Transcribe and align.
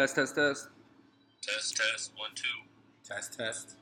Test, 0.00 0.14
test, 0.14 0.34
test. 0.34 0.68
Test, 1.42 1.76
test, 1.76 2.12
one, 2.16 2.30
two. 2.34 2.44
Test, 3.04 3.36
test. 3.38 3.74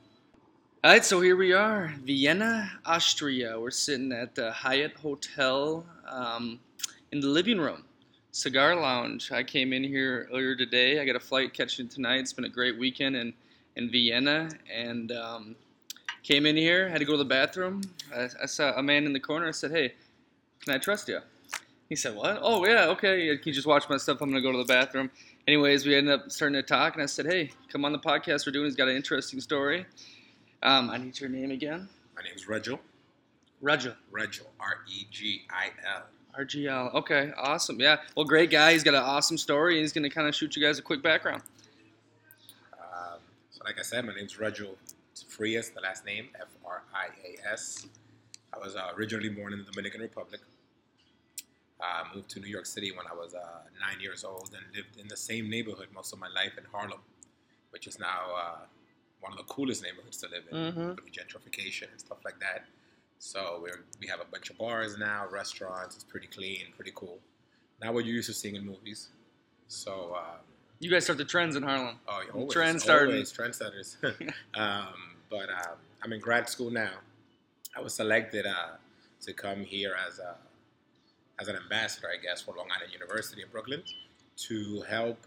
All 0.83 0.91
right, 0.91 1.05
so 1.05 1.21
here 1.21 1.37
we 1.37 1.53
are, 1.53 1.93
Vienna, 2.03 2.69
Austria. 2.85 3.57
We're 3.59 3.71
sitting 3.71 4.11
at 4.11 4.35
the 4.35 4.51
Hyatt 4.51 4.95
Hotel 4.97 5.85
um, 6.07 6.59
in 7.11 7.21
the 7.21 7.27
living 7.27 7.57
room, 7.57 7.83
cigar 8.31 8.75
lounge. 8.75 9.31
I 9.31 9.43
came 9.43 9.71
in 9.71 9.83
here 9.83 10.27
earlier 10.31 10.55
today. 10.55 10.99
I 10.99 11.05
got 11.05 11.15
a 11.15 11.21
flight 11.21 11.53
catching 11.53 11.87
tonight. 11.87 12.19
It's 12.19 12.33
been 12.33 12.45
a 12.45 12.49
great 12.49 12.77
weekend 12.77 13.15
in, 13.15 13.33
in 13.77 13.89
Vienna, 13.89 14.49
and 14.73 15.13
um, 15.13 15.55
came 16.23 16.45
in 16.45 16.57
here. 16.57 16.89
Had 16.89 16.99
to 16.99 17.05
go 17.05 17.13
to 17.13 17.17
the 17.17 17.25
bathroom. 17.25 17.81
I, 18.13 18.27
I 18.43 18.45
saw 18.45 18.73
a 18.75 18.83
man 18.83 19.05
in 19.05 19.13
the 19.13 19.19
corner. 19.21 19.47
I 19.47 19.51
said, 19.51 19.71
"Hey, 19.71 19.93
can 20.63 20.73
I 20.73 20.79
trust 20.79 21.07
you?" 21.07 21.19
He 21.89 21.95
said, 21.95 22.15
"What? 22.15 22.39
Oh 22.41 22.65
yeah, 22.65 22.85
okay. 22.89 23.35
Can 23.37 23.47
you 23.47 23.53
just 23.53 23.67
watch 23.67 23.89
my 23.89 23.97
stuff? 23.97 24.21
I'm 24.21 24.29
gonna 24.29 24.41
go 24.41 24.51
to 24.51 24.59
the 24.59 24.63
bathroom." 24.63 25.09
Anyways, 25.47 25.85
we 25.87 25.95
ended 25.95 26.13
up 26.13 26.31
starting 26.31 26.53
to 26.53 26.63
talk, 26.63 26.93
and 26.93 27.01
I 27.01 27.07
said, 27.07 27.25
"Hey, 27.25 27.51
come 27.67 27.83
on 27.83 27.91
the 27.91 27.99
podcast 27.99 28.45
we're 28.45 28.51
doing. 28.51 28.65
He's 28.65 28.75
got 28.75 28.87
an 28.87 28.95
interesting 28.95 29.41
story." 29.41 29.87
Um, 30.61 30.89
I 30.91 30.97
need 30.97 31.19
your 31.19 31.29
name 31.29 31.51
again. 31.51 31.89
My 32.15 32.21
name 32.21 32.33
is 32.35 32.45
Regil. 32.45 32.79
Regil. 33.63 33.95
Regil. 34.11 34.45
R 34.59 34.75
E 34.87 35.07
G 35.09 35.41
I 35.49 35.71
L. 35.95 36.03
RGL. 36.39 36.93
Okay, 36.93 37.31
awesome. 37.37 37.79
Yeah. 37.79 37.97
Well, 38.15 38.25
great 38.25 38.51
guy. 38.51 38.73
He's 38.73 38.83
got 38.83 38.93
an 38.93 39.01
awesome 39.01 39.37
story, 39.37 39.75
and 39.75 39.81
he's 39.81 39.93
going 39.93 40.03
to 40.03 40.09
kind 40.09 40.27
of 40.27 40.35
shoot 40.35 40.55
you 40.55 40.61
guys 40.61 40.77
a 40.77 40.81
quick 40.81 41.01
background. 41.01 41.41
Um, 42.73 43.19
so, 43.49 43.61
like 43.65 43.79
I 43.79 43.81
said, 43.81 44.05
my 44.05 44.13
name 44.13 44.25
is 44.25 44.35
Regil 44.35 44.75
Frias, 45.27 45.71
the 45.71 45.81
last 45.81 46.05
name, 46.05 46.29
F 46.39 46.47
R 46.63 46.83
I 46.93 47.07
A 47.25 47.51
S. 47.53 47.87
I 48.53 48.59
was 48.59 48.75
uh, 48.75 48.91
originally 48.95 49.29
born 49.29 49.53
in 49.53 49.59
the 49.59 49.65
Dominican 49.65 50.01
Republic. 50.01 50.41
I 51.81 52.01
uh, 52.01 52.15
moved 52.15 52.29
to 52.31 52.39
New 52.39 52.47
York 52.47 52.65
City 52.65 52.91
when 52.91 53.07
I 53.07 53.13
was 53.13 53.33
uh, 53.33 53.39
nine 53.79 54.01
years 54.01 54.23
old 54.23 54.51
and 54.55 54.75
lived 54.75 54.97
in 54.97 55.07
the 55.07 55.15
same 55.17 55.49
neighborhood 55.49 55.87
most 55.93 56.11
of 56.11 56.19
my 56.19 56.27
life 56.27 56.57
in 56.57 56.65
Harlem, 56.65 56.99
which 57.69 57.87
is 57.87 57.99
now 57.99 58.35
uh, 58.35 58.57
one 59.21 59.31
of 59.31 59.37
the 59.37 59.45
coolest 59.45 59.83
neighborhoods 59.83 60.17
to 60.17 60.27
live 60.27 60.43
in 60.51 60.57
Mhm. 60.57 60.95
through 60.95 61.09
gentrification 61.09 61.89
and 61.91 61.99
stuff 61.99 62.17
like 62.25 62.39
that. 62.39 62.65
So 63.19 63.59
we're, 63.61 63.83
we 63.99 64.07
have 64.07 64.19
a 64.19 64.25
bunch 64.25 64.49
of 64.49 64.57
bars 64.57 64.97
now, 64.97 65.27
restaurants. 65.29 65.95
It's 65.95 66.03
pretty 66.03 66.27
clean, 66.27 66.73
pretty 66.75 66.91
cool. 66.95 67.19
Not 67.81 67.93
what 67.93 68.05
you're 68.05 68.15
used 68.15 68.27
to 68.27 68.33
seeing 68.33 68.55
in 68.55 68.65
movies. 68.65 69.09
So 69.67 70.15
um, 70.17 70.39
You 70.79 70.89
guys 70.89 71.03
start 71.05 71.17
the 71.17 71.25
trends 71.25 71.55
in 71.55 71.63
Harlem. 71.63 71.97
Oh, 72.07 72.21
yeah, 72.25 72.31
always, 72.33 72.53
Trend 72.53 72.81
always 72.89 73.31
trendsetters. 73.31 73.95
um, 74.55 75.15
but 75.29 75.49
um, 75.49 75.77
I'm 76.01 76.11
in 76.13 76.19
grad 76.19 76.49
school 76.49 76.71
now. 76.71 76.91
I 77.75 77.81
was 77.81 77.93
selected 77.93 78.45
uh, 78.45 78.77
to 79.21 79.33
come 79.33 79.61
here 79.63 79.95
as 80.07 80.19
a 80.19 80.35
as 81.39 81.47
an 81.47 81.55
ambassador, 81.55 82.07
I 82.07 82.21
guess, 82.21 82.41
for 82.41 82.55
Long 82.55 82.67
Island 82.75 82.93
University 82.93 83.41
in 83.41 83.49
Brooklyn 83.49 83.83
to 84.47 84.81
help 84.81 85.17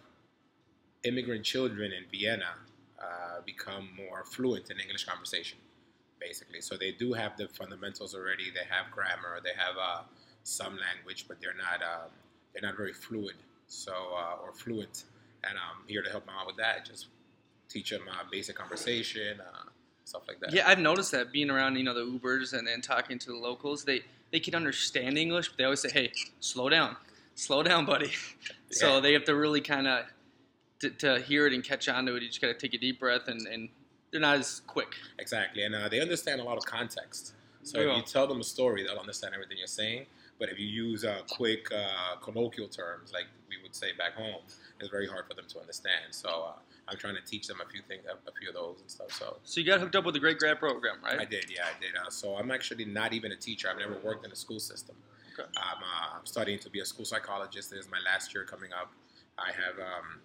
immigrant 1.05 1.45
children 1.45 1.93
in 1.93 2.05
Vienna 2.11 2.55
uh, 3.03 3.41
become 3.45 3.89
more 3.97 4.25
fluent 4.25 4.71
in 4.71 4.79
English 4.79 5.05
conversation, 5.05 5.59
basically. 6.21 6.61
So 6.61 6.77
they 6.77 6.93
do 6.93 7.13
have 7.13 7.37
the 7.37 7.49
fundamentals 7.49 8.15
already. 8.15 8.51
They 8.51 8.67
have 8.69 8.91
grammar. 8.91 9.41
They 9.43 9.57
have 9.57 9.77
uh, 9.81 10.03
some 10.45 10.79
language, 10.79 11.27
but 11.29 11.41
they're 11.41 11.55
not 11.55 11.83
uh, 11.83 12.09
they're 12.53 12.63
not 12.63 12.77
very 12.77 12.93
fluid. 12.93 13.35
So 13.67 13.93
uh, 13.93 14.45
or 14.45 14.53
fluent, 14.53 15.05
and 15.45 15.55
I'm 15.59 15.87
here 15.89 16.03
to 16.03 16.11
help 16.11 16.27
them 16.27 16.35
out 16.39 16.47
with 16.47 16.57
that. 16.57 16.85
Just 16.85 17.07
teach 17.69 17.91
them 17.91 18.03
uh, 18.09 18.25
basic 18.31 18.57
conversation, 18.57 19.41
uh, 19.41 19.69
stuff 20.05 20.23
like 20.29 20.41
that. 20.41 20.53
Yeah, 20.53 20.69
I've 20.69 20.79
noticed 20.79 21.11
that 21.13 21.33
being 21.33 21.51
around, 21.51 21.77
you 21.77 21.85
know, 21.85 21.95
the 21.95 22.05
Ubers 22.05 22.53
and, 22.53 22.67
then 22.67 22.81
talking 22.83 23.19
to 23.19 23.31
the 23.31 23.37
locals, 23.37 23.85
they 23.85 24.03
they 24.33 24.41
can 24.41 24.55
understand 24.55 25.17
English, 25.19 25.49
but 25.49 25.59
they 25.59 25.65
always 25.65 25.81
say, 25.81 25.91
"Hey, 25.91 26.13
slow 26.41 26.69
down, 26.69 26.97
slow 27.35 27.63
down, 27.63 27.87
buddy." 27.87 28.11
So 28.75 29.03
they 29.03 29.13
have 29.13 29.25
to 29.25 29.35
really 29.37 29.61
kind 29.61 29.87
of 29.87 30.07
to, 30.81 30.89
to 30.89 31.21
hear 31.21 31.47
it 31.47 31.53
and 31.53 31.63
catch 31.63 31.91
on 31.91 32.07
to 32.07 32.17
it. 32.17 32.23
You 32.23 32.29
just 32.29 32.41
got 32.41 32.49
to 32.49 32.55
take 32.55 32.73
a 32.73 32.79
deep 32.79 32.99
breath, 32.99 33.29
and, 33.29 33.47
and 33.47 33.69
they're 34.11 34.21
not 34.21 34.39
as 34.39 34.63
quick. 34.67 34.95
Exactly, 35.19 35.63
and 35.65 35.75
uh, 35.75 35.91
they 35.91 36.01
understand 36.01 36.41
a 36.41 36.45
lot 36.45 36.57
of 36.57 36.65
context. 36.65 37.35
So 37.65 37.81
Yeah. 37.81 37.91
if 37.91 37.97
you 37.99 38.03
tell 38.03 38.27
them 38.27 38.41
a 38.41 38.45
story, 38.45 38.83
they'll 38.83 38.99
understand 38.99 39.35
everything 39.35 39.59
you're 39.59 39.67
saying. 39.67 40.07
But 40.39 40.49
if 40.49 40.59
you 40.59 40.67
use 40.67 41.05
uh, 41.05 41.21
quick 41.29 41.71
uh, 41.71 42.17
colloquial 42.23 42.69
terms, 42.69 43.13
like 43.13 43.27
we 43.49 43.63
would 43.63 43.75
say 43.75 43.93
back 43.97 44.15
home, 44.15 44.41
it's 44.81 44.89
very 44.89 45.07
hard 45.07 45.27
for 45.29 45.35
them 45.35 45.45
to 45.49 45.61
understand. 45.61 46.07
So 46.13 46.29
uh, 46.29 46.53
I'm 46.89 46.97
trying 46.97 47.15
to 47.15 47.23
teach 47.23 47.47
them 47.47 47.61
a 47.65 47.69
few 47.71 47.81
things, 47.83 48.03
a, 48.07 48.33
few 48.33 48.49
of 48.49 48.55
those 48.55 48.81
and 48.81 48.91
stuff. 48.91 49.13
So 49.13 49.37
So 49.45 49.61
you 49.61 49.67
got 49.67 49.81
hooked 49.81 49.95
up 49.95 50.05
with 50.05 50.15
the 50.15 50.21
Great 50.21 50.39
Grad 50.39 50.59
program, 50.59 50.97
right? 51.03 51.21
I 51.21 51.25
did, 51.25 51.47
yeah, 51.49 51.65
I 51.65 51.81
did. 51.81 51.93
Uh, 51.95 52.11
so 52.11 52.37
I'm 52.37 52.51
actually 52.51 52.85
not 52.85 53.13
even 53.13 53.33
a 53.33 53.37
teacher. 53.37 53.69
I've 53.71 53.79
never 53.79 53.99
worked 54.03 54.27
in 54.27 54.33
a 54.33 54.37
school 54.37 54.61
system. 54.61 54.97
Okay. 55.33 55.49
I'm, 55.57 55.83
uh, 55.83 56.19
I'm 56.19 56.27
studying 56.27 56.59
to 56.59 56.71
be 56.71 56.81
a 56.81 56.85
school 56.85 57.05
psychologist. 57.05 57.71
This 57.71 57.81
is 57.81 57.91
my 57.91 58.01
last 58.05 58.35
year 58.35 58.45
coming 58.45 58.73
up. 58.73 58.93
I 59.39 59.53
have 59.53 59.79
um, 59.79 60.21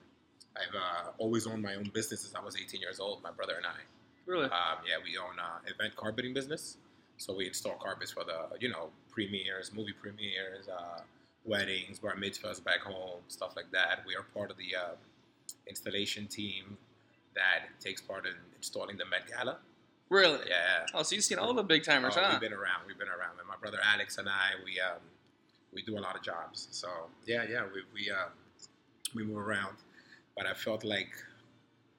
I've 0.58 0.76
uh, 0.76 1.12
always 1.18 1.48
owned 1.48 1.62
my 1.62 1.76
own 1.76 1.92
business 1.94 2.22
since 2.22 2.36
I 2.36 2.44
was 2.44 2.56
18 2.58 2.82
years 2.82 3.00
old. 3.00 3.22
My 3.24 3.32
brother 3.32 3.54
and 3.58 3.66
I. 3.66 3.80
Really? 4.26 4.46
Um, 4.46 4.80
yeah, 4.86 4.98
we 5.04 5.18
own 5.18 5.40
uh, 5.40 5.60
event 5.66 5.96
carpeting 5.96 6.34
business. 6.34 6.78
So 7.18 7.34
we 7.36 7.48
install 7.48 7.76
carpets 7.76 8.12
for 8.12 8.24
the 8.24 8.58
you 8.60 8.70
know 8.70 8.90
premieres, 9.10 9.72
movie 9.74 9.94
premieres, 9.94 10.68
uh, 10.68 11.02
weddings, 11.46 12.00
bar 12.00 12.16
mitzvahs 12.16 12.64
back 12.64 12.82
home, 12.82 13.22
stuff 13.28 13.56
like 13.56 13.72
that. 13.72 14.04
We 14.06 14.16
are 14.16 14.24
part 14.36 14.52
of 14.52 14.58
the 14.58 14.76
uh, 14.76 14.96
installation 15.68 16.28
team 16.28 16.78
that 17.36 17.68
takes 17.80 18.02
part 18.02 18.26
in 18.26 18.34
installing 18.56 18.98
the 18.98 19.06
Met 19.06 19.28
Gala. 19.28 19.58
really? 20.10 20.40
Yeah. 20.48 20.86
Oh, 20.94 21.04
so 21.04 21.16
you've 21.16 21.24
seen 21.24 21.38
all 21.38 21.54
the 21.54 21.64
big 21.64 21.84
timers, 21.84 22.16
Oh, 22.18 22.22
huh? 22.22 22.30
We've 22.32 22.42
been 22.50 22.54
around. 22.54 22.82
We've 22.88 22.98
been 22.98 23.10
around. 23.10 23.38
And 23.40 23.48
my 23.48 23.56
brother 23.62 23.80
Alex 23.94 24.18
and 24.18 24.28
I, 24.30 24.52
we 24.66 24.80
um, 24.80 25.02
we 25.74 25.82
do 25.84 25.98
a 25.98 26.02
lot 26.02 26.16
of 26.16 26.24
jobs. 26.24 26.68
So 26.72 26.88
yeah, 27.26 27.44
yeah, 27.50 27.64
we 27.74 27.82
we 27.94 28.10
uh, 28.12 28.30
we 29.16 29.24
move 29.24 29.38
around. 29.38 29.78
But 30.36 30.46
I 30.48 30.54
felt 30.54 30.84
like 30.84 31.10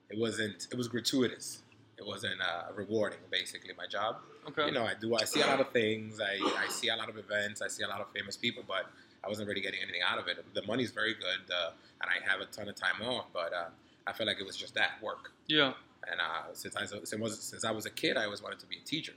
it 0.09 0.17
wasn't. 0.19 0.67
It 0.71 0.77
was 0.77 0.87
gratuitous. 0.87 1.61
It 1.97 2.05
wasn't 2.05 2.39
uh, 2.41 2.71
rewarding. 2.75 3.19
Basically, 3.29 3.71
my 3.77 3.85
job. 3.85 4.17
okay. 4.49 4.65
You 4.67 4.71
know, 4.71 4.85
I 4.85 4.93
do. 4.99 5.15
I 5.15 5.25
see 5.25 5.41
a 5.41 5.47
lot 5.47 5.59
of 5.59 5.69
things. 5.71 6.19
I, 6.21 6.39
I 6.65 6.67
see 6.69 6.87
a 6.89 6.95
lot 6.95 7.09
of 7.09 7.17
events. 7.17 7.61
I 7.61 7.67
see 7.67 7.83
a 7.83 7.87
lot 7.87 7.99
of 8.01 8.07
famous 8.15 8.35
people, 8.37 8.63
but 8.67 8.85
I 9.23 9.27
wasn't 9.27 9.47
really 9.47 9.61
getting 9.61 9.81
anything 9.81 10.01
out 10.07 10.17
of 10.19 10.27
it. 10.27 10.37
The 10.53 10.63
money's 10.63 10.91
very 10.91 11.13
good, 11.13 11.53
uh, 11.53 11.71
and 12.01 12.09
I 12.09 12.29
have 12.29 12.41
a 12.41 12.45
ton 12.45 12.69
of 12.69 12.75
time 12.75 13.01
off. 13.03 13.25
But 13.33 13.53
uh, 13.53 13.69
I 14.07 14.13
felt 14.13 14.27
like 14.27 14.39
it 14.39 14.45
was 14.45 14.57
just 14.57 14.75
that 14.75 14.91
work. 15.01 15.31
yeah. 15.47 15.73
And 16.09 16.19
uh, 16.21 16.53
since 16.53 16.75
I 16.77 16.85
since, 16.85 17.13
was, 17.13 17.39
since 17.39 17.65
I 17.65 17.71
was 17.71 17.85
a 17.85 17.89
kid, 17.89 18.15
I 18.17 18.23
always 18.23 18.41
wanted 18.41 18.59
to 18.59 18.65
be 18.65 18.77
a 18.77 18.85
teacher. 18.85 19.13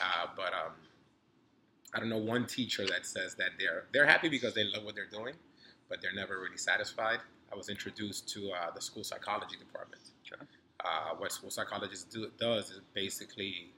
Uh, 0.00 0.28
but 0.36 0.52
um, 0.54 0.72
I 1.92 1.98
don't 1.98 2.08
know 2.08 2.16
one 2.18 2.46
teacher 2.46 2.86
that 2.86 3.04
says 3.06 3.34
that 3.36 3.50
they're 3.58 3.84
they're 3.92 4.06
happy 4.06 4.28
because 4.28 4.54
they 4.54 4.64
love 4.64 4.84
what 4.84 4.94
they're 4.94 5.10
doing, 5.10 5.34
but 5.88 6.00
they're 6.00 6.14
never 6.14 6.40
really 6.40 6.58
satisfied. 6.58 7.18
I 7.52 7.56
was 7.56 7.68
introduced 7.68 8.28
to 8.34 8.50
uh, 8.52 8.70
the 8.74 8.80
school 8.80 9.04
psychology 9.04 9.56
department. 9.56 10.02
Okay. 10.32 10.42
Uh, 10.84 11.16
what 11.18 11.32
school 11.32 11.50
psychologist 11.50 12.10
do, 12.10 12.30
does 12.38 12.70
is 12.70 12.80
basically 12.94 13.70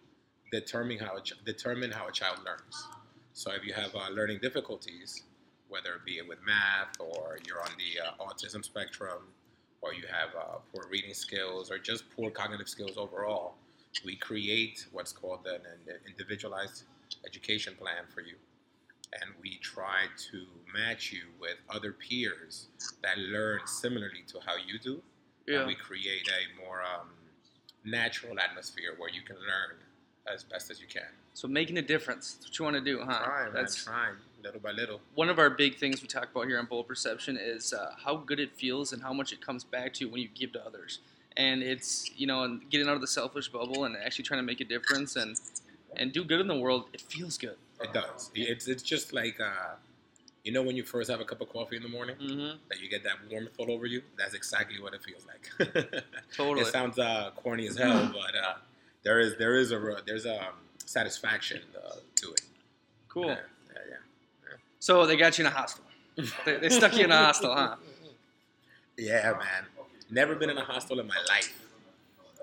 determine 0.52 0.98
how 0.98 1.16
a 1.16 1.22
ch- 1.22 1.42
determine 1.44 1.90
how 1.90 2.08
a 2.08 2.12
child 2.12 2.38
learns. 2.44 2.86
So 3.32 3.52
if 3.52 3.64
you 3.64 3.72
have 3.72 3.94
uh, 3.94 4.10
learning 4.10 4.40
difficulties, 4.42 5.22
whether 5.68 5.94
it 5.94 6.04
be 6.04 6.20
with 6.26 6.38
math 6.46 6.98
or 6.98 7.38
you're 7.46 7.60
on 7.60 7.70
the 7.76 8.00
uh, 8.00 8.24
autism 8.24 8.64
spectrum, 8.64 9.22
or 9.80 9.94
you 9.94 10.04
have 10.10 10.30
uh, 10.36 10.58
poor 10.72 10.88
reading 10.90 11.14
skills 11.14 11.70
or 11.70 11.78
just 11.78 12.04
poor 12.16 12.30
cognitive 12.30 12.68
skills 12.68 12.96
overall, 12.96 13.54
we 14.04 14.16
create 14.16 14.86
what's 14.92 15.12
called 15.12 15.46
an, 15.46 15.60
an 15.86 15.98
individualized 16.06 16.84
education 17.26 17.74
plan 17.78 18.04
for 18.12 18.20
you. 18.20 18.34
And 19.20 19.30
we 19.42 19.58
try 19.62 20.04
to 20.30 20.44
match 20.74 21.12
you 21.12 21.22
with 21.40 21.56
other 21.70 21.92
peers 21.92 22.68
that 23.02 23.18
learn 23.18 23.60
similarly 23.66 24.24
to 24.28 24.38
how 24.44 24.56
you 24.56 24.78
do. 24.78 25.00
Yeah. 25.46 25.60
And 25.60 25.66
we 25.66 25.74
create 25.74 26.28
a 26.28 26.62
more 26.62 26.82
um, 26.82 27.08
natural 27.84 28.38
atmosphere 28.38 28.94
where 28.98 29.08
you 29.08 29.22
can 29.22 29.36
learn 29.36 29.78
as 30.32 30.44
best 30.44 30.70
as 30.70 30.78
you 30.78 30.86
can. 30.86 31.08
So 31.32 31.48
making 31.48 31.78
a 31.78 31.82
difference. 31.82 32.34
That's 32.34 32.46
what 32.46 32.58
you 32.58 32.64
want 32.64 32.76
to 32.76 32.82
do, 32.82 33.00
huh? 33.00 33.24
Trying, 33.24 33.44
man, 33.44 33.54
That's 33.54 33.84
trying, 33.84 34.14
little 34.42 34.60
by 34.60 34.70
little. 34.72 35.00
one 35.14 35.28
of 35.28 35.38
our 35.38 35.50
big 35.50 35.76
things 35.78 36.00
we 36.02 36.08
talk 36.08 36.30
about 36.30 36.46
here 36.46 36.58
on 36.58 36.66
Bold 36.66 36.86
Perception 36.88 37.36
is 37.40 37.72
uh, 37.72 37.92
how 38.04 38.16
good 38.16 38.40
it 38.40 38.52
feels 38.56 38.92
and 38.92 39.02
how 39.02 39.12
much 39.12 39.32
it 39.32 39.40
comes 39.44 39.64
back 39.64 39.92
to 39.94 40.04
you 40.04 40.10
when 40.10 40.20
you 40.20 40.28
give 40.34 40.52
to 40.52 40.64
others. 40.64 41.00
And 41.36 41.62
it's 41.62 42.10
you 42.16 42.26
know, 42.26 42.42
and 42.44 42.68
getting 42.70 42.88
out 42.88 42.94
of 42.94 43.00
the 43.00 43.06
selfish 43.06 43.48
bubble 43.48 43.84
and 43.84 43.96
actually 43.96 44.24
trying 44.24 44.38
to 44.40 44.46
make 44.46 44.60
a 44.60 44.64
difference 44.64 45.16
and 45.16 45.36
and 45.96 46.12
do 46.12 46.24
good 46.24 46.40
in 46.40 46.46
the 46.48 46.58
world. 46.58 46.86
It 46.92 47.00
feels 47.00 47.38
good. 47.38 47.56
It 47.80 47.92
does. 47.92 48.30
It's 48.34 48.66
it's 48.68 48.82
just 48.82 49.12
like 49.12 49.40
uh, 49.40 49.74
you 50.44 50.52
know 50.52 50.62
when 50.62 50.74
you 50.76 50.82
first 50.82 51.10
have 51.10 51.20
a 51.20 51.24
cup 51.24 51.40
of 51.40 51.48
coffee 51.48 51.76
in 51.76 51.82
the 51.82 51.88
morning 51.88 52.16
Mm-hmm. 52.16 52.56
that 52.68 52.80
you 52.80 52.88
get 52.88 53.04
that 53.04 53.16
warmth 53.30 53.50
all 53.58 53.70
over 53.70 53.86
you. 53.86 54.02
That's 54.16 54.34
exactly 54.34 54.80
what 54.80 54.94
it 54.94 55.02
feels 55.04 55.24
like. 55.26 55.72
Totally. 56.36 56.62
It 56.62 56.66
sounds 56.68 56.98
uh, 56.98 57.30
corny 57.36 57.66
as 57.68 57.76
hell, 57.76 58.10
but 58.12 58.34
uh, 58.34 58.54
there 59.04 59.20
is 59.20 59.36
there 59.38 59.54
is 59.56 59.70
a 59.72 60.02
there's 60.06 60.26
a 60.26 60.40
um, 60.40 60.54
satisfaction 60.84 61.60
uh, 61.76 61.96
to 62.16 62.32
it. 62.32 62.40
Cool. 63.08 63.26
Yeah, 63.26 63.36
yeah, 63.74 63.82
yeah. 63.90 63.96
So 64.80 65.06
they 65.06 65.16
got 65.16 65.38
you 65.38 65.46
in 65.46 65.52
a 65.52 65.54
hostel. 65.54 65.84
They, 66.44 66.56
they 66.56 66.68
stuck 66.68 66.96
you 66.96 67.04
in 67.04 67.12
a 67.12 67.16
hostel, 67.16 67.54
huh? 67.54 67.76
Yeah, 68.96 69.32
man. 69.32 69.64
Never 70.10 70.34
been 70.34 70.50
in 70.50 70.58
a 70.58 70.64
hostel 70.64 70.98
in 70.98 71.06
my 71.06 71.20
life. 71.28 71.60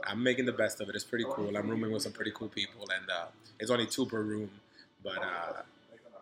I'm 0.07 0.23
making 0.23 0.45
the 0.45 0.53
best 0.53 0.79
of 0.79 0.87
it. 0.87 0.95
It's 0.95 1.03
pretty 1.03 1.25
cool. 1.29 1.57
I'm 1.57 1.69
rooming 1.69 1.91
with 1.91 2.03
some 2.03 2.13
pretty 2.13 2.31
cool 2.33 2.47
people, 2.47 2.87
and 2.97 3.09
uh, 3.09 3.25
it's 3.59 3.71
only 3.71 3.85
two 3.87 4.05
per 4.05 4.21
room, 4.21 4.49
but 5.03 5.17
uh, 5.17 5.61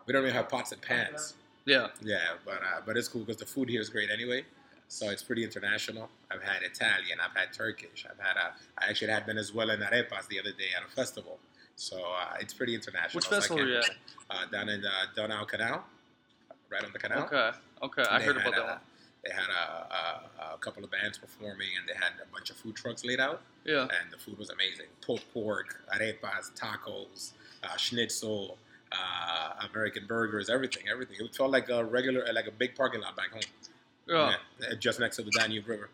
we 0.06 0.12
don't 0.12 0.22
even 0.22 0.34
have 0.34 0.48
pots 0.48 0.72
and 0.72 0.80
pans. 0.82 1.34
Yeah. 1.64 1.88
Yeah, 2.02 2.18
but 2.44 2.54
uh, 2.62 2.80
but 2.84 2.96
it's 2.96 3.08
cool 3.08 3.22
because 3.22 3.36
the 3.36 3.46
food 3.46 3.68
here 3.68 3.80
is 3.80 3.88
great 3.88 4.10
anyway. 4.10 4.44
So 4.88 5.10
it's 5.10 5.22
pretty 5.22 5.44
international. 5.44 6.08
I've 6.30 6.42
had 6.42 6.62
Italian, 6.62 7.18
I've 7.24 7.34
had 7.36 7.52
Turkish, 7.52 8.06
I've 8.10 8.18
had 8.24 8.36
a, 8.36 8.52
I 8.78 8.90
actually 8.90 9.12
had 9.12 9.26
Venezuelan 9.26 9.80
arepas 9.80 10.28
the 10.28 10.38
other 10.38 10.52
day 10.52 10.70
at 10.76 10.82
a 10.86 10.90
festival. 10.94 11.38
So 11.76 11.96
uh, 11.98 12.36
it's 12.40 12.54
pretty 12.54 12.74
international. 12.74 13.16
Which 13.18 13.26
festival 13.26 13.58
were 13.58 13.68
you 13.68 13.78
at? 13.78 13.90
Uh, 14.30 14.46
down 14.52 14.68
in 14.68 14.84
uh, 14.84 14.90
Donau 15.16 15.44
Canal, 15.44 15.84
right 16.74 16.84
on 16.84 16.92
the 16.92 16.98
canal. 16.98 17.24
Okay, 17.24 17.50
okay, 17.82 18.04
I 18.10 18.20
heard 18.20 18.36
about 18.36 18.52
that 18.54 18.62
uh, 18.62 18.66
one. 18.74 18.78
They 19.24 19.30
had 19.32 19.48
a, 19.48 19.64
a, 20.50 20.54
a 20.54 20.58
couple 20.58 20.84
of 20.84 20.90
bands 20.90 21.16
performing, 21.16 21.68
and 21.78 21.88
they 21.88 21.94
had 21.94 22.12
a 22.22 22.30
bunch 22.32 22.50
of 22.50 22.56
food 22.56 22.74
trucks 22.76 23.04
laid 23.04 23.20
out, 23.20 23.40
Yeah. 23.64 23.82
and 23.82 24.12
the 24.12 24.18
food 24.18 24.36
was 24.38 24.50
amazing. 24.50 24.86
Pulled 25.00 25.22
pork, 25.32 25.68
arepas, 25.96 26.52
tacos, 26.60 27.32
uh, 27.62 27.76
schnitzel, 27.78 28.58
uh, 28.92 29.66
American 29.72 30.04
burgers, 30.06 30.50
everything, 30.50 30.84
everything. 30.92 31.16
It 31.20 31.34
felt 31.34 31.50
like 31.50 31.70
a 31.70 31.82
regular, 31.82 32.22
like 32.34 32.46
a 32.48 32.50
big 32.52 32.74
parking 32.76 33.00
lot 33.00 33.16
back 33.16 33.30
home. 33.32 33.40
Yeah. 34.06 34.34
Yeah, 34.60 34.74
just 34.78 35.00
next 35.00 35.16
to 35.16 35.22
the 35.22 35.30
Danube 35.30 35.66
River. 35.68 35.88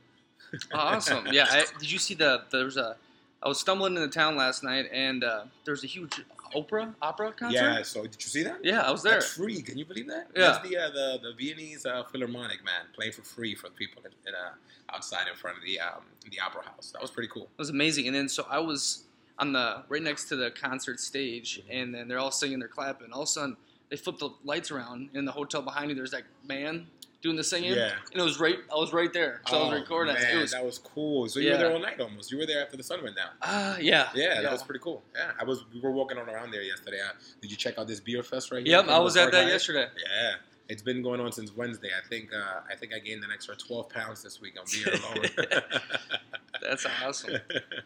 awesome. 0.74 1.26
Yeah. 1.32 1.46
I, 1.48 1.64
did 1.78 1.90
you 1.90 1.98
see 1.98 2.14
the? 2.14 2.42
There 2.50 2.64
was 2.64 2.76
a. 2.76 2.96
I 3.42 3.48
was 3.48 3.58
stumbling 3.60 3.94
in 3.96 4.02
the 4.02 4.08
town 4.08 4.36
last 4.36 4.62
night, 4.64 4.86
and 4.92 5.22
uh, 5.24 5.44
there 5.64 5.72
was 5.72 5.84
a 5.84 5.86
huge 5.86 6.20
opera 6.54 6.94
opera 7.02 7.32
concert. 7.32 7.56
Yeah. 7.56 7.82
So 7.82 8.02
did 8.02 8.16
you 8.22 8.28
see 8.28 8.42
that? 8.42 8.58
Yeah, 8.64 8.80
I 8.82 8.90
was 8.90 9.02
there. 9.02 9.14
That's 9.14 9.34
free. 9.34 9.60
Can 9.62 9.78
you 9.78 9.84
believe 9.84 10.08
that? 10.08 10.28
Yeah. 10.34 10.42
That's 10.52 10.68
the 10.68 10.76
uh, 10.76 10.90
the 10.90 11.18
the 11.22 11.32
Viennese 11.38 11.86
uh, 11.86 12.04
Philharmonic 12.10 12.64
man 12.64 12.86
playing 12.94 13.12
for 13.12 13.22
free 13.22 13.54
for 13.54 13.68
the 13.68 13.74
people 13.74 14.02
in, 14.04 14.12
in, 14.28 14.34
uh, 14.34 14.94
outside 14.94 15.26
in 15.30 15.36
front 15.36 15.58
of 15.58 15.64
the 15.64 15.80
um, 15.80 16.02
the 16.30 16.40
opera 16.40 16.62
house. 16.64 16.90
That 16.92 17.02
was 17.02 17.10
pretty 17.10 17.28
cool. 17.28 17.44
It 17.44 17.58
was 17.58 17.70
amazing. 17.70 18.06
And 18.06 18.14
then 18.16 18.28
so 18.28 18.46
I 18.50 18.58
was 18.58 19.04
on 19.38 19.52
the 19.52 19.82
right 19.88 20.02
next 20.02 20.26
to 20.28 20.36
the 20.36 20.50
concert 20.50 21.00
stage, 21.00 21.60
Mm-hmm. 21.62 21.72
and 21.72 21.94
then 21.94 22.08
they're 22.08 22.18
all 22.18 22.30
singing, 22.30 22.58
they're 22.58 22.68
clapping. 22.68 23.10
All 23.12 23.22
of 23.22 23.28
a 23.28 23.30
sudden, 23.30 23.56
they 23.88 23.96
flip 23.96 24.18
the 24.18 24.30
lights 24.44 24.70
around, 24.70 25.08
and 25.08 25.16
in 25.16 25.24
the 25.24 25.32
hotel 25.32 25.62
behind 25.62 25.88
me, 25.88 25.94
there's 25.94 26.10
that 26.10 26.24
man 26.46 26.86
doing 27.22 27.36
the 27.36 27.44
singing. 27.44 27.72
Yeah. 27.72 27.92
And 28.12 28.20
it 28.20 28.24
was 28.24 28.40
right. 28.40 28.56
I 28.72 28.76
was 28.76 28.92
right 28.92 29.12
there, 29.12 29.42
so 29.48 29.56
I 29.56 29.60
was 29.64 29.68
Oh, 29.72 29.74
recording. 29.80 30.14
Man, 30.14 30.36
It 30.36 30.40
was. 30.40 30.52
that 30.52 30.64
was 30.64 30.78
cool. 30.78 31.28
So 31.28 31.38
you 31.40 31.46
Yeah. 31.48 31.52
were 31.52 31.58
there 31.58 31.72
all 31.72 31.78
night 31.78 32.00
almost. 32.00 32.32
You 32.32 32.38
were 32.38 32.46
there 32.46 32.62
after 32.62 32.76
the 32.76 32.82
sun 32.82 33.02
went 33.02 33.16
down. 33.16 33.30
Ah, 33.42 33.76
yeah. 33.78 34.08
Yeah, 34.14 34.40
that 34.42 34.50
was 34.52 34.62
pretty 34.62 34.80
cool. 34.80 35.02
Yeah, 35.14 35.32
I 35.38 35.44
was. 35.44 35.64
We 35.72 35.80
were 35.80 35.90
walking 35.90 36.18
all 36.18 36.24
around 36.24 36.50
there 36.50 36.62
yesterday. 36.62 37.00
Uh, 37.00 37.12
did 37.40 37.50
you 37.50 37.56
check 37.56 37.78
out 37.78 37.86
this 37.86 38.00
beer 38.00 38.22
fest 38.22 38.50
right 38.50 38.66
here? 38.66 38.76
Yep, 38.78 38.88
I 38.88 38.98
was 38.98 39.16
at 39.16 39.30
that 39.32 39.42
Hyatt? 39.42 39.52
yesterday. 39.52 39.88
Yeah, 39.96 40.34
it's 40.68 40.82
been 40.82 41.02
going 41.02 41.20
on 41.20 41.30
since 41.32 41.52
Wednesday. 41.54 41.90
I 41.96 42.06
think. 42.08 42.32
Uh, 42.32 42.60
I 42.70 42.74
think 42.74 42.94
I 42.94 42.98
gained 42.98 43.22
an 43.24 43.30
extra 43.32 43.54
twelve 43.56 43.88
pounds 43.90 44.22
this 44.22 44.40
week 44.40 44.54
on 44.58 44.64
beer 44.72 44.94
alone. 45.46 45.60
That's 46.62 46.86
awesome. 47.04 47.38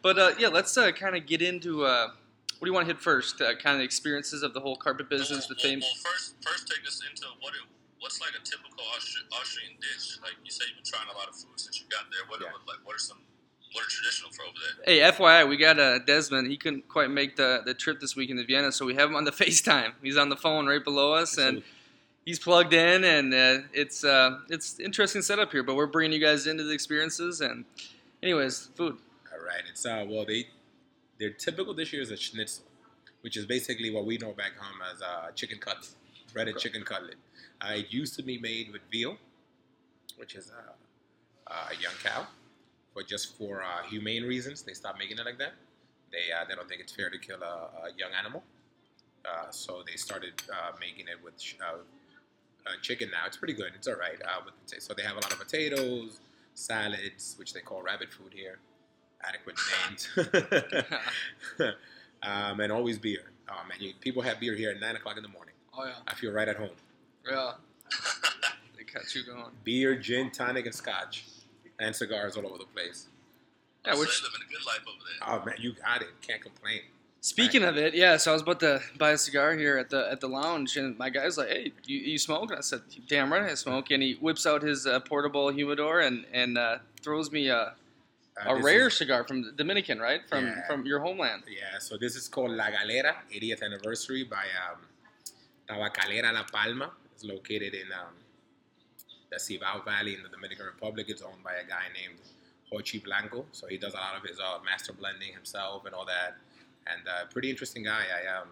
But 0.02 0.18
uh, 0.18 0.32
yeah, 0.38 0.48
let's 0.48 0.76
uh, 0.76 0.92
kind 0.92 1.16
of 1.16 1.26
get 1.26 1.42
into 1.42 1.84
uh, 1.84 2.08
what 2.58 2.66
do 2.66 2.66
you 2.66 2.72
want 2.74 2.86
to 2.86 2.92
hit 2.94 3.00
first? 3.02 3.40
Uh, 3.40 3.54
kind 3.56 3.74
of 3.74 3.78
the 3.78 3.84
experiences 3.84 4.42
of 4.42 4.52
the 4.54 4.60
whole 4.60 4.76
carpet 4.76 5.08
business, 5.08 5.46
the 5.46 5.54
well, 5.54 5.62
fame. 5.62 5.80
Well, 5.80 5.90
first, 6.12 6.34
first 6.42 6.68
take 6.68 6.86
us 6.86 7.00
into 7.08 7.26
what 7.40 7.52
it, 7.54 7.60
what's 8.04 8.20
like 8.20 8.36
a 8.36 8.44
typical 8.44 8.84
Austrian 8.92 9.72
dish. 9.80 10.18
Like 10.22 10.36
you 10.44 10.50
say, 10.50 10.64
you've 10.68 10.76
been 10.76 10.84
trying 10.84 11.08
a 11.08 11.16
lot 11.16 11.28
of 11.28 11.34
foods 11.34 11.64
since 11.64 11.80
you 11.80 11.86
got 11.88 12.04
there. 12.12 12.20
What, 12.28 12.40
Yeah. 12.40 12.52
what 12.52 12.68
like 12.68 12.84
what 12.86 12.94
are 12.94 12.98
some 12.98 13.16
what 13.72 13.82
are 13.82 13.88
traditional 13.88 14.30
for 14.30 14.42
over 14.44 14.54
there? 14.60 14.84
Hey, 14.84 15.10
FYI, 15.10 15.48
we 15.48 15.56
got 15.56 15.80
uh, 15.80 15.98
Desmond. 16.00 16.48
He 16.48 16.56
couldn't 16.56 16.86
quite 16.86 17.10
make 17.10 17.34
the, 17.34 17.62
the 17.64 17.74
trip 17.74 17.98
this 17.98 18.14
weekend 18.14 18.38
to 18.38 18.44
Vienna, 18.46 18.70
so 18.70 18.84
we 18.86 18.94
have 18.94 19.08
him 19.08 19.16
on 19.16 19.24
the 19.24 19.32
FaceTime. 19.42 19.94
He's 20.02 20.16
on 20.18 20.28
the 20.28 20.36
phone 20.36 20.66
right 20.66 20.84
below 20.84 21.12
us, 21.14 21.38
and 21.38 21.62
he's 22.24 22.38
plugged 22.38 22.72
in, 22.74 23.02
and 23.02 23.32
uh, 23.34 23.66
it's 23.72 24.04
uh, 24.04 24.38
it's 24.50 24.78
interesting 24.78 25.22
setup 25.22 25.50
here. 25.50 25.62
But 25.62 25.74
we're 25.76 25.86
bringing 25.86 26.12
you 26.12 26.24
guys 26.24 26.46
into 26.46 26.62
the 26.62 26.72
experiences, 26.72 27.40
and 27.40 27.64
anyways, 28.22 28.68
food. 28.76 28.98
All 29.32 29.44
right, 29.44 29.62
it's 29.68 29.84
uh 29.86 30.04
well 30.06 30.24
they 30.26 30.46
their 31.18 31.30
typical 31.30 31.72
dish 31.74 31.90
here 31.90 32.02
is 32.02 32.10
a 32.12 32.16
schnitzel, 32.16 32.64
which 33.22 33.36
is 33.36 33.46
basically 33.46 33.90
what 33.90 34.04
we 34.04 34.18
know 34.18 34.32
back 34.32 34.52
home 34.56 34.78
as 34.94 35.00
uh, 35.02 35.30
chicken 35.34 35.58
cutlet, 35.58 35.88
breaded 36.32 36.54
Okay. 36.54 36.62
chicken 36.62 36.82
cutlet. 36.84 37.16
Uh, 37.64 37.74
it 37.74 37.86
used 37.90 38.14
to 38.16 38.22
be 38.22 38.38
made 38.38 38.70
with 38.72 38.82
veal, 38.90 39.16
which 40.16 40.34
is 40.34 40.50
uh, 40.50 41.52
a 41.70 41.82
young 41.82 41.92
cow, 42.02 42.26
but 42.94 43.06
just 43.06 43.38
for 43.38 43.62
uh, 43.62 43.82
humane 43.88 44.24
reasons, 44.24 44.62
they 44.62 44.74
stopped 44.74 44.98
making 44.98 45.18
it 45.18 45.24
like 45.24 45.38
that. 45.38 45.52
They 46.12 46.32
uh, 46.32 46.44
they 46.48 46.54
don't 46.54 46.68
think 46.68 46.80
it's 46.80 46.92
fair 46.92 47.10
to 47.10 47.18
kill 47.18 47.42
a, 47.42 47.86
a 47.86 47.88
young 47.96 48.10
animal, 48.18 48.42
uh, 49.24 49.50
so 49.50 49.82
they 49.86 49.96
started 49.96 50.34
uh, 50.52 50.72
making 50.78 51.06
it 51.08 51.22
with 51.24 51.40
sh- 51.40 51.54
uh, 51.60 51.78
uh, 52.66 52.70
chicken 52.82 53.10
now. 53.10 53.26
It's 53.26 53.36
pretty 53.36 53.54
good. 53.54 53.72
It's 53.74 53.88
all 53.88 53.96
right. 53.96 54.20
Uh, 54.22 54.50
so 54.78 54.94
they 54.94 55.02
have 55.02 55.16
a 55.16 55.20
lot 55.20 55.32
of 55.32 55.38
potatoes, 55.38 56.20
salads, 56.54 57.34
which 57.38 57.52
they 57.52 57.60
call 57.60 57.82
rabbit 57.82 58.12
food 58.12 58.32
here. 58.34 58.58
Adequate 59.22 59.56
names. 59.88 60.08
um, 62.22 62.60
and 62.60 62.70
always 62.70 62.98
beer. 62.98 63.30
Oh 63.48 63.62
man, 63.68 63.78
you, 63.80 63.92
people 64.00 64.22
have 64.22 64.38
beer 64.38 64.54
here 64.54 64.70
at 64.70 64.80
nine 64.80 64.96
o'clock 64.96 65.16
in 65.16 65.22
the 65.22 65.28
morning. 65.28 65.54
Oh 65.76 65.86
yeah, 65.86 65.94
I 66.06 66.14
feel 66.14 66.32
right 66.32 66.48
at 66.48 66.56
home. 66.56 66.70
Yeah. 67.30 67.52
They 68.76 68.84
got 68.84 69.14
you 69.14 69.24
going. 69.24 69.52
Beer, 69.64 69.96
gin, 69.96 70.30
tonic, 70.30 70.66
and 70.66 70.74
scotch, 70.74 71.24
and 71.80 71.94
cigars 71.94 72.36
all 72.36 72.46
over 72.46 72.58
the 72.58 72.64
place. 72.66 73.06
Yeah, 73.86 73.94
so 73.94 74.00
which 74.00 74.20
they're 74.22 74.30
living 74.30 74.46
a 74.48 74.52
good 74.52 74.66
life 74.66 74.80
over 74.88 75.04
there. 75.08 75.28
Oh 75.28 75.44
man, 75.44 75.56
you 75.58 75.72
got 75.74 76.02
it. 76.02 76.08
Can't 76.26 76.40
complain. 76.42 76.80
Speaking 77.20 77.62
of 77.64 77.76
it, 77.78 77.94
yeah. 77.94 78.16
So 78.18 78.30
I 78.30 78.34
was 78.34 78.42
about 78.42 78.60
to 78.60 78.80
buy 78.98 79.10
a 79.12 79.18
cigar 79.18 79.54
here 79.56 79.78
at 79.78 79.90
the 79.90 80.10
at 80.10 80.20
the 80.20 80.28
lounge, 80.28 80.76
and 80.76 80.96
my 80.98 81.08
guy's 81.10 81.38
like, 81.38 81.48
"Hey, 81.48 81.72
you, 81.86 81.98
you 81.98 82.18
smoke?" 82.18 82.50
And 82.50 82.58
I 82.58 82.62
said, 82.62 82.82
"Damn 83.08 83.32
right, 83.32 83.50
I 83.50 83.54
smoke." 83.54 83.90
And 83.90 84.02
he 84.02 84.14
whips 84.20 84.46
out 84.46 84.62
his 84.62 84.86
uh, 84.86 85.00
portable 85.00 85.48
humidor 85.50 86.00
and 86.00 86.24
and 86.32 86.58
uh, 86.58 86.78
throws 87.02 87.30
me 87.32 87.48
a, 87.48 87.74
Uh, 88.36 88.50
a 88.52 88.62
rare 88.62 88.88
is- 88.88 88.96
cigar 88.98 89.22
from 89.28 89.54
Dominican, 89.56 89.98
right? 90.00 90.22
From 90.28 90.44
Yeah. 90.46 90.66
from 90.68 90.84
your 90.90 91.00
homeland. 91.00 91.42
yeah, 91.48 91.78
so 91.78 91.96
this 91.96 92.14
is 92.16 92.28
called 92.28 92.50
La 92.50 92.68
Galera, 92.76 93.14
80th 93.32 93.62
anniversary 93.62 94.24
by 94.24 94.44
um, 94.64 94.78
Tabacalera 95.68 96.32
La 96.32 96.42
Palma. 96.54 96.90
It's 97.14 97.24
located 97.24 97.74
in 97.74 97.92
um, 97.92 98.14
the 99.30 99.36
Cibao 99.36 99.84
Valley 99.84 100.14
in 100.14 100.22
the 100.22 100.28
Dominican 100.28 100.66
Republic. 100.66 101.06
It's 101.08 101.22
owned 101.22 101.42
by 101.44 101.54
a 101.54 101.66
guy 101.66 101.86
named 101.94 102.18
Jochy 102.70 103.02
Blanco. 103.02 103.46
So 103.52 103.66
he 103.66 103.78
does 103.78 103.94
a 103.94 103.98
lot 103.98 104.16
of 104.16 104.28
his 104.28 104.38
uh, 104.38 104.58
master 104.64 104.92
blending 104.92 105.32
himself 105.32 105.86
and 105.86 105.94
all 105.94 106.06
that. 106.06 106.36
And 106.86 107.06
uh, 107.08 107.26
pretty 107.32 107.50
interesting 107.50 107.84
guy. 107.84 108.04
I 108.18 108.40
um, 108.40 108.48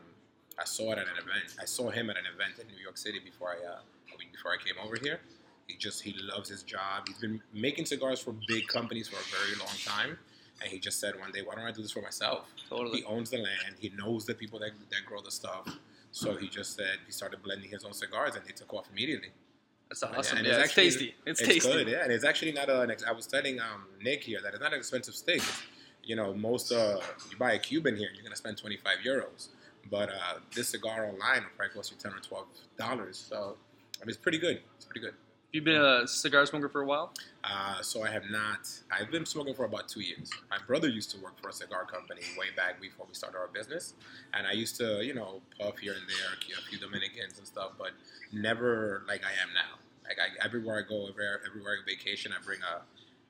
I 0.58 0.64
saw 0.64 0.92
it 0.92 0.98
at 0.98 1.06
an 1.06 1.18
event. 1.18 1.56
I 1.60 1.64
saw 1.64 1.90
him 1.90 2.10
at 2.10 2.16
an 2.16 2.24
event 2.34 2.58
in 2.60 2.66
New 2.74 2.82
York 2.82 2.96
City 2.96 3.18
before 3.18 3.50
I 3.50 3.66
uh, 3.66 4.14
a 4.14 4.16
week 4.18 4.32
before 4.32 4.52
I 4.52 4.56
came 4.56 4.76
over 4.84 4.96
here. 5.00 5.20
He 5.66 5.76
just 5.76 6.02
he 6.02 6.14
loves 6.20 6.48
his 6.48 6.62
job. 6.62 7.08
He's 7.08 7.18
been 7.18 7.40
making 7.52 7.86
cigars 7.86 8.20
for 8.20 8.34
big 8.46 8.66
companies 8.68 9.08
for 9.08 9.16
a 9.16 9.28
very 9.38 9.58
long 9.58 9.76
time. 9.84 10.18
And 10.60 10.70
he 10.70 10.78
just 10.78 11.00
said 11.00 11.18
one 11.18 11.32
day, 11.32 11.40
why 11.44 11.56
don't 11.56 11.64
I 11.64 11.72
do 11.72 11.82
this 11.82 11.90
for 11.90 12.02
myself? 12.02 12.46
Totally. 12.68 12.98
He 12.98 13.04
owns 13.04 13.30
the 13.30 13.38
land. 13.38 13.76
He 13.80 13.90
knows 13.96 14.26
the 14.26 14.34
people 14.34 14.60
that, 14.60 14.70
that 14.90 15.04
grow 15.04 15.20
the 15.20 15.30
stuff. 15.30 15.66
So 16.12 16.36
he 16.36 16.48
just 16.48 16.76
said 16.76 16.98
he 17.06 17.12
started 17.12 17.42
blending 17.42 17.70
his 17.70 17.84
own 17.84 17.92
cigars, 17.94 18.34
and 18.36 18.44
they 18.44 18.52
took 18.52 18.72
off 18.74 18.86
immediately. 18.92 19.30
That's 19.88 20.02
awesome. 20.02 20.38
and 20.38 20.46
Yeah, 20.46 20.54
it's 20.60 20.64
actually- 20.68 20.84
tasty. 20.84 21.14
It's, 21.26 21.40
It's, 21.40 21.48
tasty. 21.48 21.72
good, 21.72 21.88
yeah. 21.88 22.02
And 22.04 22.12
it's 22.12 22.24
actually 22.24 22.52
not 22.52 22.68
a. 22.68 22.96
I 23.06 23.12
was 23.12 23.26
telling 23.26 23.60
um, 23.60 23.86
Nick 24.02 24.22
here 24.24 24.40
that 24.42 24.52
it's 24.54 24.62
not 24.62 24.72
an 24.72 24.78
expensive 24.78 25.14
steak. 25.14 25.36
It's, 25.36 25.62
you 26.04 26.16
know, 26.16 26.32
most 26.34 26.70
uh, 26.72 26.98
you 27.31 27.36
buy 27.36 27.52
a 27.52 27.58
Cuban 27.58 27.96
here, 27.96 28.08
you're 28.14 28.22
gonna 28.22 28.36
spend 28.36 28.56
25 28.58 28.98
euros. 29.06 29.48
But 29.90 30.10
uh, 30.10 30.38
this 30.54 30.69
cigar 30.69 31.06
online 31.06 31.42
will 31.42 31.50
probably 31.56 31.74
cost 31.74 31.90
you 31.90 31.96
10 31.98 32.12
or 32.12 32.20
12 32.20 32.46
dollars. 32.78 33.16
So 33.28 33.56
I 34.00 34.04
mean, 34.04 34.10
it's 34.10 34.19
pretty 34.19 34.38
good. 34.38 34.60
It's 34.76 34.84
pretty 34.84 35.00
good. 35.00 35.14
You've 35.52 35.64
been 35.64 35.82
a 35.82 36.08
cigar 36.08 36.46
smoker 36.46 36.70
for 36.70 36.80
a 36.80 36.86
while. 36.86 37.12
Uh, 37.44 37.82
so 37.82 38.02
I 38.02 38.10
have 38.10 38.24
not. 38.30 38.70
I've 38.90 39.10
been 39.10 39.26
smoking 39.26 39.52
for 39.54 39.66
about 39.66 39.86
two 39.86 40.00
years. 40.00 40.30
My 40.48 40.56
brother 40.66 40.88
used 40.88 41.10
to 41.10 41.20
work 41.20 41.38
for 41.42 41.50
a 41.50 41.52
cigar 41.52 41.84
company 41.84 42.22
way 42.38 42.46
back 42.56 42.80
before 42.80 43.04
we 43.06 43.12
started 43.12 43.36
our 43.36 43.48
business, 43.48 43.92
and 44.32 44.46
I 44.46 44.52
used 44.52 44.76
to, 44.76 45.04
you 45.04 45.12
know, 45.12 45.42
puff 45.60 45.78
here 45.78 45.92
and 45.92 46.02
there, 46.08 46.56
a 46.58 46.62
few 46.70 46.78
Dominicans 46.78 47.36
and 47.36 47.46
stuff, 47.46 47.72
but 47.76 47.90
never 48.32 49.02
like 49.06 49.22
I 49.26 49.32
am 49.42 49.52
now. 49.52 49.78
Like 50.08 50.16
I, 50.18 50.42
everywhere 50.42 50.78
I 50.78 50.88
go, 50.88 51.06
everywhere, 51.06 51.42
everywhere 51.46 51.74
I 51.74 51.76
go 51.84 51.96
vacation, 51.98 52.32
I 52.32 52.42
bring 52.42 52.60
a, 52.60 52.80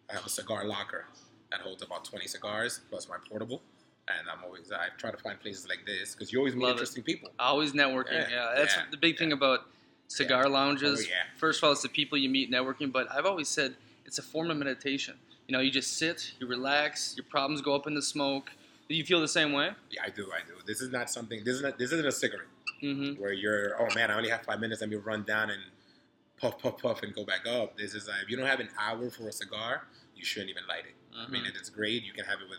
I 0.09 0.15
have 0.15 0.25
a 0.25 0.31
cigar 0.31 0.65
locker 0.65 1.07
that 1.51 1.61
holds 1.61 1.83
about 1.83 2.05
20 2.05 2.29
cigars 2.29 2.83
plus 2.89 3.09
my 3.09 3.17
portable, 3.29 3.63
and 4.07 4.29
I'm 4.31 4.45
always 4.45 4.71
I 4.71 4.89
try 4.97 5.11
to 5.11 5.17
find 5.17 5.41
places 5.41 5.69
like 5.69 5.85
this 5.87 6.15
because 6.15 6.33
you 6.33 6.39
always 6.39 6.55
meet 6.55 6.63
Love 6.63 6.71
it. 6.71 6.75
interesting 6.75 7.03
people. 7.03 7.31
Always 7.41 7.73
networking. 7.73 8.13
Yeah, 8.13 8.31
Yeah, 8.31 8.53
that's 8.57 8.77
yeah, 8.77 8.83
the 8.93 8.97
big 8.97 9.19
thing 9.19 9.33
about 9.33 9.67
cigar 10.17 10.49
lounges. 10.49 11.01
Oh, 11.01 11.09
yeah. 11.09 11.15
First 11.39 11.59
of 11.61 11.65
all, 11.65 11.73
it's 11.73 11.83
the 11.83 11.89
people 11.89 12.19
you 12.19 12.29
meet 12.29 12.51
networking, 12.51 12.93
but 12.93 13.07
I've 13.13 13.27
always 13.27 13.49
said 13.49 13.77
it's 14.05 14.19
a 14.19 14.23
form 14.23 14.51
of 14.51 14.57
meditation. 14.57 15.15
You 15.49 15.53
know, 15.55 15.61
you 15.61 15.71
just 15.71 15.99
sit, 15.99 16.33
you 16.39 16.47
relax, 16.47 17.15
your 17.17 17.25
problems 17.25 17.61
go 17.61 17.75
up 17.75 17.87
in 17.87 17.95
the 17.95 18.03
smoke. 18.03 18.53
Do 18.89 18.95
you 18.95 19.05
feel 19.05 19.21
the 19.21 19.29
same 19.29 19.53
way? 19.53 19.71
Yeah, 19.91 20.03
I 20.05 20.11
do. 20.11 20.31
I 20.33 20.41
do. 20.47 20.55
This 20.67 20.81
is 20.81 20.91
not 20.93 21.11
something. 21.11 21.43
This 21.45 21.57
is 21.57 21.63
not. 21.63 21.79
This 21.79 21.93
isn't 21.93 22.07
a 22.07 22.13
cigarette. 22.13 22.47
Mm-hmm. 22.83 23.23
where 23.23 23.33
you're, 23.33 23.81
oh 23.81 23.87
man, 23.95 24.11
I 24.11 24.17
only 24.17 24.29
have 24.29 24.43
five 24.43 24.59
minutes. 24.59 24.81
Let 24.81 24.91
me 24.91 24.97
run 24.97 25.23
down 25.23 25.51
and 25.51 25.63
puff, 26.37 26.59
puff, 26.59 26.83
puff, 26.83 27.05
and 27.05 27.15
go 27.15 27.25
back 27.25 27.47
up. 27.47 27.79
This 27.79 27.95
is, 27.95 28.09
uh, 28.09 28.13
if 28.25 28.29
you 28.29 28.37
don't 28.37 28.45
have 28.49 28.59
an 28.59 28.71
hour 28.77 29.09
for 29.09 29.29
a 29.29 29.33
cigar, 29.33 29.87
you 30.17 30.25
shouldn't 30.25 30.51
even 30.51 30.65
light 30.69 30.87
it. 30.87 30.95
I 31.17 31.29
mean, 31.31 31.45
Mhm. 31.45 31.57
it's 31.57 31.71
great. 31.71 32.03
You 32.03 32.13
can 32.13 32.25
have 32.25 32.41
it 32.41 32.49
with 32.51 32.59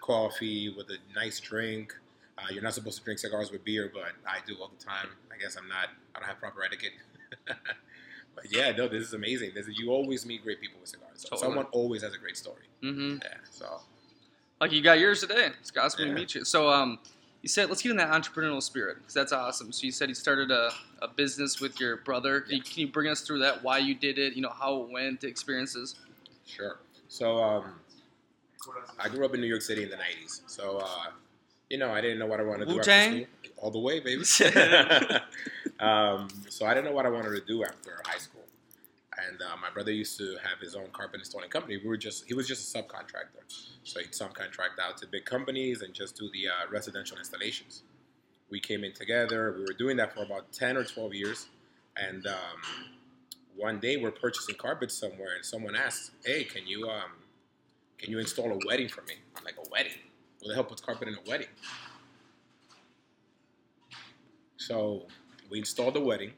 coffee, 0.00 0.68
with 0.68 0.90
a 0.90 0.98
nice 1.12 1.40
drink. 1.40 1.92
Uh, 2.36 2.46
you're 2.50 2.62
not 2.62 2.74
supposed 2.74 2.98
to 2.98 3.04
drink 3.04 3.18
cigars 3.18 3.52
with 3.52 3.64
beer, 3.64 3.90
but 3.92 4.12
I 4.26 4.38
do 4.46 4.56
all 4.60 4.70
the 4.76 4.84
time. 4.84 5.08
I 5.32 5.40
guess 5.40 5.56
I'm 5.56 5.68
not, 5.68 5.88
I 6.14 6.20
don't 6.20 6.28
have 6.28 6.38
proper 6.38 6.64
etiquette. 6.64 6.92
but 7.46 8.50
yeah, 8.50 8.72
no, 8.72 8.88
this 8.88 9.04
is 9.06 9.14
amazing. 9.14 9.52
This 9.54 9.68
is, 9.68 9.78
you 9.78 9.90
always 9.90 10.26
meet 10.26 10.42
great 10.42 10.60
people 10.60 10.78
with 10.80 10.88
cigars. 10.88 11.22
Totally. 11.22 11.40
Someone 11.40 11.66
always 11.72 12.02
has 12.02 12.14
a 12.14 12.18
great 12.18 12.36
story. 12.36 12.62
Mm-hmm. 12.82 13.18
Yeah, 13.22 13.34
so. 13.50 13.80
Like 14.60 14.72
you 14.72 14.82
got 14.82 14.98
yours 14.98 15.20
today. 15.20 15.50
It's 15.60 15.72
awesome 15.76 16.06
Yeah. 16.08 16.14
to 16.14 16.20
meet 16.20 16.34
you. 16.34 16.44
So, 16.44 16.68
um, 16.68 16.98
you 17.42 17.48
said 17.48 17.68
let's 17.68 17.82
get 17.82 17.90
in 17.90 17.98
that 17.98 18.10
entrepreneurial 18.10 18.62
spirit 18.62 18.96
because 19.00 19.12
that's 19.12 19.30
awesome. 19.32 19.70
So 19.70 19.84
you 19.84 19.92
said 19.92 20.08
you 20.08 20.14
started 20.14 20.50
a, 20.50 20.70
a 21.02 21.08
business 21.08 21.60
with 21.60 21.78
your 21.78 21.98
brother. 21.98 22.40
Can, 22.40 22.56
you, 22.56 22.62
can 22.62 22.80
you 22.80 22.88
bring 22.88 23.10
us 23.10 23.20
through 23.20 23.40
that? 23.40 23.62
Why 23.62 23.76
you 23.78 23.94
did 23.94 24.18
it? 24.18 24.32
You 24.34 24.40
know 24.40 24.48
how 24.58 24.80
it 24.80 24.90
went, 24.90 25.20
the 25.20 25.26
experiences. 25.28 25.96
Sure. 26.46 26.78
So 27.08 27.36
um, 27.42 27.74
I 28.98 29.10
grew 29.10 29.26
up 29.26 29.34
in 29.34 29.42
New 29.42 29.46
York 29.46 29.60
City 29.60 29.82
in 29.82 29.90
the 29.90 29.96
'90s. 29.96 30.40
So 30.46 30.78
uh, 30.78 31.10
you 31.74 31.80
know, 31.80 31.90
I 31.90 32.00
didn't 32.00 32.20
know 32.20 32.26
what 32.26 32.38
I 32.38 32.44
wanted 32.44 32.66
to 32.66 32.72
do 32.72 32.78
after 32.78 32.90
Wu-Tang? 32.92 33.12
school. 33.12 33.26
All 33.58 33.70
the 33.72 33.80
way, 33.80 33.98
baby. 33.98 34.22
um, 35.80 36.28
so 36.48 36.66
I 36.66 36.72
didn't 36.72 36.84
know 36.84 36.92
what 36.92 37.04
I 37.04 37.08
wanted 37.08 37.30
to 37.30 37.44
do 37.44 37.64
after 37.64 38.00
high 38.06 38.18
school. 38.18 38.42
And 39.26 39.42
uh, 39.42 39.56
my 39.60 39.70
brother 39.70 39.90
used 39.90 40.16
to 40.18 40.36
have 40.44 40.60
his 40.60 40.76
own 40.76 40.86
carpet 40.92 41.18
installing 41.18 41.50
company. 41.50 41.78
We 41.78 41.88
were 41.88 41.96
just 41.96 42.26
he 42.26 42.34
was 42.34 42.46
just 42.46 42.62
a 42.62 42.78
subcontractor, 42.78 43.42
so 43.82 43.98
he'd 43.98 44.12
subcontract 44.12 44.78
out 44.80 44.98
to 44.98 45.08
big 45.08 45.24
companies 45.24 45.82
and 45.82 45.92
just 45.92 46.16
do 46.16 46.30
the 46.32 46.48
uh, 46.48 46.70
residential 46.70 47.18
installations. 47.18 47.82
We 48.50 48.60
came 48.60 48.84
in 48.84 48.92
together. 48.92 49.52
We 49.56 49.62
were 49.62 49.78
doing 49.78 49.96
that 49.96 50.14
for 50.14 50.22
about 50.22 50.52
ten 50.52 50.76
or 50.76 50.84
twelve 50.84 51.14
years, 51.14 51.46
and 51.96 52.26
um, 52.26 52.58
one 53.56 53.78
day 53.78 53.96
we're 53.96 54.10
purchasing 54.10 54.56
carpets 54.56 54.94
somewhere, 54.94 55.36
and 55.36 55.44
someone 55.44 55.76
asked, 55.76 56.10
"Hey, 56.24 56.42
can 56.42 56.66
you 56.66 56.88
um, 56.88 57.12
can 57.98 58.10
you 58.10 58.18
install 58.18 58.50
a 58.50 58.58
wedding 58.66 58.88
for 58.88 59.02
me?" 59.02 59.14
I'm 59.36 59.44
like, 59.44 59.56
"A 59.64 59.68
wedding? 59.70 60.03
Who 60.44 60.50
the 60.50 60.54
hell 60.54 60.64
puts 60.64 60.80
carpet 60.80 61.08
in 61.08 61.14
a 61.14 61.28
wedding?" 61.28 61.48
So 64.58 65.06
we 65.50 65.58
installed 65.58 65.94
the 65.94 66.00
wedding. 66.00 66.34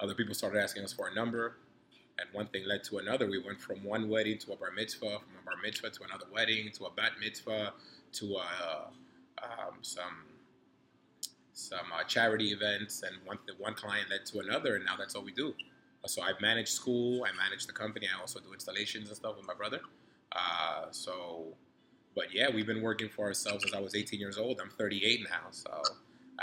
Other 0.00 0.14
people 0.14 0.34
started 0.34 0.60
asking 0.60 0.84
us 0.84 0.92
for 0.92 1.08
a 1.08 1.14
number, 1.14 1.56
and 2.18 2.28
one 2.32 2.46
thing 2.46 2.66
led 2.66 2.84
to 2.84 2.98
another. 2.98 3.28
We 3.28 3.38
went 3.38 3.60
from 3.60 3.84
one 3.84 4.08
wedding 4.08 4.38
to 4.38 4.52
a 4.52 4.56
bar 4.56 4.70
mitzvah, 4.70 5.00
from 5.00 5.38
a 5.40 5.44
bar 5.44 5.54
mitzvah 5.62 5.90
to 5.90 6.04
another 6.04 6.26
wedding, 6.32 6.70
to 6.72 6.84
a 6.86 6.90
bat 6.90 7.12
mitzvah, 7.20 7.74
to 8.12 8.36
uh, 8.36 8.86
um, 9.42 9.74
some 9.82 10.24
some 11.52 11.92
uh, 11.92 12.04
charity 12.04 12.52
events, 12.52 13.02
and 13.02 13.14
one 13.24 13.38
one 13.58 13.74
client 13.74 14.10
led 14.10 14.24
to 14.26 14.38
another, 14.38 14.76
and 14.76 14.84
now 14.84 14.96
that's 14.96 15.14
all 15.14 15.22
we 15.22 15.32
do. 15.32 15.54
So 16.06 16.22
I 16.22 16.32
manage 16.40 16.68
school, 16.68 17.24
I 17.24 17.30
manage 17.36 17.66
the 17.66 17.72
company, 17.72 18.08
I 18.12 18.20
also 18.20 18.40
do 18.40 18.52
installations 18.52 19.08
and 19.08 19.16
stuff 19.16 19.36
with 19.36 19.46
my 19.46 19.54
brother. 19.54 19.80
Uh, 20.32 20.86
so, 20.90 21.54
but 22.14 22.32
yeah, 22.34 22.48
we've 22.52 22.66
been 22.66 22.82
working 22.82 23.08
for 23.08 23.26
ourselves 23.26 23.64
since 23.64 23.74
I 23.74 23.80
was 23.80 23.94
18 23.94 24.20
years 24.20 24.38
old. 24.38 24.60
I'm 24.60 24.70
38 24.70 25.20
now, 25.24 25.50
so 25.50 25.82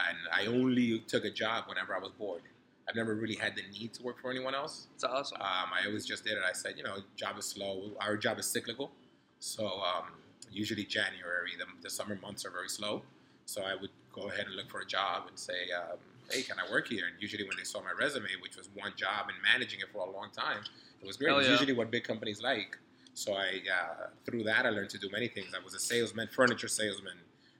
and 0.07 0.17
I 0.33 0.45
only 0.47 0.99
took 1.07 1.25
a 1.25 1.31
job 1.31 1.65
whenever 1.67 1.95
I 1.95 1.99
was 1.99 2.11
bored. 2.11 2.41
I've 2.87 2.95
never 2.95 3.13
really 3.15 3.35
had 3.35 3.55
the 3.55 3.61
need 3.77 3.93
to 3.95 4.03
work 4.03 4.19
for 4.19 4.31
anyone 4.31 4.55
else. 4.55 4.87
It's 4.95 5.03
awesome. 5.03 5.39
Um, 5.41 5.69
I 5.73 5.85
always 5.85 6.05
just 6.05 6.23
did 6.23 6.33
it. 6.33 6.43
I 6.47 6.53
said, 6.53 6.73
you 6.77 6.83
know, 6.83 6.97
job 7.15 7.37
is 7.37 7.45
slow. 7.45 7.91
Our 7.99 8.17
job 8.17 8.39
is 8.39 8.47
cyclical, 8.47 8.91
so 9.39 9.65
um, 9.67 10.05
usually 10.51 10.85
January, 10.85 11.51
the, 11.57 11.65
the 11.83 11.89
summer 11.89 12.17
months 12.21 12.45
are 12.45 12.51
very 12.51 12.69
slow. 12.69 13.03
So 13.45 13.63
I 13.63 13.75
would 13.75 13.89
go 14.13 14.29
ahead 14.29 14.45
and 14.45 14.55
look 14.55 14.69
for 14.69 14.81
a 14.81 14.85
job 14.85 15.23
and 15.27 15.37
say, 15.37 15.71
um, 15.75 15.97
hey, 16.31 16.41
can 16.43 16.57
I 16.59 16.71
work 16.71 16.87
here? 16.87 17.05
And 17.05 17.15
usually 17.21 17.43
when 17.43 17.57
they 17.57 17.63
saw 17.63 17.81
my 17.81 17.91
resume, 17.97 18.29
which 18.41 18.57
was 18.57 18.69
one 18.75 18.93
job 18.95 19.27
and 19.29 19.37
managing 19.41 19.79
it 19.79 19.87
for 19.91 19.99
a 20.07 20.11
long 20.11 20.29
time, 20.31 20.61
it 21.01 21.07
was 21.07 21.17
great. 21.17 21.29
Hell 21.29 21.39
It's 21.39 21.47
yeah. 21.47 21.53
usually 21.53 21.73
what 21.73 21.91
big 21.91 22.03
companies 22.03 22.41
like. 22.41 22.77
So 23.19 23.33
I 23.33 23.61
uh, 23.69 24.07
through 24.23 24.43
that 24.43 24.65
I 24.65 24.69
learned 24.69 24.89
to 24.91 24.97
do 24.97 25.09
many 25.11 25.27
things. 25.27 25.47
I 25.53 25.61
was 25.61 25.73
a 25.73 25.79
salesman, 25.79 26.29
furniture 26.29 26.69
salesman, 26.69 27.17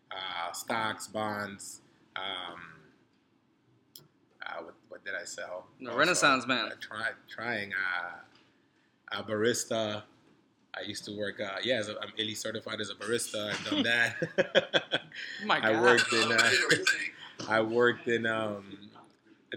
uh, 0.09 0.53
stocks, 0.53 1.07
bonds. 1.07 1.81
Um, 2.15 2.61
uh, 4.41 4.63
what, 4.63 4.75
what 4.87 5.03
did 5.03 5.15
I 5.21 5.25
sell? 5.25 5.65
The 5.81 5.91
Renaissance 5.91 6.47
man. 6.47 6.67
Uh, 6.67 6.75
try, 6.79 7.09
trying 7.27 7.73
uh, 7.73 9.19
a 9.19 9.21
barista. 9.21 10.03
I 10.73 10.81
used 10.87 11.03
to 11.05 11.19
work. 11.19 11.41
Uh, 11.41 11.57
yeah, 11.61 11.75
as 11.75 11.89
a, 11.89 11.99
I'm 12.01 12.13
illy 12.17 12.35
certified 12.35 12.79
as 12.79 12.89
a 12.89 12.95
barista. 12.95 13.51
I've 13.51 13.69
done 13.69 13.83
that. 13.83 15.01
Oh 15.43 15.45
my 15.45 15.59
I 15.61 15.81
worked 15.81 16.13
in. 16.13 16.31
Uh, 16.31 16.49
I 17.49 17.61
worked 17.61 18.07
in. 18.07 18.25
Um, 18.25 18.77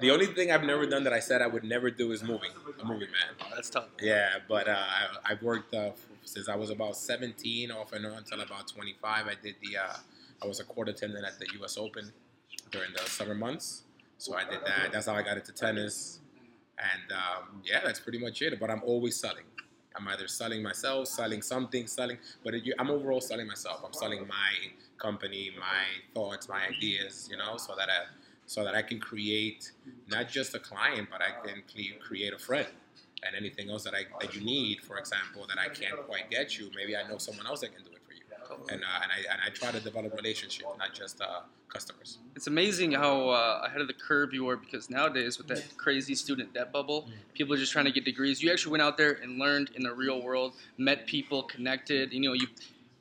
the 0.01 0.11
only 0.11 0.27
thing 0.27 0.51
I've 0.51 0.65
never 0.65 0.87
done 0.87 1.05
that 1.05 1.13
I 1.13 1.21
said 1.21 1.43
I 1.43 1.47
would 1.47 1.65
never 1.65 1.91
do 1.91 2.13
is 2.13 2.23
moving. 2.23 2.51
A 2.81 2.85
moving 2.85 3.11
man. 3.11 3.35
Oh, 3.41 3.53
that's 3.55 3.69
tough. 3.71 3.89
Yeah, 4.01 4.31
but 4.49 4.69
uh, 4.69 4.73
I, 4.77 5.33
I've 5.33 5.43
worked 5.43 5.75
uh, 5.75 5.91
since 6.25 6.49
I 6.49 6.57
was 6.57 6.71
about 6.71 6.97
17, 6.97 7.71
off 7.71 7.93
and 7.93 8.07
on 8.07 8.15
until 8.15 8.41
about 8.41 8.69
25. 8.69 9.27
I 9.27 9.35
did 9.43 9.57
the. 9.63 9.79
Uh, 9.79 9.97
I 10.43 10.47
was 10.47 10.61
a 10.61 10.65
court 10.65 10.89
attendant 10.89 11.25
at 11.25 11.39
the 11.39 11.47
U.S. 11.59 11.77
Open 11.77 12.13
during 12.71 12.91
the 12.93 13.09
summer 13.09 13.35
months, 13.35 13.83
so 14.19 14.35
I 14.35 14.45
did 14.45 14.61
that. 14.65 14.93
That's 14.93 15.07
how 15.07 15.15
I 15.15 15.23
got 15.23 15.37
into 15.37 15.53
tennis, 15.53 16.21
and 16.79 17.13
um, 17.13 17.63
yeah, 17.65 17.81
that's 17.85 18.01
pretty 18.01 18.19
much 18.19 18.41
it. 18.43 18.59
But 18.59 18.71
I'm 18.71 18.83
always 18.85 19.17
selling. 19.17 19.45
I'm 19.95 20.09
either 20.09 20.27
selling 20.27 20.63
myself, 20.63 21.07
selling 21.09 21.43
something, 21.43 21.87
selling. 21.87 22.17
But 22.43 22.55
it, 22.55 22.65
I'm 22.79 22.91
overall 22.91 23.21
selling 23.21 23.47
myself. 23.47 23.83
I'm 23.85 23.93
selling 23.93 24.27
my 24.27 24.71
company, 24.97 25.51
my 25.59 25.85
thoughts, 26.15 26.49
my 26.49 26.67
ideas. 26.67 27.29
You 27.31 27.37
know, 27.37 27.57
so 27.59 27.75
that 27.77 27.89
I 27.91 28.07
so 28.47 28.65
that 28.65 28.75
I 28.75 28.83
can 28.83 29.01
create 29.01 29.73
not 30.09 30.29
just 30.29 30.55
a 30.55 30.59
client, 30.59 31.09
but 31.11 31.21
I 31.23 31.47
can 31.47 31.63
create 32.01 32.33
a 32.33 32.39
friend 32.39 32.69
and 33.25 33.37
anything 33.37 33.71
else 33.71 33.85
that 33.85 33.95
I 33.95 34.05
that 34.21 34.35
you 34.35 34.43
need. 34.45 34.81
For 34.81 34.99
example, 34.99 35.47
that 35.49 35.59
I 35.59 35.69
can't 35.69 35.97
quite 36.07 36.31
get 36.31 36.59
you, 36.59 36.71
maybe 36.75 36.97
I 36.97 37.09
know 37.09 37.19
someone 37.19 37.47
else 37.47 37.61
that 37.61 37.75
can 37.75 37.85
do 37.85 37.91
it 37.91 38.01
for 38.07 38.13
you. 38.13 38.21
And 38.71 38.83
uh, 38.83 39.03
and 39.03 39.13
I 39.13 39.33
and 39.33 39.41
I 39.45 39.51
try 39.51 39.71
to 39.71 39.81
develop 39.81 40.15
relationships, 40.15 40.69
not 40.79 40.93
just 40.93 41.21
uh, 41.21 41.41
customers. 41.73 42.19
It's 42.37 42.47
amazing 42.47 42.93
how 42.93 43.31
uh, 43.31 43.63
ahead 43.67 43.81
of 43.81 43.87
the 43.87 43.95
curve 43.95 44.35
you 44.35 44.49
are 44.49 44.57
because 44.57 44.91
nowadays 44.91 45.39
with 45.39 45.49
that 45.49 45.65
crazy 45.77 46.15
student 46.15 46.53
debt 46.53 46.73
bubble, 46.73 47.09
people 47.35 47.55
are 47.55 47.59
just 47.59 47.73
trying 47.73 47.87
to 47.87 47.93
get 47.93 48.05
degrees. 48.05 48.43
You 48.43 48.53
actually 48.53 48.73
went 48.73 48.83
out 48.83 48.97
there 48.99 49.13
and 49.23 49.39
learned 49.39 49.71
in 49.75 49.83
the 49.83 49.93
real 49.93 50.23
world, 50.23 50.55
met 50.77 51.07
people, 51.07 51.43
connected. 51.45 52.13
You 52.13 52.21
know, 52.21 52.33
you 52.35 52.47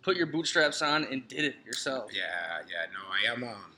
put 0.02 0.16
your 0.16 0.28
bootstraps 0.28 0.82
on 0.82 1.04
and 1.06 1.28
did 1.28 1.44
it 1.44 1.56
yourself. 1.66 2.12
Yeah, 2.14 2.60
yeah. 2.70 2.86
No, 2.94 3.00
I 3.12 3.34
am. 3.34 3.44
Um, 3.44 3.72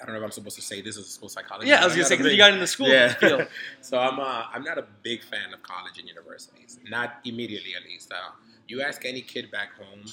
I 0.00 0.04
don't 0.04 0.14
know 0.14 0.20
if 0.20 0.24
I'm 0.24 0.30
supposed 0.30 0.56
to 0.56 0.62
say 0.62 0.82
this 0.82 0.98
as 0.98 1.06
a 1.06 1.08
school 1.08 1.28
psychologist. 1.28 1.68
Yeah, 1.68 1.82
I 1.82 1.84
was 1.84 1.94
gonna 1.94 2.04
say 2.04 2.16
because 2.16 2.32
you 2.32 2.38
got 2.38 2.52
in 2.52 2.60
the 2.60 2.66
school 2.66 2.88
yeah. 2.88 3.14
field. 3.14 3.48
so 3.80 3.98
I'm 3.98 4.20
uh, 4.20 4.44
I'm 4.52 4.62
not 4.62 4.78
a 4.78 4.84
big 5.02 5.22
fan 5.22 5.54
of 5.54 5.62
college 5.62 5.98
and 5.98 6.08
universities. 6.08 6.78
Not 6.88 7.20
immediately, 7.24 7.74
at 7.74 7.84
least. 7.84 8.12
Uh, 8.12 8.16
you 8.68 8.82
ask 8.82 9.04
any 9.04 9.22
kid 9.22 9.50
back 9.50 9.74
home, 9.74 10.04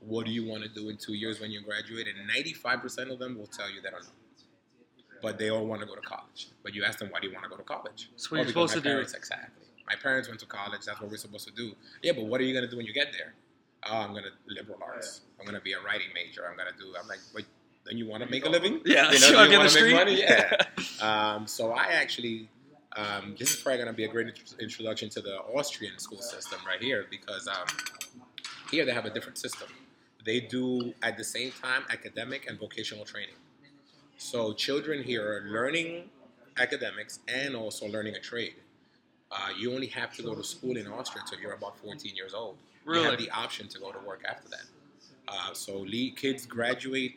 what 0.00 0.26
do 0.26 0.32
you 0.32 0.46
want 0.46 0.62
to 0.62 0.68
do 0.68 0.88
in 0.88 0.96
two 0.96 1.14
years 1.14 1.40
when 1.40 1.50
you 1.50 1.60
graduate, 1.62 2.06
and 2.06 2.28
95% 2.30 3.12
of 3.12 3.18
them 3.18 3.36
will 3.36 3.46
tell 3.46 3.70
you 3.70 3.80
they 3.82 3.90
don't 3.90 4.02
know. 4.02 4.10
But 5.20 5.38
they 5.38 5.50
all 5.50 5.66
want 5.66 5.80
to 5.80 5.86
go 5.86 5.96
to 5.96 6.00
college. 6.00 6.48
But 6.62 6.74
you 6.74 6.84
ask 6.84 7.00
them, 7.00 7.08
why 7.10 7.18
do 7.20 7.26
you 7.26 7.34
want 7.34 7.44
to 7.44 7.50
go 7.50 7.56
to 7.56 7.64
college? 7.64 8.08
That's 8.12 8.30
what 8.30 8.38
you're 8.38 8.46
supposed 8.46 8.76
my 8.76 8.82
to 8.82 8.88
do. 8.88 8.98
Exactly. 9.00 9.66
My 9.86 9.96
parents 9.96 10.28
went 10.28 10.38
to 10.40 10.46
college. 10.46 10.82
That's 10.86 11.00
what 11.00 11.10
we're 11.10 11.16
supposed 11.16 11.48
to 11.48 11.54
do. 11.54 11.72
Yeah, 12.02 12.12
but 12.12 12.26
what 12.26 12.40
are 12.40 12.44
you 12.44 12.52
going 12.52 12.64
to 12.64 12.70
do 12.70 12.76
when 12.76 12.86
you 12.86 12.92
get 12.92 13.08
there? 13.12 13.34
Oh, 13.90 13.96
I'm 13.96 14.12
going 14.12 14.24
to 14.24 14.30
liberal 14.46 14.78
arts. 14.80 15.22
I'm 15.38 15.44
going 15.44 15.56
to 15.56 15.62
be 15.62 15.72
a 15.72 15.80
writing 15.80 16.08
major. 16.14 16.46
I'm 16.48 16.56
going 16.56 16.72
to 16.72 16.78
do. 16.78 16.94
I'm 17.00 17.08
like, 17.08 17.20
wait, 17.34 17.46
don't 17.88 17.98
you 17.98 18.06
want 18.06 18.22
to 18.22 18.28
make 18.28 18.44
a 18.44 18.48
living? 18.48 18.80
Yeah, 18.84 19.10
you 19.10 19.20
know, 19.20 19.28
you 19.28 19.36
wanna 19.36 19.58
make 19.60 19.70
street? 19.70 19.94
money? 19.94 20.20
Yeah. 20.20 20.56
um, 21.00 21.46
so 21.46 21.72
I 21.72 21.86
actually, 21.92 22.48
um, 22.96 23.34
this 23.38 23.54
is 23.54 23.60
probably 23.62 23.78
going 23.78 23.88
to 23.88 23.94
be 23.96 24.04
a 24.04 24.08
great 24.08 24.28
int- 24.28 24.54
introduction 24.60 25.08
to 25.10 25.20
the 25.20 25.38
Austrian 25.56 25.98
school 25.98 26.20
system 26.20 26.60
right 26.66 26.80
here 26.80 27.06
because 27.10 27.48
um, 27.48 27.66
here 28.70 28.84
they 28.84 28.92
have 28.92 29.06
a 29.06 29.10
different 29.10 29.38
system. 29.38 29.68
They 30.24 30.40
do 30.40 30.92
at 31.02 31.16
the 31.16 31.24
same 31.24 31.52
time 31.52 31.82
academic 31.90 32.46
and 32.48 32.58
vocational 32.58 33.04
training. 33.04 33.36
So 34.18 34.52
children 34.52 35.02
here 35.02 35.24
are 35.26 35.42
learning 35.48 36.10
academics 36.58 37.20
and 37.28 37.54
also 37.54 37.86
learning 37.86 38.14
a 38.16 38.20
trade. 38.20 38.54
Uh, 39.30 39.50
you 39.58 39.72
only 39.72 39.86
have 39.86 40.12
to 40.16 40.22
go 40.22 40.34
to 40.34 40.42
school 40.42 40.76
in 40.76 40.86
Austria 40.86 41.22
until 41.24 41.38
you're 41.40 41.52
about 41.52 41.78
14 41.78 42.16
years 42.16 42.34
old. 42.34 42.56
Really? 42.84 43.02
You 43.04 43.10
have 43.10 43.18
the 43.18 43.30
option 43.30 43.68
to 43.68 43.78
go 43.78 43.92
to 43.92 43.98
work 44.00 44.24
after 44.28 44.48
that. 44.48 44.64
Uh, 45.28 45.52
so 45.52 45.78
le- 45.86 46.10
kids 46.16 46.46
graduate 46.46 47.14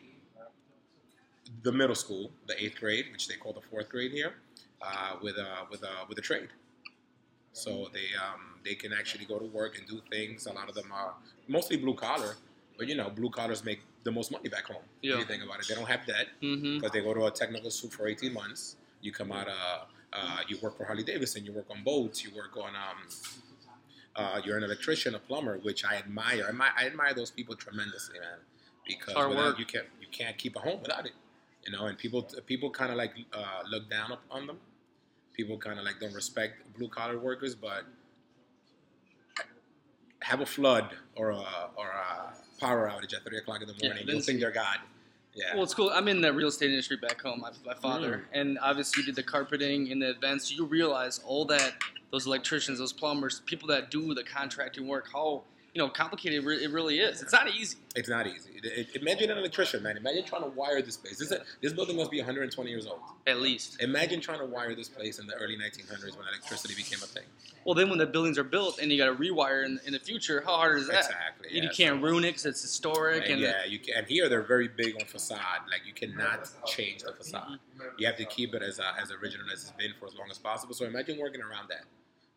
the 1.62 1.72
middle 1.72 1.94
school, 1.94 2.30
the 2.46 2.62
eighth 2.62 2.78
grade, 2.80 3.06
which 3.12 3.28
they 3.28 3.36
call 3.36 3.52
the 3.52 3.60
fourth 3.60 3.88
grade 3.88 4.12
here, 4.12 4.34
uh, 4.80 5.16
with 5.22 5.36
a 5.36 5.66
with 5.70 5.82
a 5.82 6.06
with 6.08 6.18
a 6.18 6.22
trade. 6.22 6.48
So 7.52 7.88
they 7.92 8.08
um, 8.16 8.60
they 8.64 8.74
can 8.74 8.92
actually 8.92 9.26
go 9.26 9.38
to 9.38 9.44
work 9.46 9.76
and 9.78 9.86
do 9.86 10.00
things. 10.10 10.46
A 10.46 10.52
lot 10.52 10.68
of 10.68 10.74
them 10.74 10.90
are 10.92 11.14
mostly 11.48 11.76
blue 11.76 11.94
collar, 11.94 12.36
but 12.78 12.88
you 12.88 12.94
know 12.94 13.10
blue 13.10 13.30
collars 13.30 13.64
make 13.64 13.80
the 14.04 14.10
most 14.10 14.32
money 14.32 14.48
back 14.48 14.64
home. 14.64 14.82
Yeah. 15.02 15.14
If 15.14 15.18
you 15.20 15.24
think 15.26 15.44
about 15.44 15.60
it, 15.60 15.68
they 15.68 15.74
don't 15.74 15.88
have 15.88 16.06
debt 16.06 16.26
hmm 16.40 16.78
they 16.92 17.00
go 17.00 17.14
to 17.14 17.26
a 17.26 17.30
technical 17.30 17.70
school 17.70 17.90
for 17.90 18.08
18 18.08 18.32
months. 18.32 18.76
You 19.00 19.12
come 19.12 19.32
out, 19.32 19.48
uh, 19.48 19.84
uh, 20.12 20.38
you 20.48 20.58
work 20.62 20.76
for 20.76 20.84
Harley 20.84 21.02
Davidson, 21.04 21.44
you 21.44 21.52
work 21.52 21.66
on 21.70 21.82
boats, 21.84 22.24
you 22.24 22.30
work 22.34 22.56
on, 22.56 22.70
um, 22.74 22.98
uh, 24.14 24.40
you're 24.44 24.56
an 24.56 24.64
electrician, 24.64 25.14
a 25.14 25.18
plumber, 25.18 25.58
which 25.58 25.84
I 25.84 25.96
admire. 25.96 26.44
I 26.46 26.48
admire, 26.50 26.72
I 26.78 26.86
admire 26.86 27.14
those 27.14 27.30
people 27.30 27.54
tremendously, 27.56 28.18
man, 28.20 28.38
because 28.86 29.14
Hard 29.14 29.30
without, 29.30 29.44
work. 29.44 29.58
you 29.58 29.66
can't 29.66 29.86
you 30.00 30.06
can't 30.10 30.36
keep 30.38 30.56
a 30.56 30.60
home 30.60 30.80
without 30.82 31.06
it, 31.06 31.12
you 31.64 31.72
know. 31.72 31.86
And 31.86 31.96
people 31.98 32.22
people 32.46 32.70
kind 32.70 32.90
of 32.90 32.96
like 32.96 33.12
uh, 33.32 33.62
look 33.70 33.88
down 33.90 34.16
on 34.30 34.46
them. 34.46 34.58
People 35.34 35.56
kind 35.58 35.78
of 35.78 35.84
like 35.84 35.98
don't 36.00 36.14
respect 36.14 36.54
blue 36.76 36.88
collar 36.88 37.18
workers, 37.18 37.54
but 37.54 37.84
have 40.20 40.40
a 40.40 40.46
flood 40.46 40.90
or 41.16 41.30
a 41.30 41.44
or 41.76 41.88
a 41.88 42.32
power 42.60 42.88
outage 42.88 43.14
at 43.14 43.24
three 43.24 43.38
o'clock 43.38 43.60
in 43.60 43.66
the 43.68 43.74
Yeah, 43.78 43.88
morning, 43.88 44.04
you'll 44.06 44.12
that's- 44.14 44.26
think 44.26 44.40
they're 44.40 44.50
God. 44.52 44.78
Yeah. 45.34 45.54
Well, 45.54 45.62
it's 45.64 45.72
cool. 45.72 45.88
I'm 45.90 46.08
in 46.08 46.20
the 46.20 46.30
real 46.30 46.48
estate 46.48 46.68
industry 46.68 46.98
back 46.98 47.22
home. 47.22 47.40
My, 47.40 47.50
my 47.64 47.72
father, 47.74 48.18
Mm. 48.18 48.38
and 48.40 48.58
obviously 48.60 49.00
you 49.00 49.06
did 49.06 49.16
the 49.16 49.22
carpeting 49.22 49.90
and 49.90 50.02
the 50.02 50.10
events. 50.10 50.52
You 50.52 50.66
realize 50.66 51.20
all 51.24 51.46
that 51.46 51.74
those 52.10 52.26
electricians, 52.26 52.78
those 52.78 52.92
plumbers, 52.92 53.40
people 53.46 53.66
that 53.68 53.90
do 53.90 54.12
the 54.12 54.22
contracting 54.22 54.86
work, 54.86 55.08
how 55.10 55.42
you 55.72 55.80
know 55.80 55.88
complicated 55.88 56.44
it 56.44 56.70
really 56.70 56.98
is. 56.98 57.22
It's 57.22 57.32
not 57.32 57.48
easy. 57.50 57.78
It's 57.94 58.08
not 58.08 58.26
easy. 58.26 58.50
It, 58.54 58.88
it, 58.94 58.96
imagine 59.02 59.30
an 59.30 59.38
electrician, 59.38 59.82
man. 59.82 59.96
Imagine 59.96 60.24
trying 60.24 60.42
to 60.42 60.48
wire 60.48 60.80
this 60.82 60.96
place. 60.96 61.18
This, 61.18 61.30
is- 61.30 61.40
this 61.60 61.72
building 61.72 61.96
must 61.96 62.10
be 62.10 62.18
120 62.18 62.70
years 62.70 62.86
old. 62.86 63.00
At 63.26 63.40
least. 63.40 63.82
Imagine 63.82 64.20
trying 64.20 64.38
to 64.40 64.46
wire 64.46 64.74
this 64.74 64.88
place 64.88 65.18
in 65.18 65.26
the 65.26 65.34
early 65.34 65.56
1900s 65.56 66.16
when 66.16 66.26
electricity 66.28 66.74
became 66.74 66.98
a 67.02 67.06
thing. 67.06 67.24
Well, 67.64 67.74
then 67.74 67.88
when 67.90 67.98
the 67.98 68.06
buildings 68.06 68.38
are 68.38 68.44
built 68.44 68.78
and 68.80 68.90
you 68.90 68.98
got 68.98 69.06
to 69.06 69.14
rewire 69.14 69.64
in, 69.64 69.78
in 69.86 69.92
the 69.92 69.98
future, 69.98 70.42
how 70.44 70.56
hard 70.56 70.78
is 70.78 70.88
that? 70.88 70.96
Exactly. 71.06 71.48
You 71.52 71.68
can't 71.70 72.02
ruin 72.02 72.24
it 72.24 72.28
because 72.28 72.46
it's 72.46 72.62
historic. 72.62 73.24
And 73.24 73.32
And 73.34 73.40
yeah, 73.40 73.64
you 73.64 73.78
can. 73.78 73.94
And 73.98 74.06
here 74.06 74.28
they're 74.28 74.42
very 74.42 74.68
big 74.68 74.94
on 75.00 75.06
facade. 75.06 75.60
Like 75.70 75.86
you 75.86 75.92
cannot 75.92 76.50
change 76.66 77.02
the 77.02 77.12
facade. 77.12 77.58
You 77.98 78.06
have 78.06 78.16
to 78.16 78.24
keep 78.24 78.54
it 78.54 78.62
as 78.62 78.80
uh, 78.80 78.92
as 79.00 79.10
original 79.12 79.46
as 79.52 79.62
it's 79.62 79.72
been 79.72 79.92
for 79.98 80.06
as 80.06 80.14
long 80.16 80.28
as 80.30 80.38
possible. 80.38 80.74
So 80.74 80.84
imagine 80.86 81.18
working 81.18 81.40
around 81.40 81.68
that. 81.68 81.84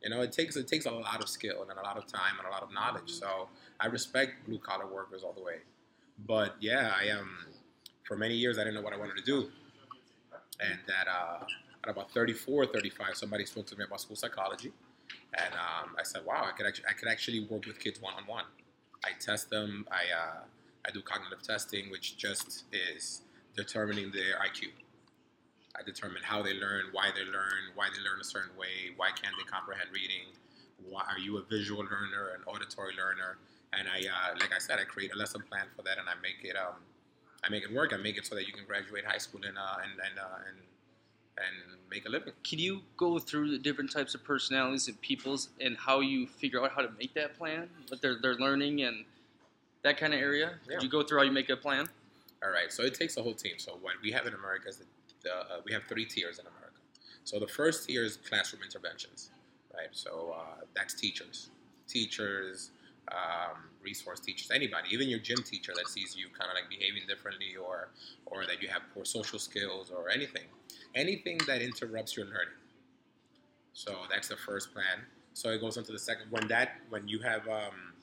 You 0.05 0.11
know, 0.11 0.21
it 0.21 0.31
takes 0.31 0.55
it 0.55 0.67
takes 0.67 0.85
a 0.85 0.91
lot 0.91 1.19
of 1.19 1.27
skill 1.27 1.63
and 1.67 1.79
a 1.79 1.81
lot 1.81 1.97
of 1.97 2.05
time 2.05 2.37
and 2.37 2.47
a 2.47 2.51
lot 2.51 2.61
of 2.61 2.71
knowledge. 2.71 3.09
So 3.09 3.49
I 3.79 3.87
respect 3.87 4.45
blue 4.45 4.59
collar 4.59 4.85
workers 4.85 5.23
all 5.23 5.33
the 5.33 5.41
way. 5.41 5.55
But 6.27 6.55
yeah, 6.59 6.93
I 6.95 7.09
um 7.09 7.47
for 8.03 8.15
many 8.15 8.35
years 8.35 8.59
I 8.59 8.61
didn't 8.61 8.75
know 8.75 8.81
what 8.81 8.93
I 8.93 8.97
wanted 8.97 9.17
to 9.17 9.23
do. 9.23 9.49
And 10.59 10.79
that 10.87 11.07
uh, 11.07 11.43
at 11.83 11.89
about 11.89 12.11
34, 12.11 12.67
35, 12.67 13.15
somebody 13.15 13.45
spoke 13.45 13.65
to 13.65 13.75
me 13.75 13.83
about 13.83 13.99
school 13.99 14.15
psychology. 14.15 14.71
And 15.33 15.53
um, 15.55 15.95
I 15.99 16.03
said, 16.03 16.21
wow, 16.23 16.45
I 16.47 16.55
could 16.55 16.67
actually 16.67 16.85
I 16.87 16.93
could 16.93 17.09
actually 17.09 17.39
work 17.47 17.65
with 17.65 17.79
kids 17.79 17.99
one 17.99 18.13
on 18.13 18.27
one. 18.27 18.45
I 19.03 19.09
test 19.19 19.49
them. 19.49 19.87
I 19.91 20.03
uh, 20.15 20.41
I 20.87 20.91
do 20.91 21.01
cognitive 21.01 21.41
testing, 21.41 21.89
which 21.89 22.15
just 22.15 22.65
is 22.71 23.23
determining 23.57 24.11
their 24.11 24.37
IQ. 24.37 24.69
I 25.77 25.83
determine 25.83 26.23
how 26.23 26.41
they 26.41 26.53
learn, 26.53 26.85
why 26.91 27.11
they 27.13 27.25
learn, 27.25 27.75
why 27.75 27.89
they 27.93 28.01
learn 28.01 28.19
a 28.21 28.23
certain 28.23 28.55
way, 28.57 28.95
why 28.95 29.09
can't 29.09 29.35
they 29.37 29.43
comprehend 29.43 29.89
reading, 29.91 30.31
why 30.89 31.03
are 31.09 31.19
you 31.19 31.37
a 31.37 31.43
visual 31.43 31.83
learner, 31.83 32.35
an 32.35 32.43
auditory 32.47 32.93
learner, 32.95 33.37
and 33.73 33.87
I 33.87 33.99
uh, 34.07 34.35
like 34.39 34.53
I 34.53 34.59
said, 34.59 34.79
I 34.79 34.83
create 34.83 35.13
a 35.13 35.17
lesson 35.17 35.41
plan 35.49 35.65
for 35.75 35.81
that, 35.83 35.97
and 35.97 36.07
I 36.07 36.13
make 36.21 36.43
it 36.43 36.55
um, 36.55 36.75
I 37.43 37.49
make 37.49 37.63
it 37.63 37.73
work. 37.73 37.93
I 37.93 37.97
make 37.97 38.17
it 38.17 38.25
so 38.25 38.35
that 38.35 38.47
you 38.47 38.53
can 38.53 38.65
graduate 38.65 39.05
high 39.05 39.17
school 39.17 39.41
and 39.45 39.57
uh, 39.57 39.77
and 39.83 39.91
and, 39.93 40.19
uh, 40.19 40.47
and 40.47 40.57
and 41.37 41.79
make 41.91 42.05
a 42.05 42.09
living. 42.09 42.31
can 42.43 42.59
you 42.59 42.81
go 42.95 43.19
through 43.19 43.51
the 43.51 43.57
different 43.57 43.91
types 43.91 44.15
of 44.15 44.23
personalities 44.23 44.87
and 44.87 44.99
peoples 45.01 45.49
and 45.59 45.75
how 45.75 45.99
you 45.99 46.25
figure 46.25 46.63
out 46.63 46.71
how 46.71 46.81
to 46.81 46.89
make 46.97 47.13
that 47.13 47.37
plan, 47.37 47.69
what 47.89 48.01
they're 48.01 48.17
they're 48.21 48.35
learning 48.35 48.83
and 48.83 49.05
that 49.83 49.97
kind 49.97 50.13
of 50.13 50.19
area? 50.19 50.53
Yeah. 50.69 50.75
Did 50.75 50.83
you 50.83 50.89
go 50.89 51.03
through 51.03 51.19
how 51.19 51.25
you 51.25 51.31
make 51.31 51.49
a 51.49 51.57
plan? 51.57 51.89
All 52.43 52.51
right, 52.51 52.71
so 52.71 52.83
it 52.83 52.93
takes 52.93 53.17
a 53.17 53.23
whole 53.23 53.33
team. 53.33 53.53
So 53.57 53.77
what 53.81 53.95
we 54.03 54.11
have 54.11 54.27
in 54.27 54.33
America 54.33 54.69
is 54.69 54.77
the, 54.77 54.85
the 55.25 55.35
uh, 55.35 55.61
we 55.65 55.73
have 55.73 55.83
three 55.89 56.05
tiers 56.05 56.39
in 56.39 56.45
America. 56.45 56.79
So 57.25 57.39
the 57.39 57.47
first 57.47 57.87
tier 57.87 58.03
is 58.03 58.17
classroom 58.17 58.61
interventions, 58.63 59.31
right? 59.73 59.89
So 59.91 60.35
uh, 60.39 60.63
that's 60.75 60.93
teachers, 60.93 61.49
teachers, 61.87 62.71
um, 63.11 63.57
resource 63.83 64.19
teachers, 64.19 64.49
anybody, 64.51 64.89
even 64.91 65.09
your 65.09 65.19
gym 65.19 65.41
teacher 65.43 65.73
that 65.75 65.87
sees 65.87 66.15
you 66.15 66.27
kind 66.37 66.49
of 66.49 66.55
like 66.55 66.69
behaving 66.69 67.03
differently, 67.07 67.55
or 67.55 67.89
or 68.25 68.45
that 68.45 68.61
you 68.61 68.69
have 68.69 68.83
poor 68.93 69.05
social 69.05 69.39
skills, 69.39 69.91
or 69.91 70.09
anything, 70.09 70.47
anything 70.95 71.37
that 71.47 71.61
interrupts 71.61 72.15
your 72.15 72.27
learning. 72.27 72.61
So 73.73 73.91
that's 74.09 74.29
the 74.29 74.37
first 74.37 74.73
plan. 74.73 75.03
So 75.33 75.49
it 75.49 75.59
goes 75.59 75.77
into 75.77 75.91
the 75.91 75.99
second. 75.99 76.27
When 76.31 76.47
that 76.47 76.69
when 76.89 77.07
you 77.07 77.19
have 77.19 77.47
um, 77.47 77.93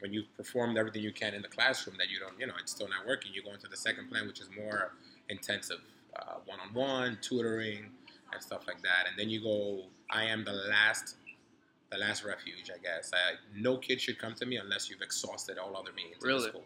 when 0.00 0.12
you've 0.12 0.34
performed 0.36 0.78
everything 0.78 1.02
you 1.02 1.12
can 1.12 1.34
in 1.34 1.42
the 1.42 1.48
classroom 1.48 1.96
that 1.98 2.08
you 2.10 2.18
don't, 2.18 2.38
you 2.38 2.46
know, 2.46 2.54
it's 2.60 2.72
still 2.72 2.88
not 2.88 3.06
working, 3.06 3.32
you 3.34 3.42
go 3.42 3.52
into 3.52 3.68
the 3.68 3.76
second 3.76 4.08
plan, 4.10 4.26
which 4.26 4.40
is 4.40 4.48
more 4.54 4.92
intensive, 5.28 5.80
uh, 6.18 6.34
one-on-one 6.46 7.18
tutoring 7.20 7.86
and 8.32 8.42
stuff 8.42 8.66
like 8.66 8.82
that. 8.82 9.06
And 9.08 9.18
then 9.18 9.28
you 9.28 9.42
go, 9.42 9.84
I 10.10 10.24
am 10.24 10.44
the 10.44 10.52
last, 10.52 11.16
the 11.90 11.98
last 11.98 12.24
refuge, 12.24 12.70
I 12.74 12.78
guess. 12.78 13.10
I, 13.14 13.34
no 13.54 13.76
kid 13.76 14.00
should 14.00 14.18
come 14.18 14.34
to 14.34 14.46
me 14.46 14.56
unless 14.56 14.90
you've 14.90 15.02
exhausted 15.02 15.58
all 15.58 15.76
other 15.76 15.92
means. 15.92 16.16
in 16.22 16.28
Really? 16.28 16.48
school. 16.48 16.64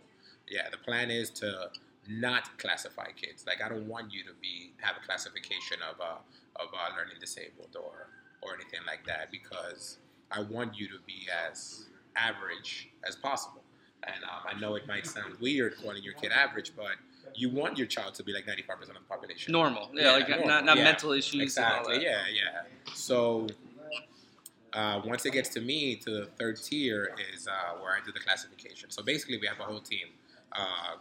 Yeah, 0.48 0.68
the 0.70 0.78
plan 0.78 1.10
is 1.10 1.30
to 1.30 1.70
not 2.08 2.58
classify 2.58 3.06
kids. 3.14 3.44
Like 3.46 3.62
I 3.62 3.68
don't 3.68 3.86
want 3.86 4.12
you 4.12 4.24
to 4.24 4.30
be 4.40 4.72
have 4.80 4.96
a 5.00 5.06
classification 5.06 5.78
of 5.88 6.00
uh, 6.00 6.16
of 6.56 6.68
uh, 6.74 6.96
learning 6.96 7.16
disabled 7.20 7.76
or 7.76 8.08
or 8.42 8.54
anything 8.54 8.80
like 8.86 9.06
that 9.06 9.30
because 9.30 9.98
I 10.32 10.40
want 10.42 10.76
you 10.76 10.88
to 10.88 10.98
be 11.06 11.28
as 11.46 11.86
average 12.16 12.88
as 13.06 13.14
possible. 13.16 13.62
And 14.04 14.24
um, 14.24 14.56
I 14.56 14.58
know 14.58 14.74
it 14.76 14.88
might 14.88 15.06
sound 15.06 15.34
weird 15.40 15.76
calling 15.80 16.02
your 16.02 16.14
kid 16.14 16.32
average, 16.32 16.72
but 16.74 16.96
you 17.34 17.50
want 17.50 17.78
your 17.78 17.86
child 17.86 18.14
to 18.14 18.22
be 18.22 18.32
like 18.32 18.46
95% 18.46 18.82
of 18.82 18.88
the 18.88 18.94
population. 19.08 19.52
Normal, 19.52 19.90
yeah, 19.92 20.02
Yeah, 20.02 20.10
like 20.12 20.28
normal, 20.28 20.48
not 20.48 20.64
not 20.64 20.76
yeah. 20.78 20.84
mental 20.84 21.12
issues. 21.12 21.40
Exactly. 21.42 21.96
And 21.96 22.04
all 22.06 22.12
that. 22.12 22.32
Yeah, 22.32 22.52
yeah. 22.52 22.94
So 22.94 23.46
uh, 24.72 25.00
once 25.04 25.26
it 25.26 25.32
gets 25.32 25.48
to 25.50 25.60
me, 25.60 25.96
to 25.96 26.10
the 26.10 26.26
third 26.38 26.56
tier 26.62 27.14
is 27.34 27.48
uh, 27.48 27.78
where 27.80 27.92
I 27.92 27.98
do 28.04 28.12
the 28.12 28.20
classification. 28.20 28.90
So 28.90 29.02
basically, 29.02 29.38
we 29.38 29.46
have 29.46 29.58
a 29.60 29.64
whole 29.64 29.80
team: 29.80 30.08
uh, 30.52 30.96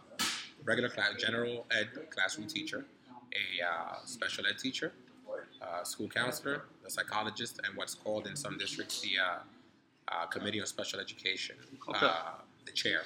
regular 0.64 0.88
class, 0.88 1.14
general 1.18 1.66
ed 1.70 1.88
classroom 2.10 2.48
teacher, 2.48 2.84
a 3.32 3.64
uh, 3.64 3.94
special 4.04 4.46
ed 4.46 4.58
teacher, 4.58 4.92
uh, 5.62 5.84
school 5.84 6.08
counselor, 6.08 6.64
a 6.86 6.90
psychologist, 6.90 7.60
and 7.64 7.76
what's 7.76 7.94
called 7.94 8.26
in 8.26 8.34
some 8.36 8.58
districts 8.58 9.00
the 9.00 9.10
uh, 9.18 9.38
uh, 10.08 10.26
committee 10.26 10.60
on 10.60 10.66
special 10.66 10.98
education, 11.00 11.56
Okay. 11.88 12.06
uh, 12.06 12.32
the 12.66 12.72
chair. 12.72 13.02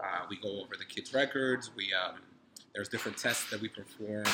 Uh, 0.00 0.26
we 0.30 0.36
go 0.36 0.60
over 0.62 0.76
the 0.78 0.84
kids' 0.84 1.12
records. 1.14 1.70
We 1.76 1.92
um, 1.92 2.16
there's 2.78 2.88
different 2.88 3.18
tests 3.18 3.50
that 3.50 3.60
we 3.60 3.66
perform, 3.66 4.24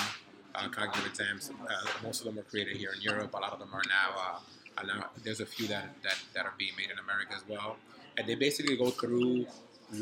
uh, 0.54 0.68
cognitive 0.68 1.06
exams. 1.06 1.50
Uh, 1.66 1.72
most 2.02 2.20
of 2.20 2.26
them 2.26 2.38
are 2.38 2.42
created 2.42 2.76
here 2.76 2.90
in 2.94 3.00
Europe. 3.00 3.32
A 3.32 3.38
lot 3.38 3.54
of 3.54 3.58
them 3.58 3.70
are 3.72 3.80
now. 3.88 4.14
Uh, 4.18 4.38
are 4.76 4.86
now 4.86 5.06
there's 5.24 5.40
a 5.40 5.46
few 5.46 5.66
that, 5.68 5.86
that 6.02 6.18
that 6.34 6.44
are 6.44 6.52
being 6.58 6.72
made 6.76 6.90
in 6.90 6.98
America 6.98 7.32
as 7.34 7.42
well, 7.48 7.76
and 8.18 8.28
they 8.28 8.34
basically 8.34 8.76
go 8.76 8.90
through 8.90 9.46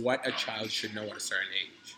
what 0.00 0.26
a 0.26 0.32
child 0.32 0.72
should 0.72 0.92
know 0.92 1.04
at 1.04 1.16
a 1.16 1.20
certain 1.20 1.52
age. 1.54 1.94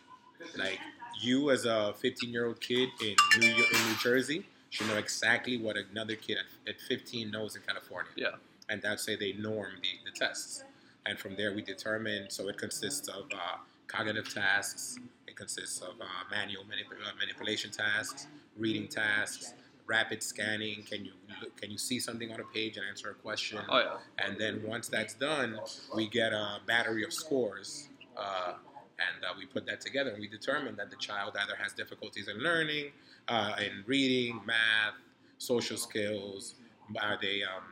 Like 0.55 0.81
you, 1.23 1.51
as 1.51 1.65
a 1.65 1.95
15 1.95 2.29
year 2.31 2.45
old 2.47 2.61
kid 2.61 2.91
in 3.01 3.17
New 3.41 3.49
York, 3.49 3.73
in 3.73 3.89
New 3.89 3.97
Jersey, 4.03 4.45
should 4.69 4.87
know 4.89 4.97
exactly 4.97 5.57
what 5.57 5.77
another 5.79 6.15
kid 6.15 6.37
at, 6.37 6.75
at 6.75 6.79
15 6.79 7.31
knows 7.31 7.57
in 7.57 7.63
California 7.63 8.11
Yeah. 8.17 8.33
and 8.69 8.83
that's 8.83 9.03
say 9.03 9.17
they 9.17 9.33
norm 9.33 9.71
the, 9.81 10.11
the 10.11 10.15
tests. 10.15 10.63
And 11.07 11.19
from 11.19 11.37
there, 11.37 11.55
we 11.55 11.63
determine. 11.63 12.29
So 12.29 12.49
it 12.49 12.59
consists 12.59 13.09
of 13.09 13.25
uh, 13.33 13.57
cognitive 13.87 14.29
tasks. 14.35 14.99
It 15.35 15.38
consists 15.38 15.81
of 15.81 16.01
uh, 16.01 16.05
manual 16.31 16.62
manip- 16.62 16.92
uh, 16.92 17.11
manipulation 17.18 17.73
tasks, 17.73 18.29
reading 18.57 18.87
tasks, 18.87 19.55
rapid 19.87 20.23
scanning. 20.23 20.85
Can 20.85 21.05
you 21.05 21.12
look- 21.40 21.57
can 21.57 21.73
you 21.73 21.79
see 21.79 21.99
something 21.99 22.31
on 22.33 22.38
a 22.38 22.44
page 22.44 22.77
and 22.77 22.87
answer 22.87 23.11
a 23.11 23.14
question? 23.14 23.59
Oh 23.68 23.79
yeah. 23.81 23.99
And 24.25 24.38
then 24.38 24.62
once 24.62 24.87
that's 24.87 25.14
done, 25.14 25.59
we 25.92 26.07
get 26.09 26.33
a 26.33 26.61
battery 26.66 27.03
of 27.05 27.12
scores, 27.12 27.88
uh, 28.16 28.55
and 29.01 29.25
uh, 29.25 29.35
we 29.37 29.44
put 29.47 29.66
that 29.66 29.81
together, 29.81 30.11
and 30.11 30.20
we 30.20 30.29
determine 30.29 30.77
that 30.77 30.88
the 30.90 30.97
child 30.97 31.37
either 31.42 31.57
has 31.57 31.73
difficulties 31.73 32.29
in 32.29 32.38
learning, 32.38 32.92
uh, 33.27 33.57
in 33.59 33.83
reading, 33.87 34.40
math, 34.47 34.94
social 35.38 35.77
skills. 35.77 36.55
Are 37.01 37.18
they 37.20 37.42
um, 37.42 37.64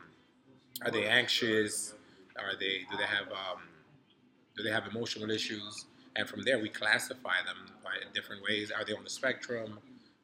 are 0.81 0.91
they 0.91 1.05
anxious? 1.05 1.93
Are 2.37 2.57
they 2.59 2.79
do 2.91 2.97
they 2.97 3.05
have 3.17 3.31
um, 3.31 3.61
do 4.57 4.63
they 4.63 4.71
have 4.71 4.85
emotional 4.87 5.31
issues? 5.31 5.85
And 6.15 6.27
from 6.27 6.43
there, 6.43 6.59
we 6.59 6.69
classify 6.69 7.37
them 7.45 7.57
by, 7.83 7.91
in 8.05 8.13
different 8.13 8.43
ways. 8.43 8.71
Are 8.71 8.85
they 8.85 8.93
on 8.93 9.03
the 9.03 9.09
spectrum? 9.09 9.79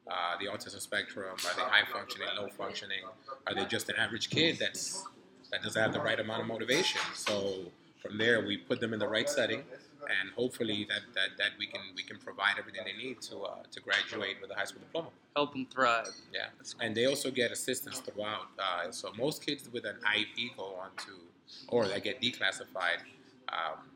Uh, 0.08 0.38
the 0.40 0.48
autism 0.48 0.80
spectrum? 0.80 1.26
Are 1.32 1.56
they 1.56 1.62
high 1.62 1.86
functioning, 1.92 2.28
low 2.36 2.50
functioning? 2.50 3.04
Are 3.48 3.54
they 3.54 3.66
just 3.66 3.90
an 3.90 3.96
average 3.96 4.30
kid 4.30 4.58
that's 4.60 5.04
that 5.52 5.64
doesn't 5.64 5.82
have 5.82 5.94
the 5.94 6.00
right 6.00 6.20
amount 6.20 6.42
of 6.42 6.48
motivation? 6.48 7.02
So 7.14 7.66
from 8.02 8.18
there, 8.18 8.46
we 8.46 8.58
put 8.58 8.80
them 8.80 8.94
in 8.94 9.00
the 9.00 9.08
right 9.08 9.30
setting, 9.30 9.60
and 10.02 10.32
hopefully 10.36 10.88
that, 10.90 11.02
that, 11.14 11.38
that 11.38 11.52
we 11.60 11.68
can 11.68 11.82
we 11.96 12.04
can 12.04 12.18
provide 12.18 12.56
everything 12.58 12.82
they 12.86 13.04
need 13.04 13.22
to 13.22 13.42
uh, 13.42 13.58
to 13.72 13.82
graduate 13.82 14.38
with 14.42 14.50
a 14.50 14.56
high 14.56 14.66
school 14.66 14.82
diploma. 14.82 15.10
Help 15.36 15.54
them 15.54 15.68
thrive. 15.72 16.08
Yeah, 16.34 16.48
and 16.80 16.96
they 16.96 17.06
also 17.06 17.30
get 17.30 17.52
assistance 17.52 18.00
throughout. 18.00 18.48
Uh, 18.58 18.92
so 18.92 19.12
most 19.18 19.46
kids 19.46 19.70
with 19.72 19.86
an 19.86 19.98
IEP 20.06 20.58
go 20.58 20.76
on 20.82 20.90
to, 21.06 21.12
or 21.68 21.88
that 21.88 22.04
get 22.04 22.22
declassified. 22.22 23.02
Um, 23.50 23.90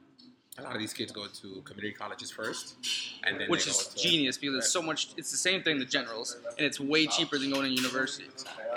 a 0.59 0.61
lot 0.61 0.73
of 0.73 0.79
these 0.79 0.93
kids 0.93 1.11
go 1.11 1.25
to 1.25 1.61
community 1.65 1.93
colleges 1.93 2.29
first, 2.29 2.75
and 3.23 3.39
then 3.39 3.49
which 3.49 3.67
is 3.67 3.87
genius 3.95 4.37
because 4.37 4.55
it's 4.57 4.69
so 4.69 4.81
much. 4.81 5.09
It's 5.17 5.31
the 5.31 5.37
same 5.37 5.63
thing, 5.63 5.79
the 5.79 5.85
generals, 5.85 6.37
and 6.57 6.65
it's 6.65 6.79
way 6.79 7.07
cheaper 7.07 7.37
than 7.39 7.51
going 7.51 7.63
to 7.65 7.69
university. 7.71 8.25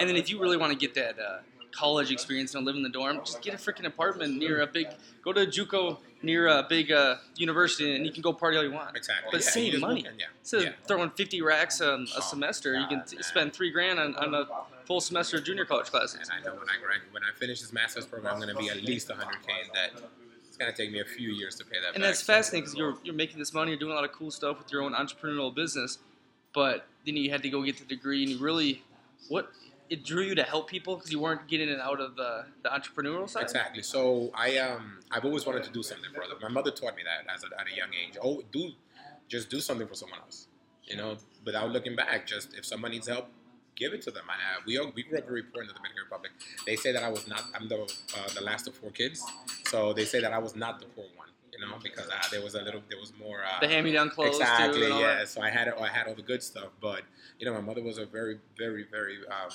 And 0.01 0.09
then 0.09 0.17
if 0.17 0.31
you 0.31 0.41
really 0.41 0.57
want 0.57 0.73
to 0.73 0.79
get 0.79 0.95
that 0.95 1.19
uh, 1.19 1.39
college 1.73 2.11
experience 2.11 2.55
and 2.55 2.65
live 2.65 2.77
in 2.77 2.83
the 2.83 2.89
dorm, 2.89 3.19
just 3.19 3.43
get 3.43 3.53
a 3.53 3.59
freaking 3.59 3.85
apartment 3.85 4.39
near 4.39 4.62
a 4.62 4.67
big. 4.67 4.87
Go 5.23 5.33
to 5.35 5.43
a 5.43 5.47
JUCO 5.47 5.99
near 6.23 6.47
a 6.49 6.65
big 6.67 6.91
uh, 6.91 7.17
university, 7.37 7.95
and 7.95 8.07
you 8.07 8.12
can 8.12 8.23
go 8.23 8.33
party 8.33 8.57
all 8.57 8.65
you 8.65 8.73
want. 8.73 8.97
Exactly. 8.97 9.29
But 9.31 9.43
yeah, 9.43 9.51
save 9.51 9.81
money. 9.81 10.03
yeah. 10.19 10.27
Instead 10.41 10.62
yeah. 10.62 10.69
of 10.69 10.75
throwing 10.89 11.11
fifty 11.11 11.43
racks 11.43 11.83
um, 11.83 12.07
a 12.15 12.19
Oh, 12.19 12.21
semester, 12.21 12.79
you 12.79 12.87
can 12.87 13.05
t- 13.05 13.23
spend 13.23 13.53
three 13.53 13.71
grand 13.71 13.99
on, 13.99 14.15
on 14.17 14.35
a 14.35 14.47
full 14.87 15.01
semester 15.03 15.37
of 15.37 15.45
junior 15.45 15.67
college 15.67 15.89
classes. 15.89 16.21
And 16.21 16.31
I 16.41 16.43
know 16.43 16.55
when 16.57 16.69
I 16.71 16.77
when 17.11 17.23
I 17.23 17.39
finish 17.39 17.61
this 17.61 17.73
master's 17.75 18.07
program, 18.07 18.35
I'm 18.35 18.41
going 18.41 18.55
to 18.55 18.59
be 18.59 18.71
at 18.71 18.83
least 18.83 19.09
100k 19.09 19.19
in 19.19 19.73
debt. 19.75 19.93
It's 20.57 20.64
going 20.64 20.75
to 20.75 20.83
take 20.83 20.90
me 20.90 21.01
a 21.01 21.05
few 21.05 21.33
years 21.33 21.55
to 21.57 21.66
pay 21.66 21.77
that. 21.83 21.95
And 21.95 22.03
that's 22.03 22.23
fascinating 22.23 22.64
because 22.64 22.79
you're 22.79 22.97
you're 23.05 23.14
making 23.14 23.38
this 23.38 23.53
money, 23.53 23.73
you're 23.73 23.79
doing 23.79 23.92
a 23.92 23.95
lot 23.95 24.05
of 24.05 24.12
cool 24.12 24.31
stuff 24.31 24.59
with 24.59 24.73
your 24.73 24.83
own 24.83 24.95
entrepreneurial 24.95 25.55
business, 25.55 25.99
but 26.55 26.87
then 27.05 27.14
you 27.14 27.31
had 27.31 27.42
to 27.42 27.51
go 27.51 27.62
get 27.62 27.77
the 27.77 27.85
degree, 27.85 28.23
and 28.23 28.33
you 28.33 28.38
really, 28.38 28.83
what 29.29 29.51
it 29.90 30.03
drew 30.03 30.23
you 30.23 30.35
to 30.35 30.42
help 30.42 30.66
people 30.66 30.97
because 30.97 31.12
you 31.12 31.21
weren't 31.21 31.47
getting 31.47 31.69
it 31.69 31.79
out 31.79 32.01
of 32.01 32.16
the, 32.16 32.47
the 32.62 32.71
entrepreneurial 32.71 33.29
side. 33.29 33.42
Exactly. 33.42 33.83
So 33.83 34.31
I 34.35 34.57
um 34.57 34.99
I've 35.11 35.27
always 35.27 35.45
wanted 35.45 35.62
to 35.64 35.71
do 35.71 35.83
something 35.83 36.11
for 36.14 36.25
others. 36.25 36.38
My 36.40 36.49
mother 36.49 36.71
taught 36.71 36.97
me 36.97 37.03
that 37.05 37.31
as 37.33 37.45
a, 37.45 37.61
at 37.61 37.66
a 37.71 37.77
young 37.77 37.90
age. 37.90 38.16
Oh, 38.23 38.42
do 38.51 38.71
just 39.29 39.51
do 39.51 39.61
something 39.61 39.87
for 39.87 39.95
someone 39.95 40.21
else. 40.21 40.49
You 40.85 40.97
know, 40.97 41.16
without 41.45 41.71
looking 41.71 41.97
back. 41.97 42.27
Just 42.27 42.55
if 42.55 42.64
someone 42.64 42.92
needs 42.92 43.09
help, 43.09 43.29
give 43.77 43.93
it 43.93 44.03
to 44.03 44.11
them. 44.11 44.25
And 44.33 44.41
uh, 44.59 44.62
we 44.67 44.79
all, 44.79 44.91
we 44.95 45.03
grew 45.03 45.19
up 45.19 45.27
very 45.27 45.43
poor 45.43 45.62
in 45.62 45.69
the 45.69 45.75
Dominican 45.75 46.03
Republic. 46.05 46.33
They 46.67 46.77
say 46.77 46.93
that 46.93 47.03
I 47.03 47.09
was 47.09 47.29
not. 47.29 47.45
I'm 47.55 47.69
the 47.69 47.83
uh, 47.83 48.29
the 48.35 48.43
last 48.43 48.67
of 48.67 48.75
four 48.75 48.91
kids, 48.91 49.23
so 49.67 49.93
they 49.93 50.05
say 50.05 50.21
that 50.21 50.33
I 50.33 50.39
was 50.39 50.57
not 50.57 50.81
the 50.81 50.87
poor 50.87 51.05
one. 51.17 51.29
You 51.53 51.67
know, 51.67 51.77
because 51.83 52.07
uh, 52.09 52.12
there 52.31 52.43
was 52.43 52.55
a 52.55 52.61
little, 52.61 52.83
there 52.91 52.99
was 52.99 53.15
more. 53.19 53.41
Uh, 53.43 53.61
The 53.61 53.69
hand-me-down 53.69 54.11
clothes 54.11 54.37
exactly. 54.39 54.81
too. 54.83 54.89
yeah. 54.89 55.15
that. 55.21 55.29
So 55.29 55.41
I 55.41 55.49
had 55.49 55.69
I 55.69 55.89
had 55.89 56.07
all 56.07 56.15
the 56.15 56.23
good 56.23 56.43
stuff, 56.43 56.69
but 56.83 57.03
you 57.39 57.47
know, 57.47 57.55
my 57.55 57.61
mother 57.62 57.83
was 57.83 57.97
a 57.99 58.05
very, 58.05 58.39
very, 58.59 58.85
very 58.91 59.19
um, 59.29 59.51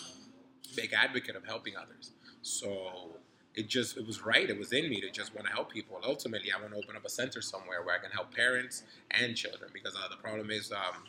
big 0.76 0.94
advocate 0.94 1.36
of 1.36 1.46
helping 1.46 1.76
others. 1.76 2.12
So 2.42 3.12
it 3.54 3.68
just 3.68 3.98
it 3.98 4.08
was 4.08 4.24
right. 4.26 4.50
It 4.50 4.58
was 4.58 4.72
in 4.74 4.90
me 4.90 5.00
to 5.02 5.12
just 5.12 5.36
want 5.36 5.46
to 5.48 5.54
help 5.54 5.72
people. 5.72 6.00
Ultimately, 6.04 6.52
I 6.52 6.60
want 6.60 6.74
to 6.74 6.80
open 6.80 6.96
up 6.96 7.06
a 7.06 7.10
center 7.10 7.42
somewhere 7.42 7.84
where 7.84 7.96
I 7.96 8.00
can 8.00 8.12
help 8.12 8.34
parents 8.34 8.84
and 9.12 9.36
children 9.36 9.70
because 9.74 9.96
uh, 9.96 10.08
the 10.10 10.16
problem 10.18 10.50
is 10.50 10.72
um, 10.72 11.04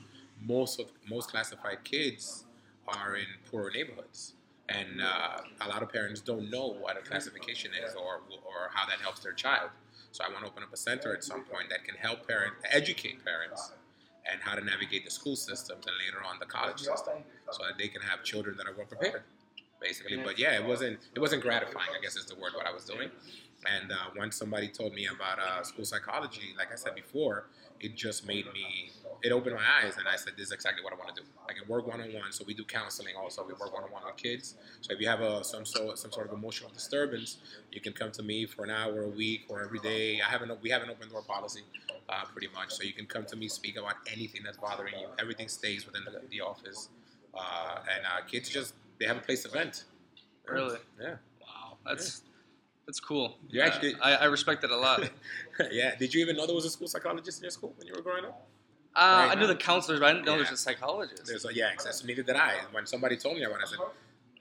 most 0.44 0.78
of 0.80 0.86
most 1.08 1.30
classified 1.30 1.84
kids 1.84 2.44
are 2.88 3.16
in 3.16 3.26
poorer 3.50 3.70
neighborhoods. 3.70 4.34
And 4.68 5.02
uh, 5.02 5.40
a 5.60 5.68
lot 5.68 5.82
of 5.82 5.92
parents 5.92 6.20
don't 6.20 6.50
know 6.50 6.76
what 6.80 6.96
a 6.96 7.00
classification 7.00 7.72
is 7.86 7.94
or, 7.94 8.20
or 8.46 8.70
how 8.72 8.86
that 8.88 9.00
helps 9.00 9.20
their 9.20 9.32
child. 9.32 9.70
So 10.12 10.24
I 10.24 10.28
want 10.28 10.44
to 10.44 10.50
open 10.50 10.62
up 10.62 10.72
a 10.72 10.76
center 10.76 11.14
at 11.14 11.24
some 11.24 11.42
point 11.44 11.68
that 11.70 11.84
can 11.84 11.96
help 11.96 12.26
parents, 12.26 12.56
educate 12.70 13.24
parents, 13.24 13.72
and 14.30 14.40
how 14.40 14.54
to 14.54 14.64
navigate 14.64 15.04
the 15.04 15.10
school 15.10 15.36
systems 15.36 15.84
and 15.86 15.96
later 16.04 16.24
on 16.24 16.38
the 16.38 16.46
college 16.46 16.80
system, 16.80 17.14
so 17.50 17.64
that 17.64 17.76
they 17.76 17.88
can 17.88 18.02
have 18.02 18.22
children 18.22 18.56
that 18.56 18.66
are 18.66 18.74
well 18.76 18.86
prepared, 18.86 19.22
basically. 19.80 20.18
But 20.18 20.38
yeah, 20.38 20.52
it 20.52 20.64
wasn't 20.64 20.98
it 21.14 21.18
wasn't 21.18 21.42
gratifying. 21.42 21.88
I 21.98 22.00
guess 22.00 22.16
is 22.16 22.26
the 22.26 22.36
word 22.36 22.52
what 22.54 22.66
I 22.66 22.72
was 22.72 22.84
doing. 22.84 23.10
And 23.66 23.92
uh, 23.92 23.96
once 24.16 24.36
somebody 24.36 24.68
told 24.68 24.92
me 24.94 25.06
about 25.06 25.38
uh, 25.38 25.62
school 25.62 25.84
psychology, 25.84 26.54
like 26.58 26.72
I 26.72 26.76
said 26.76 26.94
before, 26.94 27.46
it 27.82 27.96
just 27.96 28.26
made 28.26 28.46
me 28.52 28.90
it 29.22 29.30
opened 29.30 29.54
my 29.54 29.62
eyes, 29.84 29.96
and 29.98 30.08
I 30.08 30.16
said, 30.16 30.34
"This 30.36 30.46
is 30.46 30.52
exactly 30.52 30.82
what 30.82 30.92
I 30.92 30.96
want 30.96 31.14
to 31.14 31.22
do. 31.22 31.28
I 31.48 31.52
can 31.52 31.66
work 31.68 31.86
one 31.86 32.00
on 32.00 32.12
one. 32.12 32.32
So 32.32 32.44
we 32.44 32.54
do 32.54 32.64
counseling 32.64 33.14
also. 33.16 33.44
We 33.44 33.52
work 33.52 33.72
one 33.72 33.84
on 33.84 33.90
one 33.90 34.02
with 34.04 34.16
kids. 34.16 34.56
So 34.80 34.92
if 34.92 35.00
you 35.00 35.08
have 35.08 35.20
a 35.20 35.44
some 35.44 35.64
sort 35.64 35.98
some 35.98 36.10
sort 36.10 36.26
of 36.26 36.32
emotional 36.32 36.70
disturbance, 36.70 37.38
you 37.70 37.80
can 37.80 37.92
come 37.92 38.10
to 38.12 38.22
me 38.22 38.46
for 38.46 38.64
an 38.64 38.70
hour 38.70 39.02
a 39.02 39.08
week 39.08 39.42
or 39.48 39.62
every 39.62 39.78
day. 39.78 40.20
I 40.20 40.28
have 40.28 40.42
an 40.42 40.50
we 40.60 40.70
have 40.70 40.82
an 40.82 40.90
open 40.90 41.08
door 41.08 41.22
policy, 41.22 41.62
uh, 42.08 42.24
pretty 42.32 42.48
much. 42.52 42.72
So 42.72 42.82
you 42.82 42.92
can 42.92 43.06
come 43.06 43.24
to 43.26 43.36
me, 43.36 43.48
speak 43.48 43.76
about 43.76 43.94
anything 44.10 44.42
that's 44.44 44.58
bothering 44.58 44.94
you. 44.98 45.08
Everything 45.20 45.48
stays 45.48 45.86
within 45.86 46.02
the, 46.04 46.20
the 46.28 46.40
office, 46.40 46.88
uh, 47.34 47.78
and 47.94 48.04
uh, 48.04 48.24
kids 48.26 48.48
just 48.48 48.74
they 48.98 49.06
have 49.06 49.16
a 49.16 49.20
place 49.20 49.44
to 49.44 49.50
vent. 49.50 49.84
Really? 50.46 50.78
Yeah. 51.00 51.16
Wow, 51.40 51.78
that's 51.86 52.22
that's 52.92 53.00
cool. 53.00 53.38
You 53.48 53.60
Yeah, 53.60 53.66
actually- 53.68 53.94
I, 54.02 54.16
I 54.16 54.24
respect 54.26 54.60
that 54.62 54.70
a 54.70 54.76
lot. 54.76 55.08
yeah. 55.70 55.94
Did 55.96 56.12
you 56.12 56.20
even 56.20 56.36
know 56.36 56.44
there 56.46 56.54
was 56.54 56.66
a 56.66 56.70
school 56.70 56.88
psychologist 56.88 57.38
in 57.38 57.44
your 57.44 57.50
school 57.50 57.72
when 57.78 57.86
you 57.86 57.94
were 57.96 58.02
growing 58.02 58.26
up? 58.26 58.46
Uh, 58.94 59.00
Right 59.00 59.30
I 59.30 59.34
knew 59.36 59.40
now. 59.42 59.46
the 59.46 59.56
counselors, 59.56 59.98
but 60.00 60.10
I 60.10 60.12
didn't 60.12 60.26
know 60.26 60.32
Yeah. 60.32 60.42
there's 60.42 60.50
a 60.50 60.56
psychologist. 60.58 61.24
There's 61.26 61.46
a, 61.46 61.54
yeah, 61.54 61.72
exactly. 61.72 62.06
Neither 62.08 62.22
did 62.22 62.36
I. 62.36 62.52
When 62.72 62.84
somebody 62.84 63.16
told 63.16 63.36
me 63.36 63.44
about 63.44 63.60
it, 63.60 63.64
I 63.66 63.70
said, 63.70 63.78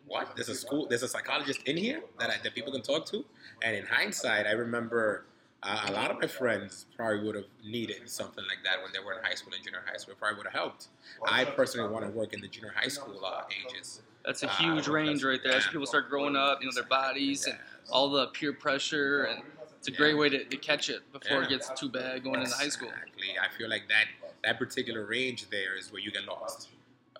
"What? 0.06 0.36
There's 0.36 0.50
a 0.50 0.56
school. 0.56 0.88
There's 0.90 1.04
a 1.04 1.08
psychologist 1.08 1.62
in 1.66 1.78
here 1.78 2.02
that 2.20 2.30
I, 2.30 2.36
that 2.44 2.54
people 2.54 2.74
can 2.74 2.82
talk 2.82 3.06
to." 3.14 3.24
And 3.64 3.74
in 3.78 3.86
hindsight, 3.86 4.46
I 4.48 4.52
remember 4.52 5.24
uh, 5.64 5.86
a 5.88 5.92
lot 5.94 6.12
of 6.12 6.20
my 6.20 6.28
friends 6.28 6.86
probably 6.98 7.24
would 7.26 7.36
have 7.36 7.46
needed 7.64 8.10
something 8.10 8.44
like 8.52 8.62
that 8.66 8.84
when 8.84 8.92
they 8.92 9.00
were 9.00 9.14
in 9.18 9.24
high 9.24 9.36
school 9.36 9.54
and 9.54 9.64
junior 9.64 9.84
high 9.90 9.96
school. 9.96 10.12
It 10.16 10.20
probably 10.20 10.36
would 10.40 10.48
have 10.48 10.54
helped. 10.64 10.90
I 11.26 11.46
personally 11.46 11.90
want 11.90 12.04
to 12.04 12.12
work 12.12 12.34
in 12.34 12.42
the 12.42 12.50
junior 12.50 12.74
high 12.76 12.90
school 12.90 13.24
uh, 13.26 13.44
ages. 13.70 14.02
That's 14.26 14.44
a 14.44 14.48
Uh, 14.48 14.58
huge 14.58 14.88
range 14.88 15.24
right 15.24 15.42
there. 15.44 15.54
As 15.54 15.68
people 15.68 15.86
start 15.86 16.10
growing 16.10 16.36
up, 16.36 16.60
you 16.62 16.68
know, 16.68 16.74
their 16.74 16.84
bodies 16.84 17.48
and 17.48 17.58
all 17.90 18.10
the 18.10 18.28
peer 18.28 18.54
pressure, 18.54 19.24
and 19.24 19.44
it's 19.78 19.88
a 19.88 19.92
great 19.92 20.12
Yeah. 20.14 20.20
way 20.20 20.30
to, 20.30 20.44
to 20.46 20.58
catch 20.58 20.90
it 20.90 21.12
before 21.12 21.44
it 21.44 21.50
gets 21.50 21.70
too 21.80 21.90
bad 21.90 22.24
going 22.24 22.42
into 22.42 22.56
high 22.56 22.70
school. 22.70 22.90
Exactly. 22.90 23.38
I 23.40 23.50
feel 23.50 23.70
like 23.70 23.88
that 23.90 24.08
that 24.44 24.58
particular 24.58 25.06
range 25.06 25.50
there 25.50 25.78
is 25.78 25.92
where 25.92 26.02
you 26.02 26.12
get 26.12 26.26
lost. 26.26 26.70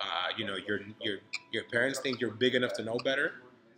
Uh, 0.00 0.28
you 0.36 0.44
know, 0.44 0.56
your 0.56 0.80
your 1.00 1.18
your 1.52 1.64
parents 1.64 1.98
think 1.98 2.20
you're 2.20 2.30
big 2.30 2.54
enough 2.54 2.72
to 2.74 2.82
know 2.82 2.96
better, 2.98 3.34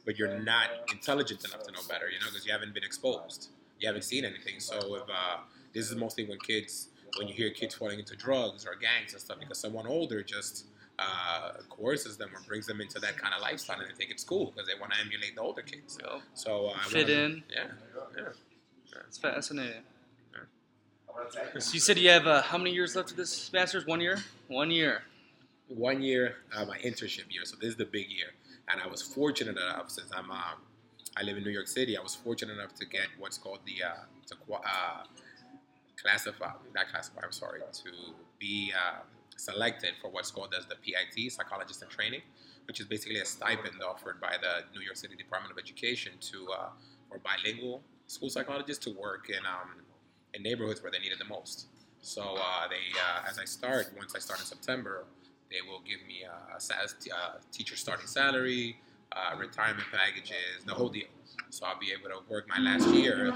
but 0.06 0.18
you're 0.18 0.38
not 0.38 0.68
intelligent 0.90 1.44
enough 1.44 1.62
to 1.64 1.72
know 1.72 1.82
better. 1.88 2.08
You 2.10 2.18
know, 2.20 2.26
because 2.26 2.46
you 2.46 2.52
haven't 2.52 2.72
been 2.74 2.84
exposed, 2.84 3.48
you 3.80 3.86
haven't 3.86 4.04
seen 4.04 4.24
anything. 4.24 4.60
So 4.60 4.94
if 4.96 5.02
uh, 5.08 5.38
this 5.72 5.90
is 5.90 5.96
mostly 5.96 6.24
when 6.26 6.38
kids, 6.38 6.88
when 7.18 7.28
you 7.28 7.34
hear 7.34 7.50
kids 7.50 7.74
falling 7.74 7.98
into 7.98 8.16
drugs 8.16 8.66
or 8.66 8.74
gangs 8.76 9.12
and 9.12 9.20
stuff, 9.20 9.38
because 9.40 9.58
someone 9.58 9.86
older 9.86 10.22
just 10.22 10.66
uh, 10.98 11.52
coerces 11.70 12.16
them 12.16 12.30
or 12.34 12.40
brings 12.46 12.66
them 12.66 12.80
into 12.80 12.98
that 13.00 13.16
kind 13.16 13.34
of 13.34 13.40
lifestyle, 13.42 13.80
and 13.80 13.88
they 13.90 13.94
think 13.94 14.10
it's 14.10 14.24
cool 14.24 14.52
because 14.52 14.66
they 14.68 14.78
want 14.80 14.92
to 14.92 15.00
emulate 15.00 15.34
the 15.34 15.40
older 15.42 15.62
kids. 15.62 15.98
So 16.00 16.20
So 16.34 16.66
uh, 16.68 16.78
Fit 16.84 17.08
wanna- 17.08 17.20
in. 17.20 17.42
Yeah, 17.50 17.64
yeah. 18.16 18.98
it's 19.08 19.18
fascinating. 19.18 19.82
So 21.58 21.72
you 21.74 21.80
said 21.80 21.98
you 21.98 22.10
have 22.10 22.26
uh, 22.26 22.42
how 22.42 22.58
many 22.58 22.72
years 22.72 22.96
left 22.96 23.12
of 23.12 23.16
this 23.16 23.52
master's? 23.52 23.86
One 23.86 24.00
year. 24.00 24.18
One 24.48 24.70
year. 24.70 25.02
one 25.68 26.02
year, 26.02 26.36
uh, 26.54 26.64
my 26.64 26.76
internship 26.78 27.24
year. 27.30 27.44
So 27.44 27.56
this 27.60 27.70
is 27.70 27.76
the 27.76 27.86
big 27.86 28.10
year, 28.10 28.30
and 28.68 28.80
I 28.80 28.86
was 28.86 29.00
fortunate 29.00 29.56
enough 29.56 29.90
since 29.90 30.10
I'm 30.12 30.30
um, 30.30 30.58
I 31.16 31.22
live 31.22 31.36
in 31.36 31.44
New 31.44 31.50
York 31.50 31.68
City. 31.68 31.96
I 31.96 32.02
was 32.02 32.14
fortunate 32.14 32.54
enough 32.54 32.74
to 32.76 32.84
get 32.86 33.06
what's 33.18 33.38
called 33.38 33.60
the 33.64 33.84
uh, 33.84 33.92
to 34.28 34.34
uh, 34.54 35.04
classify, 36.02 36.50
not 36.74 36.88
classify. 36.90 37.20
I'm 37.24 37.32
sorry, 37.32 37.60
to 37.60 37.90
be 38.40 38.72
uh, 38.76 39.00
selected 39.36 39.94
for 40.00 40.10
what's 40.10 40.30
called 40.30 40.54
as 40.58 40.66
the 40.66 40.76
PIT, 40.76 41.32
Psychologist 41.32 41.82
in 41.82 41.88
Training, 41.88 42.22
which 42.66 42.80
is 42.80 42.86
basically 42.86 43.18
a 43.18 43.24
stipend 43.24 43.82
offered 43.82 44.20
by 44.20 44.36
the 44.40 44.64
New 44.76 44.84
York 44.84 44.96
City 44.96 45.16
Department 45.16 45.52
of 45.52 45.58
Education 45.58 46.12
to 46.20 46.48
uh, 46.52 46.68
for 47.08 47.18
bilingual 47.18 47.82
school 48.06 48.30
psychologists 48.30 48.84
to 48.84 48.90
work 48.98 49.30
in 49.30 49.44
um, 49.46 49.82
in 50.34 50.42
neighborhoods 50.42 50.82
where 50.82 50.90
they 50.90 50.98
need 50.98 51.12
it 51.12 51.18
the 51.18 51.24
most. 51.24 51.66
So 52.00 52.22
uh, 52.22 52.68
they, 52.68 52.76
uh, 52.98 53.28
as 53.30 53.38
I 53.38 53.46
start, 53.46 53.90
once 53.96 54.14
I 54.14 54.18
start 54.18 54.40
in 54.40 54.46
September, 54.46 55.04
they 55.50 55.62
will 55.66 55.80
give 55.80 56.06
me 56.06 56.24
a, 56.24 56.56
a 56.56 56.60
SAS, 56.60 56.96
uh, 57.10 57.38
teacher 57.50 57.76
starting 57.76 58.06
salary, 58.06 58.76
uh, 59.12 59.36
retirement 59.38 59.86
packages, 59.90 60.64
the 60.66 60.74
whole 60.74 60.88
deal. 60.88 61.06
So 61.50 61.64
I'll 61.64 61.78
be 61.78 61.92
able 61.92 62.10
to 62.10 62.28
work 62.30 62.46
my 62.48 62.58
last 62.58 62.88
year, 62.90 63.32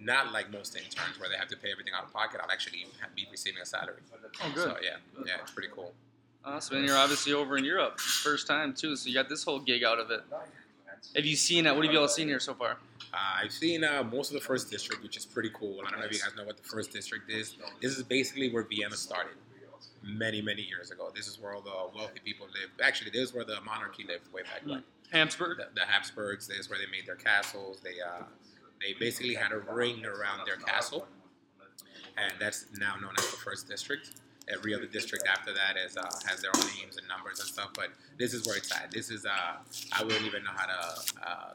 not 0.00 0.32
like 0.32 0.50
most 0.50 0.76
interns 0.76 1.18
where 1.18 1.28
they 1.28 1.36
have 1.36 1.48
to 1.48 1.56
pay 1.56 1.70
everything 1.70 1.92
out 1.96 2.04
of 2.04 2.12
pocket. 2.12 2.40
I'll 2.42 2.50
actually 2.50 2.86
be 3.14 3.26
receiving 3.30 3.60
a 3.60 3.66
salary. 3.66 4.00
Oh, 4.42 4.52
So 4.54 4.76
yeah, 4.82 4.96
yeah, 5.26 5.34
it's 5.42 5.50
pretty 5.50 5.68
cool. 5.74 5.92
Awesome. 6.44 6.78
And 6.78 6.86
you're 6.86 6.96
obviously 6.96 7.32
over 7.34 7.58
in 7.58 7.64
Europe, 7.64 8.00
first 8.00 8.46
time 8.46 8.72
too. 8.72 8.96
So 8.96 9.08
you 9.08 9.14
got 9.14 9.28
this 9.28 9.44
whole 9.44 9.58
gig 9.58 9.84
out 9.84 9.98
of 9.98 10.10
it. 10.10 10.22
Have 11.16 11.24
you 11.24 11.36
seen 11.36 11.66
it? 11.66 11.74
What 11.74 11.84
have 11.84 11.92
you 11.92 12.00
all 12.00 12.08
seen 12.08 12.28
here 12.28 12.40
so 12.40 12.54
far? 12.54 12.76
Uh, 13.12 13.16
I've 13.42 13.52
seen 13.52 13.84
uh, 13.84 14.02
most 14.04 14.28
of 14.28 14.34
the 14.34 14.40
first 14.40 14.70
district, 14.70 15.02
which 15.02 15.16
is 15.16 15.26
pretty 15.26 15.50
cool. 15.52 15.80
I 15.86 15.90
don't 15.90 16.00
know 16.00 16.06
if 16.06 16.12
you 16.12 16.18
guys 16.20 16.36
know 16.36 16.44
what 16.44 16.56
the 16.56 16.62
first 16.62 16.92
district 16.92 17.30
is. 17.30 17.56
This 17.82 17.96
is 17.96 18.02
basically 18.04 18.50
where 18.52 18.62
Vienna 18.62 18.96
started 18.96 19.32
many, 20.02 20.40
many 20.40 20.62
years 20.62 20.90
ago. 20.90 21.10
This 21.14 21.26
is 21.26 21.40
where 21.40 21.54
all 21.54 21.62
the 21.62 21.96
wealthy 21.98 22.20
people 22.24 22.46
lived. 22.46 22.80
Actually, 22.82 23.10
this 23.10 23.28
is 23.28 23.34
where 23.34 23.44
the 23.44 23.60
monarchy 23.62 24.04
lived 24.04 24.32
way 24.32 24.42
back 24.42 24.62
when. 24.64 24.82
Habsburg. 25.12 25.58
The, 25.58 25.68
the 25.80 25.86
Habsburgs, 25.86 26.46
this 26.46 26.58
is 26.58 26.70
where 26.70 26.78
they 26.78 26.86
made 26.90 27.06
their 27.06 27.16
castles. 27.16 27.80
They 27.82 28.00
uh, 28.00 28.22
they 28.80 28.94
basically 28.98 29.34
had 29.34 29.52
a 29.52 29.58
ring 29.58 30.04
around 30.04 30.46
their 30.46 30.56
castle, 30.56 31.06
and 32.16 32.32
that's 32.40 32.66
now 32.78 32.96
known 32.96 33.12
as 33.18 33.30
the 33.30 33.36
first 33.36 33.68
district. 33.68 34.10
Every 34.48 34.74
other 34.74 34.86
district 34.86 35.28
after 35.28 35.52
that 35.52 35.76
is 35.76 35.96
uh, 35.96 36.02
has 36.26 36.42
their 36.42 36.50
own 36.56 36.66
names 36.78 36.96
and 36.96 37.06
numbers 37.06 37.38
and 37.38 37.48
stuff. 37.48 37.70
But 37.74 37.90
this 38.18 38.34
is 38.34 38.46
where 38.46 38.56
it's 38.56 38.74
at. 38.74 38.90
This 38.90 39.10
is 39.10 39.24
uh, 39.24 39.30
I 39.92 40.02
wouldn't 40.02 40.24
even 40.26 40.42
know 40.42 40.50
how 40.54 40.66
to 40.66 41.30
uh, 41.30 41.54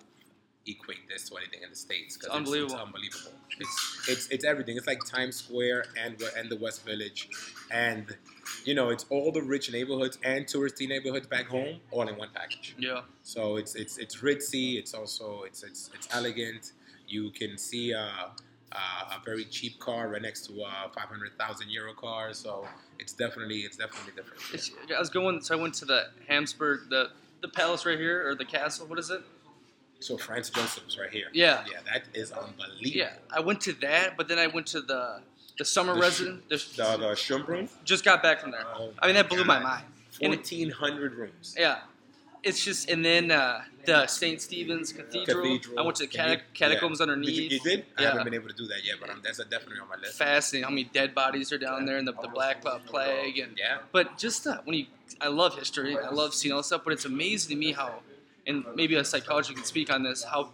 equate 0.68 1.08
this 1.08 1.30
to 1.30 1.38
anything 1.38 1.62
in 1.64 1.70
the 1.70 1.76
states 1.76 2.18
because 2.18 2.30
Unbelievable. 2.30 2.76
It's, 2.76 2.84
unbelievable. 2.84 3.32
It's 3.60 4.08
it's 4.10 4.28
it's 4.30 4.46
everything. 4.46 4.78
It's 4.78 4.88
like 4.88 5.04
Times 5.06 5.36
Square 5.36 5.86
and 6.02 6.22
and 6.38 6.50
the 6.50 6.58
West 6.58 6.86
Village, 6.86 7.30
and 7.72 8.16
you 8.64 8.74
know 8.74 8.90
it's 8.90 9.06
all 9.10 9.32
the 9.32 9.42
rich 9.42 9.72
neighborhoods 9.72 10.18
and 10.24 10.46
touristy 10.46 10.88
neighborhoods 10.88 11.28
back 11.28 11.48
home 11.48 11.80
all 11.92 12.08
in 12.08 12.18
one 12.18 12.30
package. 12.34 12.76
Yeah. 12.78 13.02
So 13.24 13.58
it's 13.58 13.76
it's 13.76 13.98
it's 13.98 14.18
ritzy. 14.18 14.78
It's 14.78 14.94
also 14.94 15.44
it's 15.44 15.64
it's 15.64 15.90
it's 15.94 16.08
elegant. 16.14 16.72
You 17.08 17.30
can 17.32 17.58
see 17.58 17.92
a, 17.92 18.32
a, 18.72 18.76
a 18.76 19.22
very 19.24 19.46
cheap 19.46 19.80
car 19.80 20.08
right 20.10 20.22
next 20.22 20.48
to 20.48 20.54
a 20.62 20.90
five 20.96 21.10
hundred 21.10 21.38
thousand 21.38 21.70
euro 21.70 21.94
car. 21.94 22.34
So 22.34 22.68
it's 23.00 23.14
definitely 23.14 23.60
it's 23.60 23.78
definitely 23.78 24.14
different. 24.16 24.42
It's, 24.54 24.72
I 24.96 25.00
was 25.00 25.10
going. 25.10 25.42
So 25.42 25.58
I 25.58 25.62
went 25.62 25.74
to 25.76 25.86
the 25.86 26.08
Habsburg, 26.28 26.90
the 26.90 27.12
the 27.42 27.48
palace 27.48 27.86
right 27.86 28.00
here, 28.00 28.28
or 28.28 28.36
the 28.36 28.46
castle. 28.46 28.88
What 28.88 29.00
is 29.00 29.10
it? 29.10 29.22
So 30.00 30.18
Franz 30.18 30.50
Joseph's 30.50 31.00
right 31.00 31.10
here. 31.10 31.28
Yeah. 31.34 31.64
Yeah, 31.72 31.80
that 31.92 32.04
is 32.14 32.32
unbelievable. 32.32 32.82
Yeah. 32.84 33.14
I 33.32 33.40
went 33.40 33.62
to 33.62 33.74
that, 33.74 34.18
but 34.18 34.28
then 34.28 34.38
I 34.38 34.48
went 34.48 34.68
to 34.68 34.82
the 34.82 35.22
the 35.58 35.66
summer 35.66 35.94
The 35.94 36.00
sh- 36.00 36.04
residence. 36.04 36.76
The, 36.76 36.84
The 36.84 36.98
the 36.98 37.70
just 37.86 38.04
got 38.04 38.22
back 38.22 38.42
from 38.42 38.52
there. 38.52 38.66
Oh 38.76 38.92
I 39.00 39.08
mean, 39.08 39.16
that 39.16 39.30
blew 39.30 39.44
my 39.46 39.60
mind. 39.60 39.86
Fourteen 40.12 40.70
hundred 40.70 41.14
rooms. 41.16 41.56
Yeah. 41.58 41.80
It's 42.46 42.64
just, 42.64 42.90
and 42.90 43.04
then 43.04 43.32
uh, 43.32 43.64
the 43.86 44.06
St. 44.08 44.40
Stephen's 44.40 44.94
Cathedral. 44.94 45.42
Cathedral. 45.42 45.80
I 45.80 45.82
went 45.82 45.98
to 45.98 46.06
the 46.06 46.42
catacombs 46.54 47.00
yeah. 47.00 47.04
underneath. 47.04 47.52
You, 47.52 47.60
did? 47.60 47.86
I 47.98 48.04
Yeah. 48.04 48.08
haven't 48.10 48.26
been 48.26 48.34
able 48.36 48.50
to 48.50 48.56
do 48.56 48.68
that 48.68 48.86
yet, 48.86 48.98
but 49.02 49.10
I'm, 49.10 49.22
that's 49.24 49.40
definitely 49.40 49.80
on 49.80 49.90
my 49.90 49.96
list. 49.96 50.18
Fascinating 50.18 50.64
how 50.64 50.70
many 50.70 50.84
dead 50.86 51.16
bodies 51.16 51.52
are 51.52 51.58
down 51.58 51.86
there, 51.86 51.98
and 51.98 52.08
the, 52.08 52.14
the 52.14 52.28
Black 52.28 52.62
Plague, 52.62 53.40
and 53.40 53.58
Yeah. 53.58 53.80
But 53.92 54.18
just 54.18 54.46
uh, 54.46 54.60
when 54.64 54.78
you, 54.78 54.86
I 55.20 55.28
love 55.28 55.58
history. 55.58 55.98
I 55.98 56.12
love 56.12 56.34
seeing 56.34 56.52
all 56.54 56.60
this 56.60 56.68
stuff. 56.68 56.82
But 56.84 56.94
it's 56.94 57.06
amazing 57.06 57.50
to 57.50 57.56
me 57.56 57.72
how 57.74 58.02
and 58.48 58.64
maybe 58.76 58.96
a 58.96 59.04
psychologist 59.04 59.56
can 59.56 59.66
speak 59.66 59.92
on 59.92 60.04
this, 60.04 60.24
how 60.24 60.52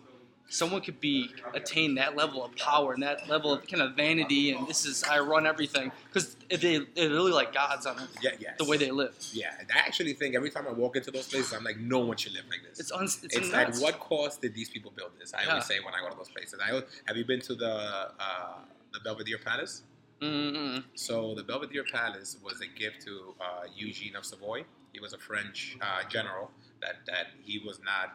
someone 0.52 0.82
could 0.82 1.00
be 1.00 1.32
attain 1.54 1.96
that 1.96 2.16
level 2.16 2.44
of 2.44 2.54
power 2.58 2.94
and 2.94 3.02
that 3.02 3.28
level 3.30 3.54
of 3.54 3.66
kind 3.68 3.82
of 3.82 3.96
vanity 3.96 4.52
and 4.52 4.68
this 4.68 4.86
is 4.86 5.04
I 5.04 5.20
run 5.20 5.48
everything 5.48 5.92
because 6.08 6.36
they 6.50 6.58
they're 6.96 7.10
really 7.10 7.32
like 7.32 7.54
gods 7.54 7.86
on 7.86 7.98
earth. 7.98 8.16
Yeah, 8.22 8.32
yes. 8.40 8.58
the 8.58 8.66
way 8.66 8.78
they 8.78 8.92
live. 8.92 9.16
Yeah, 9.32 9.52
I 9.74 9.80
actually 9.80 10.14
think 10.14 10.36
every 10.36 10.50
time 10.50 10.68
I 10.68 10.74
walk 10.74 10.96
into 10.98 11.10
those 11.10 11.28
places, 11.28 11.54
I'm 11.54 11.64
like, 11.64 11.78
no 11.80 12.00
one 12.00 12.18
should 12.18 12.34
live 12.34 12.44
like 12.50 12.62
this. 12.68 12.80
It's 12.80 12.92
uns- 12.92 13.24
it's, 13.24 13.36
It's, 13.36 13.54
at 13.54 13.76
what 13.78 14.00
cost 14.00 14.42
did 14.42 14.54
these 14.54 14.70
people 14.70 14.92
build 14.96 15.12
this? 15.20 15.34
I 15.34 15.44
Yeah. 15.44 15.50
always 15.52 15.66
say 15.66 15.80
when 15.80 15.94
I 15.94 16.00
go 16.02 16.10
to 16.10 16.18
those 16.18 16.30
places. 16.30 16.60
I 16.64 16.70
always, 16.72 16.86
have 17.06 17.16
you 17.16 17.26
been 17.26 17.42
to 17.42 17.56
the 17.56 17.74
uh, 18.20 18.60
the 18.94 19.00
Belvedere 19.00 19.38
Palace? 19.38 19.84
Mm-mm. 20.22 20.84
So 20.94 21.34
the 21.34 21.44
Belvedere 21.44 21.86
Palace 21.92 22.38
was 22.44 22.62
a 22.62 22.68
gift 22.80 23.02
to 23.08 23.34
uh, 23.42 23.64
Eugene 23.76 24.16
of 24.16 24.26
Savoy. 24.26 24.66
He 24.94 25.00
was 25.00 25.14
a 25.14 25.18
French 25.18 25.78
uh, 25.82 26.04
general 26.10 26.52
that, 26.82 26.96
that 27.08 27.28
he 27.42 27.60
was 27.66 27.80
not. 27.84 28.14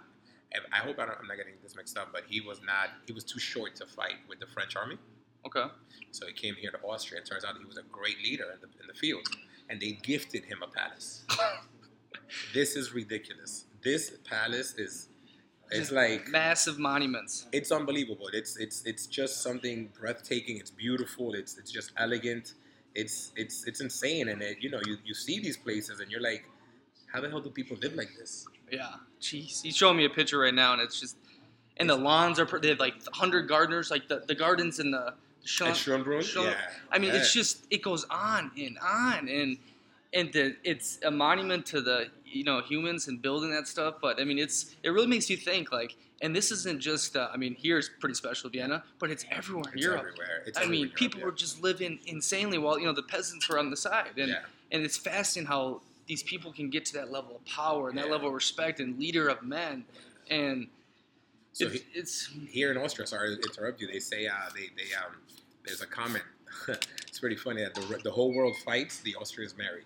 I 0.72 0.78
hope 0.78 0.98
I 0.98 1.06
don't, 1.06 1.18
I'm 1.20 1.26
not 1.26 1.36
getting 1.36 1.54
this 1.62 1.76
mixed 1.76 1.98
up, 1.98 2.08
but 2.12 2.22
he 2.28 2.40
was 2.40 2.60
not. 2.64 2.90
He 3.06 3.12
was 3.12 3.24
too 3.24 3.38
short 3.38 3.74
to 3.76 3.86
fight 3.86 4.16
with 4.28 4.40
the 4.40 4.46
French 4.46 4.76
army. 4.76 4.96
Okay. 5.46 5.64
So 6.12 6.26
he 6.26 6.32
came 6.32 6.54
here 6.54 6.70
to 6.70 6.78
Austria. 6.78 7.20
It 7.20 7.26
turns 7.26 7.44
out 7.44 7.54
he 7.58 7.64
was 7.64 7.76
a 7.78 7.82
great 7.92 8.18
leader 8.22 8.44
in 8.54 8.60
the, 8.60 8.68
in 8.80 8.86
the 8.88 8.94
field, 8.94 9.26
and 9.68 9.80
they 9.80 9.92
gifted 10.02 10.44
him 10.44 10.58
a 10.62 10.66
palace. 10.68 11.24
this 12.54 12.76
is 12.76 12.92
ridiculous. 12.94 13.66
This 13.82 14.12
palace 14.24 14.74
is. 14.78 15.08
It's 15.70 15.90
like 15.90 16.28
Massive 16.28 16.78
monuments. 16.78 17.46
it's 17.52 17.72
unbelievable. 17.72 18.28
It's 18.32 18.56
it's 18.56 18.84
it's 18.84 19.06
just 19.06 19.42
something 19.42 19.88
breathtaking. 19.98 20.58
It's 20.58 20.70
beautiful. 20.70 21.34
It's 21.34 21.58
it's 21.58 21.72
just 21.72 21.90
elegant. 21.96 22.54
It's 22.94 23.32
it's 23.36 23.64
it's 23.66 23.80
insane. 23.80 24.28
And 24.28 24.40
it, 24.42 24.58
you 24.60 24.70
know 24.70 24.80
you, 24.86 24.96
you 25.04 25.12
see 25.12 25.40
these 25.40 25.56
places 25.56 25.98
and 25.98 26.08
you're 26.10 26.20
like, 26.20 26.44
how 27.12 27.20
the 27.20 27.28
hell 27.28 27.40
do 27.40 27.50
people 27.50 27.76
live 27.82 27.94
like 27.94 28.10
this? 28.16 28.46
Yeah. 28.70 28.94
Jeez. 29.20 29.62
He's 29.62 29.76
showing 29.76 29.96
me 29.96 30.04
a 30.04 30.10
picture 30.10 30.38
right 30.38 30.54
now, 30.54 30.72
and 30.72 30.82
it's 30.82 31.00
just, 31.00 31.16
and 31.78 31.88
the 31.88 31.96
lawns 31.96 32.38
are 32.38 32.46
they 32.60 32.68
have 32.68 32.78
like 32.80 32.94
hundred 33.12 33.48
gardeners, 33.48 33.90
like 33.90 34.08
the, 34.08 34.22
the 34.26 34.34
gardens 34.34 34.78
in 34.78 34.90
the. 34.90 35.14
Schönbrunn? 35.44 36.44
Yeah. 36.44 36.54
I 36.90 36.98
mean, 36.98 37.14
it's 37.14 37.32
just 37.32 37.66
it 37.70 37.80
goes 37.80 38.04
on 38.10 38.50
and 38.58 38.76
on, 38.82 39.28
and 39.28 39.56
and 40.12 40.32
the, 40.32 40.56
it's 40.64 40.98
a 41.04 41.10
monument 41.10 41.64
to 41.66 41.80
the 41.80 42.08
you 42.24 42.42
know 42.42 42.60
humans 42.62 43.06
and 43.08 43.22
building 43.22 43.50
that 43.52 43.68
stuff. 43.68 43.96
But 44.02 44.20
I 44.20 44.24
mean, 44.24 44.38
it's 44.38 44.74
it 44.82 44.90
really 44.90 45.06
makes 45.06 45.30
you 45.30 45.36
think 45.36 45.70
like, 45.70 45.94
and 46.20 46.34
this 46.34 46.50
isn't 46.50 46.80
just. 46.80 47.16
Uh, 47.16 47.28
I 47.32 47.36
mean, 47.36 47.56
here's 47.58 47.88
pretty 47.88 48.16
special, 48.16 48.50
Vienna, 48.50 48.82
but 48.98 49.10
it's 49.10 49.24
everywhere 49.30 49.70
in 49.72 49.78
It's 49.78 49.86
Europe. 49.86 50.00
everywhere. 50.00 50.42
It's 50.46 50.58
I 50.58 50.62
everywhere 50.62 50.86
mean, 50.86 50.94
people 50.94 51.20
Europe, 51.20 51.34
were 51.34 51.38
just 51.38 51.62
living 51.62 52.00
insanely 52.06 52.58
while 52.58 52.78
you 52.78 52.86
know 52.86 52.92
the 52.92 53.02
peasants 53.04 53.48
were 53.48 53.58
on 53.58 53.70
the 53.70 53.76
side, 53.76 54.10
and 54.16 54.30
yeah. 54.30 54.38
and 54.72 54.82
it's 54.82 54.96
fascinating 54.96 55.46
how 55.48 55.80
these 56.06 56.22
people 56.22 56.52
can 56.52 56.70
get 56.70 56.84
to 56.86 56.92
that 56.94 57.10
level 57.10 57.36
of 57.36 57.44
power 57.44 57.88
and 57.88 57.98
that 57.98 58.10
level 58.10 58.28
of 58.28 58.34
respect 58.34 58.80
and 58.80 58.98
leader 58.98 59.28
of 59.28 59.42
men, 59.42 59.84
and 60.30 60.68
So 61.52 61.66
it's, 61.66 61.74
he- 61.74 61.84
it's 61.94 62.30
here 62.48 62.70
in 62.70 62.76
Austria, 62.78 63.06
sorry 63.06 63.36
to 63.36 63.42
interrupt 63.42 63.80
you. 63.80 63.86
They 63.88 63.98
say 64.00 64.26
uh, 64.26 64.34
they 64.54 64.68
they 64.76 64.94
um 64.94 65.12
there's 65.64 65.82
a 65.82 65.86
comment. 65.86 66.24
it's 66.68 67.18
pretty 67.18 67.36
funny 67.36 67.62
that 67.62 67.74
the 67.74 68.00
the 68.04 68.10
whole 68.10 68.32
world 68.34 68.56
fights, 68.64 69.00
the 69.00 69.16
Austrians 69.16 69.56
marry. 69.56 69.82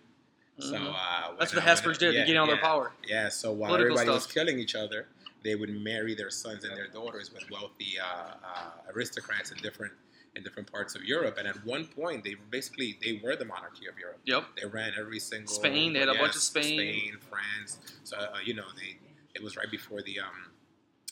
So 0.59 0.75
Mhm. 0.75 0.95
uh, 0.95 1.33
that's 1.39 1.53
what 1.53 1.63
the 1.63 1.69
Habsburgs 1.69 1.97
did. 1.99 2.13
yeah, 2.15 2.21
they 2.21 2.27
get 2.27 2.37
all 2.37 2.47
yeah. 2.47 2.55
their 2.55 2.63
power. 2.63 2.93
Yeah, 3.07 3.29
so 3.31 3.51
while 3.53 3.71
Political 3.71 3.99
everybody 3.99 4.15
was 4.15 4.27
killing 4.27 4.59
each 4.59 4.75
other, 4.75 5.07
they 5.43 5.55
would 5.55 5.71
marry 5.71 6.15
their 6.15 6.29
sons 6.31 6.65
and 6.65 6.77
their 6.77 6.89
daughters 6.89 7.33
with 7.33 7.51
wealthy 7.51 7.99
uh, 7.99 8.35
uh, 8.45 8.93
aristocrats 8.95 9.53
in 9.53 9.59
different 9.59 9.95
in 10.37 10.43
different 10.43 10.71
parts 10.71 10.95
of 10.95 11.03
Europe. 11.05 11.37
And 11.38 11.49
at 11.49 11.64
one 11.66 11.85
point, 11.87 12.25
they 12.25 12.37
basically 12.51 12.99
they 13.03 13.21
were 13.23 13.37
the 13.37 13.45
monarchy 13.45 13.87
of 13.87 13.99
Europe. 13.99 14.21
Yep. 14.25 14.45
They 14.61 14.66
ran 14.69 14.93
every 14.99 15.19
single 15.19 15.53
Spain, 15.53 15.93
they 15.93 16.01
had 16.01 16.09
a 16.09 16.14
bunch 16.14 16.37
of 16.37 16.43
Spain. 16.43 16.64
Spain, 16.64 17.12
France. 17.29 17.79
So 18.05 18.16
uh, 18.16 18.37
you 18.45 18.55
know 18.55 18.66
they 18.77 18.99
it 19.35 19.43
was 19.43 19.57
right 19.57 19.71
before 19.71 20.03
the 20.03 20.21
um 20.21 20.51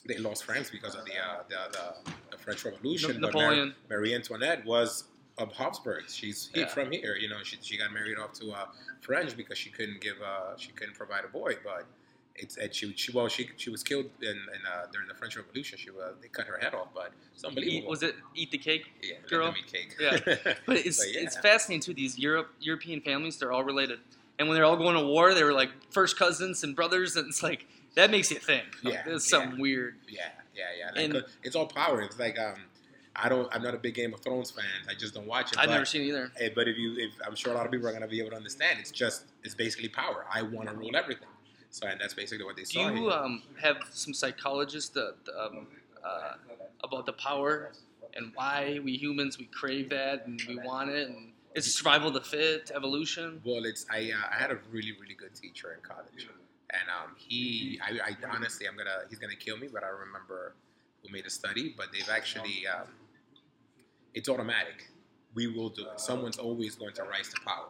they 0.07 0.17
lost 0.17 0.45
France 0.45 0.69
because 0.69 0.95
of 0.95 1.05
the 1.05 1.11
uh, 1.17 1.43
the, 1.49 1.77
the, 1.77 2.11
the 2.31 2.37
French 2.37 2.63
Revolution. 2.65 3.19
Na- 3.19 3.27
but 3.27 3.35
Napoleon. 3.35 3.75
Marie 3.89 4.15
Antoinette 4.15 4.65
was 4.65 5.05
of 5.37 5.51
Habsburgs. 5.53 6.13
She's 6.15 6.49
Yeah. 6.53 6.67
from 6.67 6.91
here. 6.91 7.15
You 7.15 7.29
know, 7.29 7.37
she, 7.43 7.57
she 7.61 7.77
got 7.77 7.93
married 7.93 8.17
off 8.17 8.33
to 8.33 8.51
uh, 8.51 8.65
French 9.01 9.35
because 9.37 9.57
she 9.57 9.69
couldn't 9.69 10.01
give 10.01 10.15
uh, 10.21 10.55
she 10.57 10.71
couldn't 10.71 10.95
provide 10.95 11.23
a 11.25 11.27
boy. 11.29 11.53
But 11.63 11.85
it's 12.41 12.57
and 12.57 12.73
she, 12.73 12.93
she 12.95 13.11
well 13.11 13.27
she 13.27 13.49
she 13.57 13.69
was 13.69 13.83
killed 13.83 14.05
in, 14.21 14.29
in 14.29 14.35
uh, 14.71 14.85
during 14.91 15.07
the 15.07 15.13
French 15.13 15.35
Revolution. 15.37 15.77
She 15.77 15.89
was 15.91 16.15
they 16.21 16.27
cut 16.29 16.47
her 16.47 16.57
head 16.57 16.73
off. 16.73 16.87
But 16.93 17.11
it's 17.33 17.43
Eat, 17.43 17.47
unbelievable. 17.47 17.89
was 17.89 18.03
it 18.03 18.15
eat 18.35 18.51
the 18.51 18.57
cake? 18.57 18.85
yeah, 19.03 19.15
girl? 19.29 19.53
eat 19.57 19.71
cake. 19.71 19.95
Yeah. 19.99 20.17
But 20.65 20.77
it's 20.77 20.97
But 20.99 21.13
yeah. 21.13 21.21
it's 21.21 21.37
fascinating 21.37 21.81
too. 21.81 21.93
These 21.93 22.17
Europe 22.17 22.49
European 22.59 23.01
families, 23.01 23.37
they're 23.37 23.51
all 23.51 23.63
related, 23.63 23.99
and 24.37 24.47
when 24.47 24.55
they're 24.55 24.65
all 24.65 24.77
going 24.77 24.95
to 24.95 25.05
war, 25.05 25.33
they 25.33 25.43
were 25.43 25.53
like 25.53 25.69
first 25.91 26.17
cousins 26.17 26.63
and 26.63 26.75
brothers, 26.75 27.15
and 27.15 27.27
it's 27.27 27.43
like 27.43 27.65
that 27.95 28.11
makes 28.11 28.29
you 28.31 28.37
think. 28.39 28.65
Like, 28.83 28.93
Yeah, 28.93 29.03
there's 29.05 29.31
yeah. 29.31 29.39
something 29.39 29.59
weird. 29.59 29.95
Yeah, 30.07 30.29
yeah, 30.55 30.63
yeah. 30.79 30.85
Like, 30.95 31.05
And- 31.05 31.15
uh, 31.17 31.21
it's 31.43 31.55
all 31.55 31.67
power. 31.67 32.01
It's 32.01 32.19
like 32.19 32.37
um, 32.39 32.55
I 33.15 33.27
don't. 33.27 33.53
I'm 33.53 33.61
not 33.63 33.73
a 33.73 33.77
big 33.77 33.95
Game 33.95 34.13
of 34.13 34.21
Thrones 34.21 34.51
fan. 34.51 34.63
I 34.89 34.93
just 34.93 35.13
don't 35.13 35.25
watch 35.27 35.51
it. 35.51 35.57
I've 35.57 35.65
but, 35.67 35.73
never 35.73 35.85
seen 35.85 36.03
it 36.03 36.07
either. 36.09 36.31
eh, 36.39 36.49
But 36.55 36.67
if 36.69 36.77
you, 36.77 36.95
if 36.97 37.11
I'm 37.25 37.35
sure 37.35 37.51
a 37.51 37.55
lot 37.55 37.65
of 37.65 37.71
people 37.71 37.87
are 37.89 37.91
gonna 37.93 38.07
be 38.07 38.19
able 38.19 38.29
to 38.29 38.35
understand, 38.37 38.79
it's 38.79 38.91
just 38.91 39.25
it's 39.43 39.55
basically 39.55 39.89
power. 39.89 40.25
I 40.33 40.41
want 40.43 40.69
to 40.69 40.75
rule 40.75 40.95
everything. 40.95 41.27
So 41.69 41.87
and 41.87 41.99
that's 42.01 42.13
basically 42.13 42.45
what 42.45 42.55
they 42.55 42.63
Do 42.63 42.79
saw. 42.79 42.89
you 42.89 43.11
um, 43.11 43.43
have 43.61 43.77
some 43.91 44.13
psychologists 44.13 44.89
that, 44.89 45.15
um, 45.39 45.67
uh, 46.03 46.33
about 46.83 47.05
the 47.05 47.13
power 47.13 47.71
and 48.15 48.31
why 48.33 48.79
we 48.83 48.97
humans 48.97 49.37
we 49.37 49.45
crave 49.45 49.89
that 49.91 50.25
and 50.25 50.41
we 50.47 50.57
want 50.57 50.89
it 50.89 51.09
and 51.09 51.33
it's 51.55 51.75
survival 51.75 52.09
of 52.09 52.13
the 52.13 52.21
fit, 52.21 52.71
evolution. 52.75 53.41
Well, 53.43 53.65
it's 53.65 53.85
I. 53.89 54.11
Uh, 54.13 54.35
I 54.35 54.39
had 54.39 54.51
a 54.51 54.59
really 54.71 54.93
really 55.01 55.15
good 55.15 55.33
teacher 55.33 55.73
in 55.73 55.81
college, 55.81 56.29
and 56.69 56.83
um, 56.89 57.15
he. 57.17 57.79
I, 57.83 58.11
I 58.11 58.35
honestly, 58.35 58.67
I'm 58.67 58.77
gonna. 58.77 59.01
He's 59.09 59.19
gonna 59.19 59.35
kill 59.35 59.57
me, 59.57 59.67
but 59.71 59.83
I 59.83 59.87
remember 59.87 60.53
who 61.01 61.11
made 61.11 61.25
a 61.25 61.29
study. 61.29 61.73
But 61.75 61.87
they've 61.91 62.09
actually. 62.09 62.67
Um, 62.67 62.87
it's 64.13 64.29
automatic. 64.29 64.89
We 65.33 65.47
will 65.47 65.69
do 65.69 65.83
it. 65.83 65.99
Someone's 65.99 66.37
always 66.37 66.75
going 66.75 66.93
to 66.93 67.03
rise 67.03 67.29
to 67.29 67.41
power. 67.41 67.69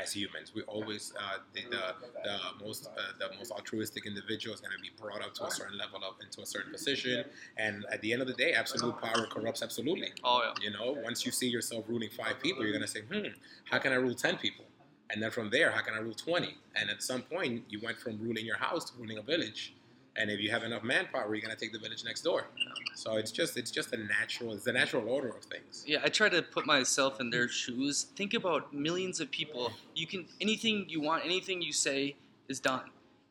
As 0.00 0.12
humans, 0.14 0.52
we 0.54 0.62
always 0.62 1.12
uh, 1.18 1.38
the, 1.52 1.60
the 1.70 1.82
the 2.24 2.64
most 2.64 2.88
uh, 2.96 3.00
the 3.18 3.36
most 3.36 3.50
altruistic 3.52 4.06
individual 4.06 4.54
is 4.54 4.60
going 4.60 4.72
to 4.74 4.80
be 4.80 4.90
brought 4.98 5.20
up 5.22 5.34
to 5.34 5.44
a 5.44 5.50
certain 5.50 5.76
level 5.76 6.02
up 6.02 6.16
into 6.22 6.40
a 6.40 6.46
certain 6.46 6.72
position, 6.72 7.24
and 7.58 7.84
at 7.92 8.00
the 8.00 8.10
end 8.12 8.22
of 8.22 8.26
the 8.28 8.32
day, 8.34 8.52
absolute 8.52 8.96
power 9.02 9.26
corrupts 9.26 9.62
absolutely. 9.62 10.10
Oh 10.24 10.40
yeah. 10.42 10.54
You 10.64 10.70
know, 10.76 10.92
once 11.02 11.26
you 11.26 11.32
see 11.32 11.48
yourself 11.48 11.84
ruling 11.88 12.08
five 12.08 12.40
people, 12.40 12.64
you're 12.64 12.72
gonna 12.72 12.86
say, 12.86 13.02
"Hmm, 13.02 13.28
how 13.64 13.78
can 13.78 13.92
I 13.92 13.96
rule 13.96 14.14
ten 14.14 14.38
people?" 14.38 14.64
And 15.10 15.22
then 15.22 15.30
from 15.30 15.50
there, 15.50 15.70
how 15.70 15.82
can 15.82 15.92
I 15.92 15.98
rule 15.98 16.14
twenty? 16.14 16.56
And 16.74 16.88
at 16.88 17.02
some 17.02 17.22
point, 17.22 17.64
you 17.68 17.78
went 17.82 17.98
from 17.98 18.18
ruling 18.18 18.46
your 18.46 18.56
house 18.56 18.90
to 18.90 18.96
ruling 18.98 19.18
a 19.18 19.22
village. 19.22 19.74
And 20.16 20.30
if 20.30 20.40
you 20.40 20.50
have 20.50 20.62
enough 20.62 20.82
manpower, 20.82 21.34
you're 21.34 21.40
gonna 21.42 21.56
take 21.56 21.72
the 21.72 21.78
village 21.78 22.04
next 22.04 22.20
door. 22.22 22.46
So 22.94 23.16
it's 23.16 23.30
just 23.32 23.56
it's 23.56 23.70
just 23.70 23.92
a 23.92 23.96
natural 23.96 24.52
it's 24.52 24.64
the 24.64 24.72
natural 24.72 25.08
order 25.08 25.28
of 25.28 25.42
things. 25.44 25.84
Yeah, 25.86 26.00
I 26.04 26.08
try 26.08 26.28
to 26.28 26.42
put 26.42 26.66
myself 26.66 27.18
in 27.20 27.30
their 27.30 27.48
shoes. 27.48 28.06
Think 28.14 28.34
about 28.34 28.74
millions 28.74 29.20
of 29.20 29.30
people. 29.30 29.72
You 29.94 30.06
can 30.06 30.26
anything 30.40 30.84
you 30.88 31.00
want, 31.00 31.24
anything 31.24 31.62
you 31.62 31.72
say 31.72 32.16
is 32.48 32.60
done. 32.60 32.90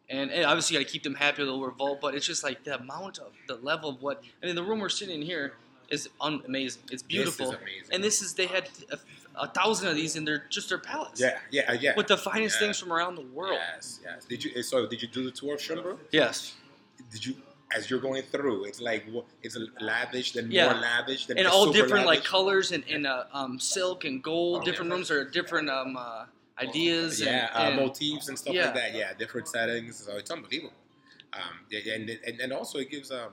And, 0.09 0.29
and 0.29 0.43
obviously, 0.43 0.75
you 0.75 0.81
got 0.81 0.87
to 0.87 0.91
keep 0.91 1.03
them 1.03 1.13
happy. 1.15 1.43
They'll 1.45 1.61
revolt, 1.61 2.01
but 2.01 2.15
it's 2.15 2.25
just 2.25 2.43
like 2.43 2.65
the 2.65 2.77
amount 2.77 3.19
of 3.19 3.31
the 3.47 3.55
level 3.55 3.91
of 3.91 4.01
what. 4.01 4.21
I 4.43 4.47
mean, 4.47 4.55
the 4.55 4.63
room 4.63 4.79
we're 4.79 4.89
sitting 4.89 5.15
in 5.15 5.25
here 5.25 5.53
is 5.89 6.09
un- 6.19 6.41
amazing. 6.45 6.81
It's 6.91 7.01
beautiful. 7.03 7.51
This 7.51 7.55
is 7.55 7.61
amazing. 7.61 7.93
And 7.93 8.03
this 8.03 8.21
is 8.21 8.33
they 8.33 8.47
had 8.47 8.67
a, 8.91 8.97
a 9.43 9.47
thousand 9.47 9.87
of 9.87 9.95
these 9.95 10.17
in 10.17 10.25
their 10.25 10.43
just 10.49 10.67
their 10.67 10.79
palace. 10.79 11.19
yeah, 11.21 11.37
yeah, 11.51 11.71
yeah. 11.73 11.93
With 11.95 12.07
the 12.07 12.17
finest 12.17 12.55
Yeah. 12.55 12.67
things 12.67 12.79
from 12.79 12.91
around 12.91 13.15
the 13.15 13.21
world. 13.21 13.53
Yes, 13.73 13.99
yes. 14.03 14.25
Did 14.25 14.43
you 14.43 14.61
so 14.63 14.85
did 14.87 15.01
you 15.01 15.07
do 15.07 15.23
the 15.23 15.31
tour 15.31 15.53
of 15.53 15.61
Schönbrunn? 15.61 15.97
Yes. 16.11 16.55
Did 17.11 17.25
you 17.25 17.35
as 17.73 17.89
you're 17.89 17.99
going 18.01 18.21
through, 18.23 18.65
it's 18.65 18.81
like 18.81 19.05
it's 19.41 19.57
lavish, 19.79 20.33
then 20.33 20.51
Yeah. 20.51 20.71
more 20.73 20.81
lavish, 20.81 21.25
then 21.25 21.37
And 21.37 21.47
all 21.47 21.71
different 21.71 22.05
like 22.05 22.23
colors 22.23 22.71
and, 22.71 22.83
and 22.89 23.07
uh, 23.07 23.25
um, 23.33 23.59
silk 23.59 24.03
and 24.03 24.21
gold. 24.21 24.61
Oh, 24.61 24.65
different 24.65 24.89
yeah. 24.89 24.95
rooms 24.95 25.11
are 25.11 25.23
different 25.23 25.69
um, 25.69 25.95
uh, 25.95 26.25
ideas. 26.59 27.21
yeah, 27.21 27.49
and, 27.55 27.55
uh, 27.55 27.67
and- 27.67 27.75
motifs 27.77 28.27
and 28.27 28.37
stuff 28.37 28.53
yeah. 28.53 28.65
like 28.65 28.75
that. 28.75 28.95
Yeah, 28.95 29.13
different 29.13 29.47
settings. 29.47 29.97
So 29.97 30.17
it's 30.17 30.31
unbelievable. 30.31 30.73
Um, 31.33 31.65
and, 31.71 32.09
and 32.27 32.41
and 32.41 32.51
also 32.51 32.77
it 32.79 32.89
gives 32.91 33.09
um, 33.09 33.31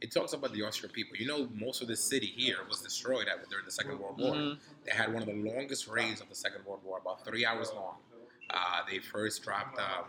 it 0.00 0.12
talks 0.12 0.32
about 0.32 0.52
the 0.52 0.62
Austrian 0.62 0.92
people. 0.92 1.16
You 1.16 1.26
know, 1.26 1.48
most 1.52 1.82
of 1.82 1.88
the 1.88 1.96
city 1.96 2.32
here 2.36 2.58
was 2.68 2.80
destroyed 2.82 3.26
at, 3.26 3.48
during 3.50 3.64
the 3.64 3.72
Second 3.72 3.98
World 3.98 4.18
War. 4.18 4.34
Mhm. 4.34 4.58
They 4.84 4.92
had 4.92 5.12
one 5.12 5.22
of 5.22 5.28
the 5.28 5.34
longest 5.34 5.88
raids 5.88 6.20
of 6.20 6.28
the 6.28 6.36
Second 6.36 6.64
World 6.64 6.82
War, 6.84 6.98
about 6.98 7.24
three 7.24 7.44
hours 7.44 7.72
long. 7.74 7.96
Uh, 8.50 8.80
they 8.88 8.98
first 8.98 9.42
dropped 9.42 9.78
um, 9.78 10.04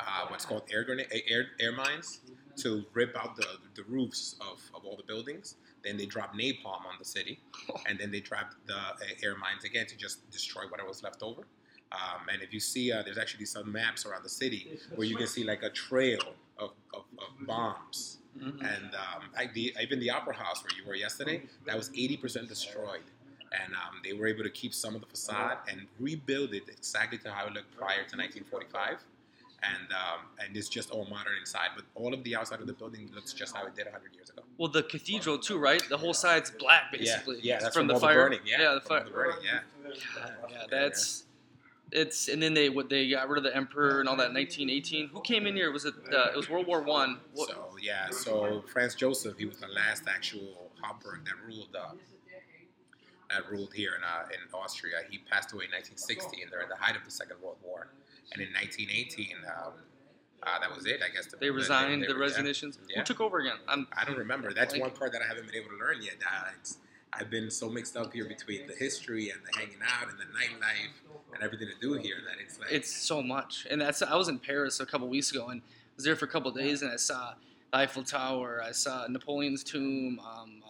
uh, 0.00 0.26
what's 0.28 0.44
called 0.44 0.62
air, 0.72 0.84
grenade, 0.84 1.08
air 1.28 1.48
air 1.60 1.72
mines 1.72 2.20
to 2.56 2.84
rip 2.92 3.16
out 3.16 3.36
the, 3.36 3.46
the 3.74 3.82
roofs 3.84 4.36
of, 4.40 4.60
of 4.74 4.84
all 4.84 4.96
the 4.96 5.02
buildings. 5.02 5.56
Then 5.82 5.96
they 5.96 6.06
dropped 6.06 6.36
napalm 6.36 6.84
on 6.84 6.96
the 6.98 7.04
city, 7.04 7.40
and 7.88 7.98
then 7.98 8.10
they 8.10 8.20
dropped 8.20 8.54
the 8.66 8.76
uh, 8.76 9.22
air 9.22 9.36
mines 9.36 9.64
again 9.64 9.86
to 9.86 9.96
just 9.96 10.30
destroy 10.30 10.62
whatever 10.68 10.88
was 10.88 11.02
left 11.02 11.22
over. 11.22 11.42
Um, 11.92 12.28
and 12.32 12.40
if 12.42 12.52
you 12.52 12.60
see, 12.60 12.92
uh, 12.92 13.02
there's 13.02 13.18
actually 13.18 13.46
some 13.46 13.70
maps 13.72 14.06
around 14.06 14.22
the 14.22 14.28
city 14.28 14.78
where 14.94 15.06
you 15.06 15.16
can 15.16 15.26
see 15.26 15.42
like 15.42 15.62
a 15.64 15.70
trail 15.70 16.20
of, 16.58 16.70
of, 16.94 17.02
of 17.18 17.46
bombs. 17.46 18.18
Mhm. 18.38 18.60
And 18.60 18.94
um, 18.94 19.22
I, 19.36 19.48
the, 19.52 19.74
even 19.82 19.98
the 19.98 20.10
Opera 20.10 20.34
House 20.34 20.62
where 20.62 20.70
you 20.78 20.86
were 20.86 20.94
yesterday, 20.94 21.42
that 21.66 21.76
was 21.76 21.90
80% 21.90 22.46
destroyed. 22.48 23.02
And 23.52 23.74
um, 23.74 24.00
they 24.04 24.12
were 24.12 24.28
able 24.28 24.44
to 24.44 24.50
keep 24.50 24.72
some 24.72 24.94
of 24.94 25.00
the 25.00 25.08
facade 25.08 25.58
and 25.68 25.86
rebuild 25.98 26.54
it 26.54 26.68
exactly 26.68 27.18
to 27.18 27.32
how 27.32 27.46
it 27.46 27.54
looked 27.54 27.76
prior 27.76 28.04
to 28.06 28.16
1945. 28.16 29.02
And 29.62 29.92
um, 29.92 30.26
and 30.38 30.56
it's 30.56 30.68
just 30.68 30.90
all 30.90 31.06
modern 31.06 31.34
inside. 31.38 31.68
But 31.76 31.84
all 31.94 32.14
of 32.14 32.24
the 32.24 32.36
outside 32.36 32.60
of 32.60 32.66
the 32.66 32.72
building 32.72 33.10
looks 33.14 33.32
just 33.32 33.56
how 33.56 33.66
it 33.66 33.74
did 33.74 33.86
hundred 33.86 34.14
years 34.14 34.30
ago. 34.30 34.42
Well, 34.58 34.70
the 34.70 34.82
cathedral 34.82 35.38
too, 35.38 35.58
right? 35.58 35.82
The 35.88 35.96
whole 35.96 36.14
side's 36.14 36.50
black, 36.50 36.92
basically. 36.92 37.36
Yeah, 37.36 37.54
yeah, 37.54 37.60
that's 37.60 37.76
from, 37.76 37.88
from, 37.88 37.94
the 37.94 38.00
fire. 38.00 38.14
the 38.14 38.20
burning. 38.22 38.40
Yeah, 38.44 38.62
yeah, 38.62 38.74
the 38.74 38.80
fire. 38.80 39.04
the 39.04 39.10
burning. 39.10 39.36
Yeah. 39.44 39.60
Yeah, 40.50 40.62
that's 40.70 41.24
it's 41.92 42.28
and 42.28 42.42
then 42.42 42.54
they 42.54 42.68
what 42.68 42.88
they 42.88 43.10
got 43.10 43.28
rid 43.28 43.38
of 43.38 43.44
the 43.44 43.56
emperor 43.56 44.00
and 44.00 44.08
all 44.08 44.16
that 44.16 44.32
1918. 44.32 45.08
Who 45.08 45.20
came 45.20 45.46
in 45.46 45.56
here? 45.56 45.72
Was 45.72 45.84
it 45.84 45.94
uh, 46.12 46.30
it 46.30 46.36
was 46.36 46.48
World 46.48 46.66
War 46.66 46.82
One? 46.82 47.18
So 47.34 47.76
yeah, 47.82 48.10
so 48.10 48.62
Franz 48.66 48.94
Joseph, 48.94 49.38
he 49.38 49.46
was 49.46 49.58
the 49.58 49.68
last 49.68 50.04
actual 50.08 50.70
Habsburg 50.82 51.24
that 51.24 51.34
ruled 51.46 51.74
uh, 51.76 51.92
that 53.30 53.50
ruled 53.50 53.74
here 53.74 53.92
in 53.96 54.04
uh, 54.04 54.28
in 54.30 54.54
Austria. 54.54 54.98
He 55.08 55.18
passed 55.18 55.52
away 55.52 55.64
in 55.64 55.72
1960, 55.72 56.42
and 56.42 56.50
they're 56.50 56.62
in 56.62 56.68
the 56.68 56.76
height 56.76 56.96
of 56.96 57.04
the 57.04 57.10
Second 57.10 57.36
World 57.42 57.58
War. 57.62 57.88
And 58.32 58.40
in 58.42 58.48
1918, 58.54 59.36
um, 59.46 59.72
uh, 60.42 60.58
that 60.60 60.74
was 60.74 60.86
it. 60.86 61.00
I 61.04 61.12
guess 61.14 61.26
the, 61.26 61.36
they 61.36 61.50
resigned 61.50 62.02
they 62.02 62.06
the 62.06 62.14
were- 62.14 62.20
resignations. 62.20 62.78
Yeah. 62.88 62.98
Who 63.00 63.04
took 63.04 63.20
over 63.20 63.38
again? 63.38 63.56
I'm, 63.68 63.86
I 63.96 64.04
don't 64.04 64.16
remember. 64.18 64.52
That's 64.52 64.72
Like- 64.74 64.82
one 64.82 64.90
part 64.92 65.12
that 65.12 65.22
I 65.22 65.26
haven't 65.26 65.46
been 65.46 65.56
able 65.56 65.70
to 65.70 65.76
learn 65.76 66.00
yet. 66.02 66.14
Uh, 66.24 66.50
it's, 66.58 66.78
I've 67.12 67.28
been 67.28 67.50
so 67.50 67.68
mixed 67.68 67.96
up 67.96 68.12
here 68.12 68.24
between 68.24 68.66
the 68.68 68.74
history 68.74 69.30
and 69.30 69.40
the 69.44 69.58
hanging 69.58 69.80
out 69.84 70.08
and 70.08 70.16
the 70.18 70.24
nightlife 70.26 71.34
and 71.34 71.42
everything 71.42 71.66
to 71.68 71.74
do 71.80 71.94
here 71.94 72.16
that 72.24 72.36
it's 72.40 72.58
like 72.60 72.70
it's 72.70 72.94
so 72.94 73.20
much, 73.20 73.66
and 73.68 73.80
that's 73.80 74.00
I 74.00 74.14
was 74.14 74.28
in 74.28 74.38
Paris 74.38 74.78
a 74.78 74.86
couple 74.86 75.08
weeks 75.08 75.32
ago 75.32 75.48
and 75.48 75.60
was 75.96 76.04
there 76.04 76.14
for 76.14 76.26
a 76.26 76.28
couple 76.28 76.52
days 76.52 76.82
and 76.82 76.92
I 76.92 76.96
saw 76.96 77.34
the 77.72 77.78
Eiffel 77.78 78.04
Tower, 78.04 78.62
I 78.64 78.70
saw 78.70 79.06
Napoleon's 79.08 79.64
tomb. 79.64 80.20
Um, 80.20 80.60
the 80.60 80.69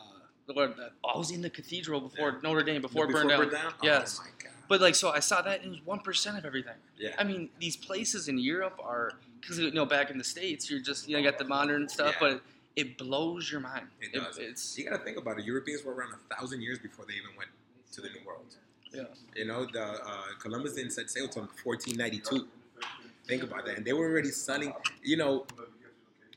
Lord, 0.53 0.77
the, 0.77 0.91
I 1.09 1.17
was 1.17 1.31
in 1.31 1.43
the 1.43 1.51
cathedral 1.51 2.01
before 2.01 2.31
Yeah. 2.31 2.39
Notre 2.43 2.63
Dame 2.63 2.81
before, 2.83 3.05
it 3.05 3.09
before 3.09 3.25
burned 3.29 3.51
down. 3.53 3.73
Oh 3.73 3.77
Yes. 3.83 4.19
my 4.19 4.27
god. 4.43 4.53
But 4.69 4.81
like, 4.81 4.95
so 4.95 5.11
I 5.11 5.19
saw 5.21 5.43
that 5.43 5.59
and 5.63 5.67
it 5.67 5.71
was 5.71 5.87
one 5.87 6.01
percent 6.01 6.39
of 6.39 6.45
everything. 6.45 6.75
Yeah. 6.99 7.15
I 7.19 7.25
mean, 7.25 7.51
these 7.59 7.77
places 7.77 8.29
in 8.29 8.39
Europe 8.39 8.79
are 8.83 9.13
because 9.41 9.59
you 9.59 9.71
know 9.73 9.87
back 9.87 10.11
in 10.11 10.19
the 10.19 10.25
states, 10.25 10.71
you're 10.71 10.81
just 10.81 11.09
you 11.09 11.17
know 11.17 11.23
got 11.23 11.39
the 11.39 11.45
modern 11.45 11.89
stuff, 11.89 12.15
Yeah. 12.15 12.21
but 12.21 12.31
it, 12.33 12.43
it 12.77 12.99
blows 12.99 13.51
your 13.51 13.61
mind. 13.61 13.87
It 14.01 14.13
does. 14.13 14.39
it's 14.39 14.79
You 14.79 14.85
got 14.89 14.99
to 14.99 15.05
think 15.05 15.17
about 15.19 15.39
it. 15.39 15.45
Europeans 15.45 15.85
were 15.85 15.95
around 15.95 16.13
a 16.15 16.35
thousand 16.35 16.63
years 16.63 16.79
before 16.79 17.05
they 17.07 17.15
even 17.15 17.35
went 17.37 17.51
to 17.93 18.01
the 18.01 18.09
New 18.09 18.25
World. 18.25 18.55
yeah. 18.93 19.03
You 19.35 19.47
know, 19.47 19.67
the 19.67 19.83
uh, 19.83 20.23
Columbus 20.39 20.75
didn't 20.75 20.93
set 20.93 21.11
sail 21.11 21.25
until 21.25 21.43
1492. 21.65 22.47
Think 23.27 23.43
about 23.45 23.65
that, 23.67 23.77
and 23.77 23.85
they 23.85 23.93
were 23.93 24.09
already 24.09 24.31
selling. 24.31 24.73
You 25.03 25.17
know, 25.17 25.47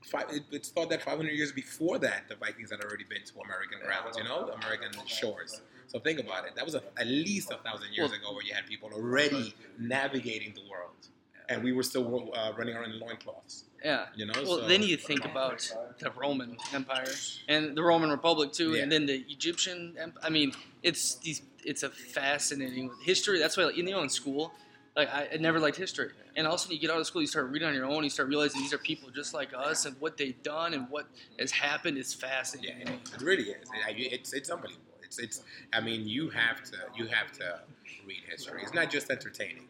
five, 0.03 0.25
it, 0.31 0.43
it's 0.51 0.69
thought 0.69 0.89
that 0.89 1.01
500 1.01 1.31
years 1.31 1.51
before 1.51 1.97
that, 1.99 2.27
the 2.29 2.35
Vikings 2.35 2.71
had 2.71 2.81
already 2.81 3.03
been 3.05 3.23
to 3.23 3.39
American 3.41 3.79
grounds. 3.85 4.17
You 4.17 4.23
know, 4.23 4.49
American 4.61 4.91
shores. 5.07 5.61
So 5.87 5.99
think 5.99 6.19
about 6.19 6.45
it. 6.45 6.55
That 6.55 6.65
was 6.65 6.75
a, 6.75 6.81
at 6.97 7.07
least 7.07 7.51
a 7.51 7.57
thousand 7.57 7.93
years 7.93 8.11
ago, 8.11 8.33
where 8.33 8.43
you 8.43 8.53
had 8.53 8.65
people 8.65 8.89
already 8.93 9.53
navigating 9.77 10.53
the 10.53 10.61
world, 10.69 11.07
and 11.49 11.63
we 11.63 11.71
were 11.71 11.83
still 11.83 12.31
uh, 12.35 12.51
running 12.57 12.75
around 12.75 12.91
in 12.91 12.99
loincloths. 12.99 13.65
Yeah. 13.83 14.05
You 14.15 14.25
know, 14.27 14.33
Well, 14.35 14.59
so, 14.59 14.67
then 14.67 14.81
you 14.81 14.95
think 14.95 15.25
about 15.25 15.69
the 15.99 16.09
Roman 16.11 16.55
Empire 16.73 17.05
and 17.49 17.75
the 17.75 17.83
Roman 17.83 18.09
Republic 18.09 18.53
too, 18.53 18.73
Yeah. 18.73 18.83
and 18.83 18.91
then 18.91 19.05
the 19.05 19.25
Egyptian. 19.29 19.95
Emp- 19.99 20.17
I 20.23 20.29
mean, 20.29 20.53
it's 20.81 21.15
these. 21.15 21.41
It's 21.65 21.83
a 21.83 21.89
fascinating 21.89 22.91
history. 23.03 23.39
That's 23.39 23.55
why, 23.55 23.63
like, 23.65 23.77
you 23.77 23.83
know, 23.83 24.01
in 24.01 24.09
school, 24.09 24.53
like 24.95 25.09
I, 25.13 25.27
I 25.33 25.37
never 25.37 25.59
liked 25.59 25.77
history, 25.77 26.11
and 26.35 26.45
all 26.45 26.53
of 26.53 26.59
a 26.59 26.61
sudden 26.61 26.75
you 26.75 26.81
get 26.81 26.91
out 26.91 26.99
of 26.99 27.07
school, 27.07 27.21
you 27.21 27.27
start 27.27 27.49
reading 27.49 27.67
on 27.67 27.73
your 27.73 27.85
own, 27.85 28.03
you 28.03 28.09
start 28.09 28.29
realizing 28.29 28.61
these 28.61 28.73
are 28.73 28.77
people 28.77 29.09
just 29.09 29.33
like 29.33 29.49
us, 29.55 29.85
and 29.85 29.95
what 29.99 30.17
they've 30.17 30.41
done 30.43 30.73
and 30.73 30.87
what 30.89 31.07
has 31.39 31.51
happened 31.51 31.97
is 31.97 32.15
Yeah, 32.21 32.27
fascinating. 32.29 32.87
it 32.87 33.21
really 33.21 33.43
is. 33.43 33.69
It's 33.89 34.33
it's 34.33 34.49
unbelievable. 34.49 34.93
It's 35.03 35.17
it's. 35.19 35.43
I 35.73 35.81
mean, 35.81 36.07
you 36.07 36.29
have 36.29 36.63
to 36.63 36.77
you 36.95 37.07
have 37.07 37.31
to 37.33 37.61
read 38.05 38.21
history. 38.29 38.61
It's 38.61 38.73
not 38.73 38.89
just 38.89 39.09
entertaining. 39.09 39.67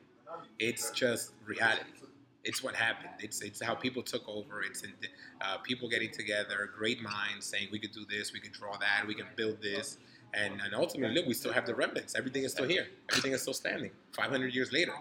It's 0.60 0.92
just 0.92 1.32
reality. 1.46 1.82
It's 2.44 2.62
what 2.62 2.76
happened. 2.76 3.12
It's 3.20 3.42
it's 3.42 3.62
how 3.62 3.76
people 3.76 4.04
took 4.04 4.28
over. 4.28 4.62
It's 4.64 4.84
in, 4.84 4.92
uh, 5.42 5.58
people 5.60 5.88
getting 5.88 6.12
together, 6.12 6.70
great 6.78 7.02
minds 7.02 7.46
saying 7.46 7.70
we 7.72 7.80
could 7.80 7.92
do 7.94 8.06
this, 8.10 8.34
we 8.34 8.42
could 8.42 8.52
draw 8.52 8.76
that, 8.78 9.06
we 9.08 9.16
can 9.16 9.28
build 9.38 9.62
this, 9.62 9.98
and 10.34 10.60
and 10.62 10.76
ultimately, 10.76 11.16
look, 11.16 11.26
we 11.28 11.34
still 11.34 11.54
have 11.54 11.66
the 11.66 11.74
remnants. 11.76 12.16
Everything 12.16 12.44
is 12.44 12.52
still 12.52 12.68
here. 12.68 12.88
Everything 13.10 13.32
is 13.32 13.42
still 13.42 13.54
standing. 13.54 13.92
Five 14.12 14.30
hundred 14.32 14.54
years 14.54 14.74
later. 14.74 14.94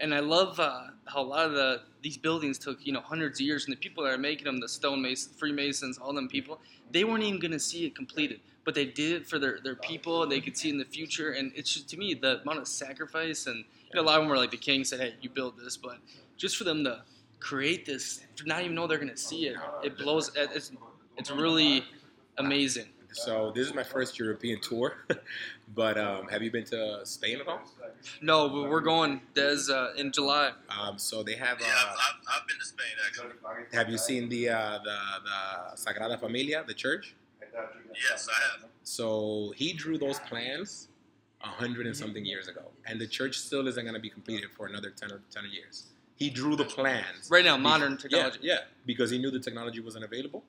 And 0.00 0.14
I 0.14 0.20
love 0.20 0.58
uh, 0.60 0.88
how 1.06 1.20
a 1.20 1.22
lot 1.22 1.46
of 1.46 1.52
the 1.52 1.82
these 2.02 2.16
buildings 2.16 2.58
took 2.58 2.78
you 2.86 2.92
know 2.92 3.00
hundreds 3.00 3.40
of 3.40 3.46
years, 3.46 3.64
and 3.66 3.72
the 3.72 3.78
people 3.78 4.04
that 4.04 4.12
are 4.12 4.18
making 4.18 4.44
them, 4.44 4.60
the 4.60 4.68
stonemasons, 4.68 5.36
Freemasons, 5.36 5.98
all 5.98 6.12
them 6.12 6.28
people, 6.28 6.60
they 6.90 7.04
weren't 7.04 7.22
even 7.22 7.40
going 7.40 7.50
to 7.52 7.58
see 7.60 7.84
it 7.84 7.94
completed, 7.94 8.40
but 8.64 8.74
they 8.74 8.86
did 8.86 9.12
it 9.12 9.26
for 9.26 9.38
their, 9.38 9.58
their 9.62 9.76
people, 9.76 10.22
and 10.22 10.32
they 10.32 10.40
could 10.40 10.56
see 10.56 10.70
in 10.70 10.78
the 10.78 10.84
future. 10.84 11.32
And 11.32 11.52
it's 11.54 11.72
just 11.72 11.88
to 11.90 11.96
me 11.96 12.14
the 12.14 12.40
amount 12.42 12.58
of 12.58 12.68
sacrifice, 12.68 13.46
and 13.46 13.58
you 13.58 13.94
know, 13.94 14.02
a 14.02 14.06
lot 14.06 14.16
of 14.16 14.22
them 14.22 14.30
were 14.30 14.36
like 14.36 14.50
the 14.50 14.56
king 14.56 14.84
said, 14.84 15.00
"Hey, 15.00 15.14
you 15.20 15.30
build 15.30 15.58
this," 15.58 15.76
but 15.76 15.98
just 16.36 16.56
for 16.56 16.64
them 16.64 16.84
to 16.84 17.02
create 17.38 17.84
this, 17.84 18.20
to 18.36 18.46
not 18.46 18.62
even 18.62 18.74
know 18.74 18.86
they're 18.86 18.98
going 18.98 19.10
to 19.10 19.16
see 19.16 19.46
it, 19.46 19.56
it 19.82 19.98
blows. 19.98 20.30
It's 20.36 20.72
it's 21.16 21.30
really 21.30 21.84
amazing. 22.38 22.86
So 23.12 23.50
this 23.54 23.66
is 23.66 23.74
my 23.74 23.82
first 23.82 24.18
European 24.18 24.60
tour, 24.60 24.96
but 25.74 25.98
um, 25.98 26.28
have 26.28 26.42
you 26.42 26.50
been 26.50 26.64
to 26.66 27.00
Spain 27.04 27.40
at 27.40 27.48
all? 27.48 27.60
No, 28.22 28.48
but 28.48 28.70
we're 28.70 28.80
going 28.80 29.20
Des 29.34 29.70
uh, 29.72 29.92
in 29.96 30.12
July. 30.12 30.52
Um, 30.68 30.98
so 30.98 31.22
they 31.22 31.34
have. 31.34 31.60
Yeah, 31.60 31.66
Uh, 31.66 31.70
I've, 31.70 31.88
I've, 31.88 32.40
I've 32.42 32.46
been 32.48 32.58
to 32.58 32.64
Spain 32.64 32.86
actually. 33.06 33.66
Have 33.72 33.88
you 33.90 33.98
seen 33.98 34.28
the 34.28 34.48
uh, 34.50 34.78
the 34.84 34.98
the 35.24 35.76
Sagrada 35.76 36.18
Familia, 36.18 36.64
the 36.66 36.74
church? 36.74 37.14
Yes, 38.10 38.28
I 38.28 38.40
have. 38.62 38.70
So 38.84 39.52
he 39.56 39.72
drew 39.72 39.98
those 39.98 40.18
plans 40.20 40.88
a 41.42 41.48
hundred 41.48 41.86
and 41.86 41.96
something 41.96 42.24
years 42.24 42.48
ago, 42.48 42.62
and 42.86 43.00
the 43.00 43.06
church 43.06 43.38
still 43.38 43.66
isn't 43.66 43.82
going 43.84 43.94
to 43.94 44.00
be 44.00 44.10
completed 44.10 44.50
for 44.56 44.66
another 44.66 44.90
10 44.90 45.10
or 45.12 45.20
10 45.30 45.44
years. 45.50 45.84
He 46.16 46.28
drew 46.30 46.54
the 46.54 46.64
plans 46.66 47.28
Right 47.30 47.44
now, 47.44 47.56
Be- 47.56 47.62
modern 47.62 47.92
yeah, 47.92 47.98
technology. 47.98 48.38
Yeah, 48.42 48.58
because 48.84 49.10
he 49.10 49.18
knew 49.18 49.30
the 49.30 49.40
technology 49.40 49.80
wasn't 49.80 50.04
available. 50.04 50.44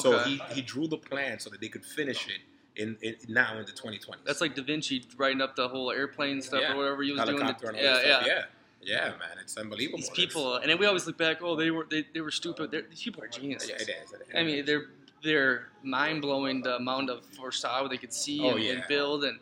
So 0.00 0.18
he, 0.20 0.40
he 0.52 0.62
drew 0.62 0.86
the 0.86 0.96
plan 0.96 1.38
so 1.38 1.50
that 1.50 1.60
they 1.60 1.68
could 1.68 1.84
finish 1.84 2.26
it 2.28 2.40
in, 2.80 2.96
in 3.02 3.16
now 3.28 3.58
in 3.58 3.64
the 3.66 3.72
2020s. 3.72 4.16
That's 4.24 4.40
like 4.40 4.54
Da 4.54 4.62
Vinci 4.62 5.04
writing 5.16 5.40
up 5.40 5.56
the 5.56 5.68
whole 5.68 5.90
airplane 5.90 6.40
stuff 6.40 6.60
Yeah. 6.62 6.74
or 6.74 6.76
whatever 6.76 7.02
he 7.02 7.12
was 7.12 7.20
doing. 7.24 7.38
helicopter 7.38 7.68
and 7.68 7.76
all 7.76 7.82
yeah, 7.82 8.02
yeah. 8.04 8.22
Yeah, 8.26 8.44
yeah, 8.82 9.08
man, 9.10 9.36
it's 9.42 9.56
unbelievable. 9.58 9.98
These 9.98 10.10
people, 10.10 10.56
and 10.56 10.70
then 10.70 10.78
we 10.78 10.86
always 10.86 11.06
look 11.06 11.18
back. 11.18 11.42
Oh, 11.42 11.54
they 11.54 11.70
were 11.70 11.86
they, 11.90 12.06
they 12.14 12.20
were 12.22 12.30
stupid. 12.30 12.70
They're, 12.70 12.82
these 12.88 13.02
people 13.02 13.22
are 13.22 13.28
geniuses. 13.28 13.68
yeah, 13.68 13.74
it 13.76 13.82
is. 13.82 14.12
it 14.12 14.20
is. 14.28 14.34
I 14.34 14.42
mean, 14.42 14.64
they're 14.64 14.86
they're 15.22 15.68
mind 15.82 16.22
blowing 16.22 16.62
the 16.62 16.76
amount 16.76 17.10
of 17.10 17.22
foresaw 17.26 17.86
they 17.88 17.98
could 17.98 18.14
see 18.14 18.40
Oh, 18.42 18.54
and, 18.54 18.64
yeah. 18.64 18.72
and 18.72 18.84
build, 18.88 19.24
and 19.24 19.38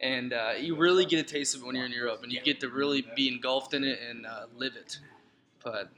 and 0.00 0.32
uh, 0.32 0.52
you 0.58 0.76
really 0.76 1.04
get 1.04 1.18
a 1.18 1.22
taste 1.30 1.54
of 1.54 1.60
it 1.60 1.66
when 1.66 1.76
you're 1.76 1.84
in 1.84 1.92
Europe, 1.92 2.22
and 2.22 2.32
you 2.32 2.40
get 2.40 2.58
to 2.60 2.70
really 2.70 3.04
be 3.14 3.28
engulfed 3.28 3.74
in 3.74 3.84
it 3.84 3.98
and 4.08 4.24
uh, 4.24 4.46
live 4.56 4.76
it. 4.76 4.98
But 5.62 5.90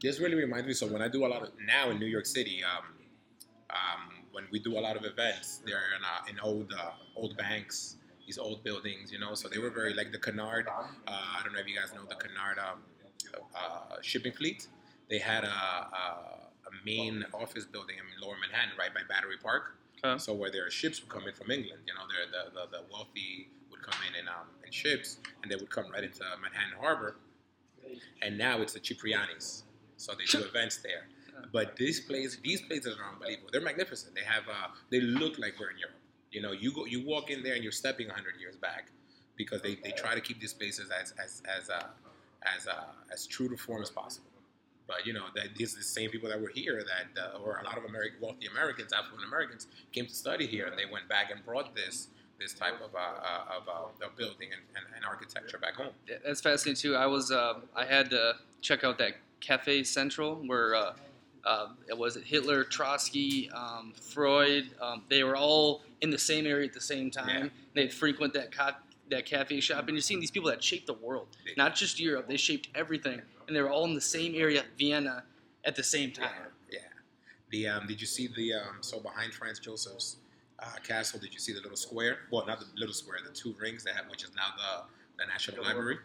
This 0.00 0.18
really 0.18 0.36
reminds 0.36 0.66
me. 0.66 0.72
So 0.72 0.86
when 0.86 1.02
I 1.02 1.08
do 1.08 1.26
a 1.26 1.28
lot 1.28 1.42
of 1.42 1.50
now 1.66 1.90
in 1.90 1.98
New 1.98 2.06
York 2.06 2.24
City, 2.24 2.62
um, 2.64 2.84
um, 3.72 4.24
when 4.32 4.44
we 4.50 4.58
do 4.58 4.78
a 4.78 4.80
lot 4.80 4.96
of 4.96 5.04
events, 5.04 5.62
they're 5.64 5.94
in, 5.96 6.04
uh, 6.04 6.30
in 6.30 6.40
old 6.40 6.72
uh, 6.72 6.90
old 7.16 7.36
banks, 7.36 7.96
these 8.26 8.38
old 8.38 8.62
buildings, 8.64 9.10
you 9.12 9.18
know. 9.18 9.34
So 9.34 9.48
they 9.48 9.58
were 9.58 9.70
very 9.70 9.94
like 9.94 10.12
the 10.12 10.18
Cunard. 10.18 10.66
Uh, 10.68 10.82
I 11.06 11.40
don't 11.42 11.52
know 11.52 11.60
if 11.60 11.68
you 11.68 11.76
guys 11.76 11.92
know 11.94 12.04
the 12.08 12.16
Cunard 12.16 12.58
um, 12.58 12.80
uh, 13.54 13.96
shipping 14.02 14.32
fleet. 14.32 14.68
They 15.08 15.18
had 15.18 15.44
a, 15.44 15.48
a, 15.48 16.08
a 16.68 16.72
main 16.84 17.24
office 17.34 17.64
building 17.64 17.96
in 17.96 18.04
Lower 18.24 18.36
Manhattan, 18.40 18.76
right 18.78 18.94
by 18.94 19.00
Battery 19.08 19.36
Park. 19.42 19.76
Okay. 20.04 20.18
So 20.18 20.32
where 20.32 20.50
their 20.50 20.70
ships 20.70 21.00
would 21.00 21.10
come 21.10 21.26
in 21.28 21.34
from 21.34 21.50
England, 21.50 21.82
you 21.86 21.94
know, 21.94 22.06
the, 22.08 22.50
the 22.54 22.78
the 22.78 22.82
wealthy 22.90 23.48
would 23.70 23.82
come 23.82 24.00
in 24.08 24.20
in, 24.20 24.28
um, 24.28 24.46
in 24.64 24.72
ships, 24.72 25.18
and 25.42 25.50
they 25.50 25.56
would 25.56 25.70
come 25.70 25.90
right 25.92 26.04
into 26.04 26.20
Manhattan 26.40 26.78
Harbor. 26.80 27.16
And 28.22 28.38
now 28.38 28.60
it's 28.62 28.72
the 28.74 28.80
Ciprianis, 28.80 29.62
so 29.96 30.12
they 30.12 30.24
do 30.24 30.44
events 30.44 30.78
there. 30.78 31.08
But 31.52 31.76
these 31.76 32.00
places, 32.00 32.38
these 32.42 32.60
places 32.62 32.96
are 32.98 33.12
unbelievable. 33.12 33.50
They're 33.52 33.60
magnificent. 33.60 34.14
They 34.14 34.24
have, 34.24 34.44
uh, 34.48 34.68
they 34.90 35.00
look 35.00 35.38
like 35.38 35.54
we're 35.58 35.70
in 35.70 35.78
Europe. 35.78 35.96
You 36.30 36.42
know, 36.42 36.52
you 36.52 36.72
go, 36.72 36.84
you 36.84 37.04
walk 37.04 37.30
in 37.30 37.42
there 37.42 37.54
and 37.54 37.62
you're 37.62 37.72
stepping 37.72 38.08
hundred 38.08 38.34
years 38.40 38.56
back, 38.56 38.90
because 39.36 39.62
they, 39.62 39.76
they 39.76 39.90
try 39.92 40.14
to 40.14 40.20
keep 40.20 40.38
these 40.38 40.52
places 40.52 40.90
as 40.90 41.14
as 41.22 41.42
as 41.58 41.70
uh, 41.70 41.86
as 42.42 42.66
uh, 42.66 42.84
as 43.12 43.26
true 43.26 43.48
to 43.48 43.56
form 43.56 43.82
as 43.82 43.90
possible. 43.90 44.26
But 44.86 45.06
you 45.06 45.12
know 45.12 45.26
that 45.34 45.54
these 45.56 45.74
are 45.74 45.78
the 45.78 45.84
same 45.84 46.10
people 46.10 46.28
that 46.28 46.40
were 46.40 46.52
here 46.54 46.84
that, 46.84 47.20
uh, 47.20 47.38
or 47.38 47.58
a 47.58 47.64
lot 47.64 47.78
of 47.78 47.84
American 47.84 48.20
wealthy 48.20 48.46
Americans, 48.46 48.92
affluent 48.92 49.24
Americans, 49.26 49.66
came 49.92 50.06
to 50.06 50.14
study 50.14 50.46
here, 50.46 50.66
and 50.66 50.78
they 50.78 50.84
went 50.90 51.08
back 51.08 51.30
and 51.30 51.44
brought 51.44 51.74
this 51.74 52.08
this 52.38 52.52
type 52.54 52.80
of 52.82 52.94
uh, 52.94 52.98
uh, 52.98 53.56
of, 53.56 53.68
uh, 53.68 54.06
building 54.16 54.48
and, 54.52 54.62
and, 54.76 54.84
and 54.96 55.04
architecture 55.04 55.58
back 55.58 55.74
home. 55.74 55.92
Yeah, 56.08 56.16
That's 56.24 56.40
fascinating 56.40 56.80
too. 56.80 56.96
I 56.96 57.06
was 57.06 57.30
uh, 57.30 57.60
I 57.74 57.84
had 57.84 58.10
to 58.10 58.36
check 58.60 58.84
out 58.84 58.98
that 58.98 59.12
Cafe 59.40 59.84
Central 59.84 60.36
where 60.46 60.74
uh, 61.44 61.48
uh, 61.48 61.68
it 61.88 61.96
was 61.96 62.16
it 62.16 62.24
Hitler, 62.24 62.64
Trotsky, 62.64 63.50
um, 63.50 63.92
Freud. 64.00 64.70
Um, 64.80 65.02
they 65.08 65.22
were 65.24 65.36
all 65.36 65.82
in 66.00 66.10
the 66.10 66.18
same 66.18 66.46
area 66.46 66.66
at 66.66 66.74
the 66.74 66.80
same 66.80 67.10
time. 67.10 67.44
Yeah. 67.44 67.48
They'd 67.74 67.92
frequent 67.92 68.32
that 68.34 68.52
co- 68.52 68.70
that 69.10 69.26
cafe 69.26 69.60
shop, 69.60 69.80
and 69.88 69.90
you're 69.90 70.00
seeing 70.02 70.20
these 70.20 70.30
people 70.30 70.48
that 70.50 70.62
shaped 70.62 70.86
the 70.86 70.94
world, 70.94 71.26
Yeah. 71.46 71.54
not 71.56 71.74
just 71.74 71.98
Europe. 71.98 72.28
They 72.28 72.36
shaped 72.36 72.68
everything, 72.74 73.20
and 73.46 73.56
they 73.56 73.60
were 73.60 73.70
all 73.70 73.84
in 73.84 73.94
the 73.94 74.00
same 74.00 74.34
area, 74.36 74.64
Vienna, 74.78 75.24
at 75.64 75.74
the 75.76 75.82
same 75.82 76.12
time. 76.12 76.30
yeah. 76.70 76.78
The 77.50 77.66
um, 77.68 77.86
did 77.88 78.00
you 78.00 78.06
see 78.06 78.28
the 78.36 78.54
um, 78.54 78.76
so 78.82 79.00
behind 79.00 79.32
Franz 79.34 79.58
Joseph's 79.58 80.16
uh, 80.60 80.66
castle? 80.86 81.18
Did 81.18 81.32
you 81.34 81.40
see 81.40 81.52
the 81.52 81.60
little 81.60 81.76
square? 81.76 82.18
Well, 82.30 82.46
not 82.46 82.60
the 82.60 82.66
little 82.76 82.94
square, 82.94 83.18
the 83.26 83.32
two 83.34 83.54
rings 83.60 83.82
that 83.84 83.94
have, 83.96 84.06
which 84.10 84.22
is 84.22 84.30
now 84.36 84.52
the 84.56 85.24
the 85.24 85.26
National 85.26 85.64
Library. 85.64 85.98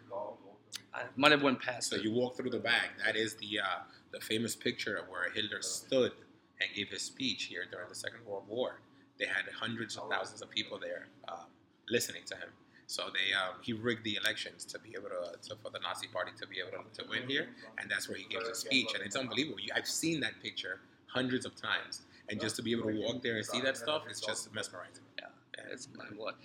I 0.93 1.03
might 1.15 1.31
have 1.31 1.43
went 1.43 1.61
past 1.61 1.89
So 1.89 1.95
it. 1.97 2.03
you 2.03 2.11
walk 2.11 2.35
through 2.35 2.49
the 2.49 2.59
back. 2.59 2.97
That 3.05 3.15
is 3.15 3.35
the 3.35 3.59
uh, 3.59 3.83
the 4.15 4.21
famous 4.25 4.55
picture 4.55 4.95
of 4.95 5.07
where 5.09 5.29
Hitler 5.29 5.61
stood 5.61 6.13
and 6.61 6.69
gave 6.73 6.89
his 6.89 7.01
speech 7.01 7.43
here 7.43 7.65
during 7.69 7.89
the 7.89 7.95
Second 7.95 8.25
World 8.25 8.45
War. 8.47 8.79
They 9.19 9.25
had 9.25 9.43
hundreds 9.53 9.97
of 9.97 10.09
thousands 10.09 10.41
of 10.41 10.49
people 10.49 10.79
there 10.79 11.07
uh, 11.27 11.43
listening 11.89 12.21
to 12.27 12.35
him. 12.35 12.49
So 12.87 13.03
they 13.13 13.33
um, 13.33 13.55
he 13.61 13.73
rigged 13.73 14.03
the 14.03 14.15
elections 14.15 14.63
to 14.65 14.79
be 14.79 14.91
able 14.97 15.09
to, 15.09 15.49
to 15.49 15.55
for 15.61 15.71
the 15.71 15.79
Nazi 15.79 16.07
Party 16.07 16.31
to 16.39 16.47
be 16.47 16.57
able 16.59 16.83
to, 16.83 17.01
to 17.01 17.09
win 17.09 17.27
here, 17.27 17.47
and 17.79 17.89
that's 17.89 18.07
where 18.07 18.17
he 18.17 18.25
gives 18.29 18.47
his 18.47 18.59
speech. 18.59 18.93
And 18.93 19.03
it's 19.03 19.15
unbelievable. 19.15 19.59
You, 19.59 19.69
I've 19.75 19.87
seen 19.87 20.19
that 20.21 20.33
picture 20.41 20.81
hundreds 21.07 21.45
of 21.45 21.55
times, 21.55 22.03
and 22.29 22.39
just 22.39 22.55
to 22.57 22.61
be 22.61 22.71
able 22.71 22.89
to 22.91 23.01
walk 23.01 23.23
there 23.23 23.37
and 23.37 23.45
see 23.45 23.59
that 23.61 23.75
stuff, 23.75 24.03
it's 24.07 24.21
just 24.21 24.53
mesmerizing. 24.53 25.03
Yeah, 25.17 25.25
it's 25.71 25.87
mind 25.97 26.15
blowing. 26.15 26.35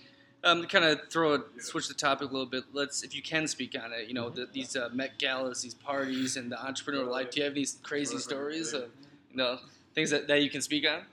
Um, 0.43 0.65
kind 0.65 0.85
of 0.85 1.01
throw 1.11 1.35
a 1.35 1.39
switch 1.59 1.87
the 1.87 1.93
topic 1.93 2.29
a 2.29 2.31
little 2.31 2.47
bit. 2.47 2.63
Let's, 2.73 3.03
if 3.03 3.15
you 3.15 3.21
can 3.21 3.47
speak 3.47 3.75
on 3.81 3.93
it, 3.93 4.07
you 4.07 4.15
know, 4.15 4.29
the, 4.29 4.47
these 4.51 4.75
uh, 4.75 4.89
Met 4.91 5.19
Galas, 5.19 5.61
these 5.61 5.75
parties, 5.75 6.35
and 6.35 6.51
the 6.51 6.59
entrepreneur 6.59 7.03
life. 7.03 7.29
Do 7.29 7.41
you 7.41 7.45
have 7.45 7.53
these 7.53 7.77
crazy 7.83 8.17
stories 8.17 8.73
of, 8.73 8.89
you 9.29 9.37
know, 9.37 9.59
things 9.93 10.09
that, 10.09 10.27
that 10.27 10.41
you 10.41 10.49
can 10.49 10.61
speak 10.61 10.85
on? 10.87 11.03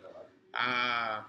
Uh 0.55 1.21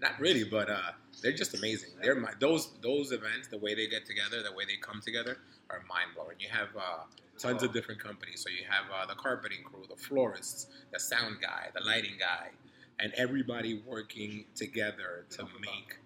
not 0.00 0.18
really, 0.18 0.44
but 0.44 0.70
uh, 0.70 0.92
they're 1.22 1.32
just 1.32 1.54
amazing. 1.54 1.90
They're 2.02 2.14
my, 2.14 2.32
those 2.40 2.70
those 2.80 3.12
events, 3.12 3.48
the 3.48 3.58
way 3.58 3.74
they 3.74 3.86
get 3.86 4.06
together, 4.06 4.42
the 4.42 4.52
way 4.52 4.64
they 4.64 4.76
come 4.76 5.00
together, 5.00 5.38
are 5.68 5.82
mind 5.88 6.10
blowing. 6.14 6.36
You 6.38 6.48
have 6.50 6.68
uh, 6.76 7.04
tons 7.38 7.62
of 7.62 7.72
different 7.72 8.02
companies. 8.02 8.42
So 8.42 8.50
you 8.50 8.64
have 8.68 8.84
uh, 8.90 9.06
the 9.06 9.14
carpeting 9.20 9.62
crew, 9.64 9.84
the 9.88 9.96
florists, 9.96 10.68
the 10.92 11.00
sound 11.00 11.36
guy, 11.40 11.68
the 11.74 11.84
lighting 11.84 12.16
guy, 12.18 12.48
and 12.98 13.12
everybody 13.14 13.82
working 13.86 14.44
together 14.54 15.26
to 15.30 15.44
make 15.60 15.98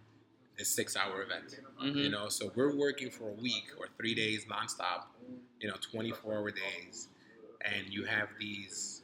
this 0.56 0.68
six-hour 0.68 1.22
event. 1.22 1.60
Mhm. 1.80 1.96
You 1.96 2.08
know, 2.10 2.28
so 2.28 2.52
we're 2.54 2.74
working 2.74 3.10
for 3.10 3.30
a 3.30 3.32
week 3.34 3.66
or 3.78 3.88
three 3.98 4.14
days 4.14 4.44
nonstop. 4.46 5.06
You 5.60 5.68
know, 5.68 5.76
24-hour 5.76 6.50
days, 6.50 7.08
and 7.62 7.88
you 7.88 8.04
have 8.04 8.28
these 8.38 9.02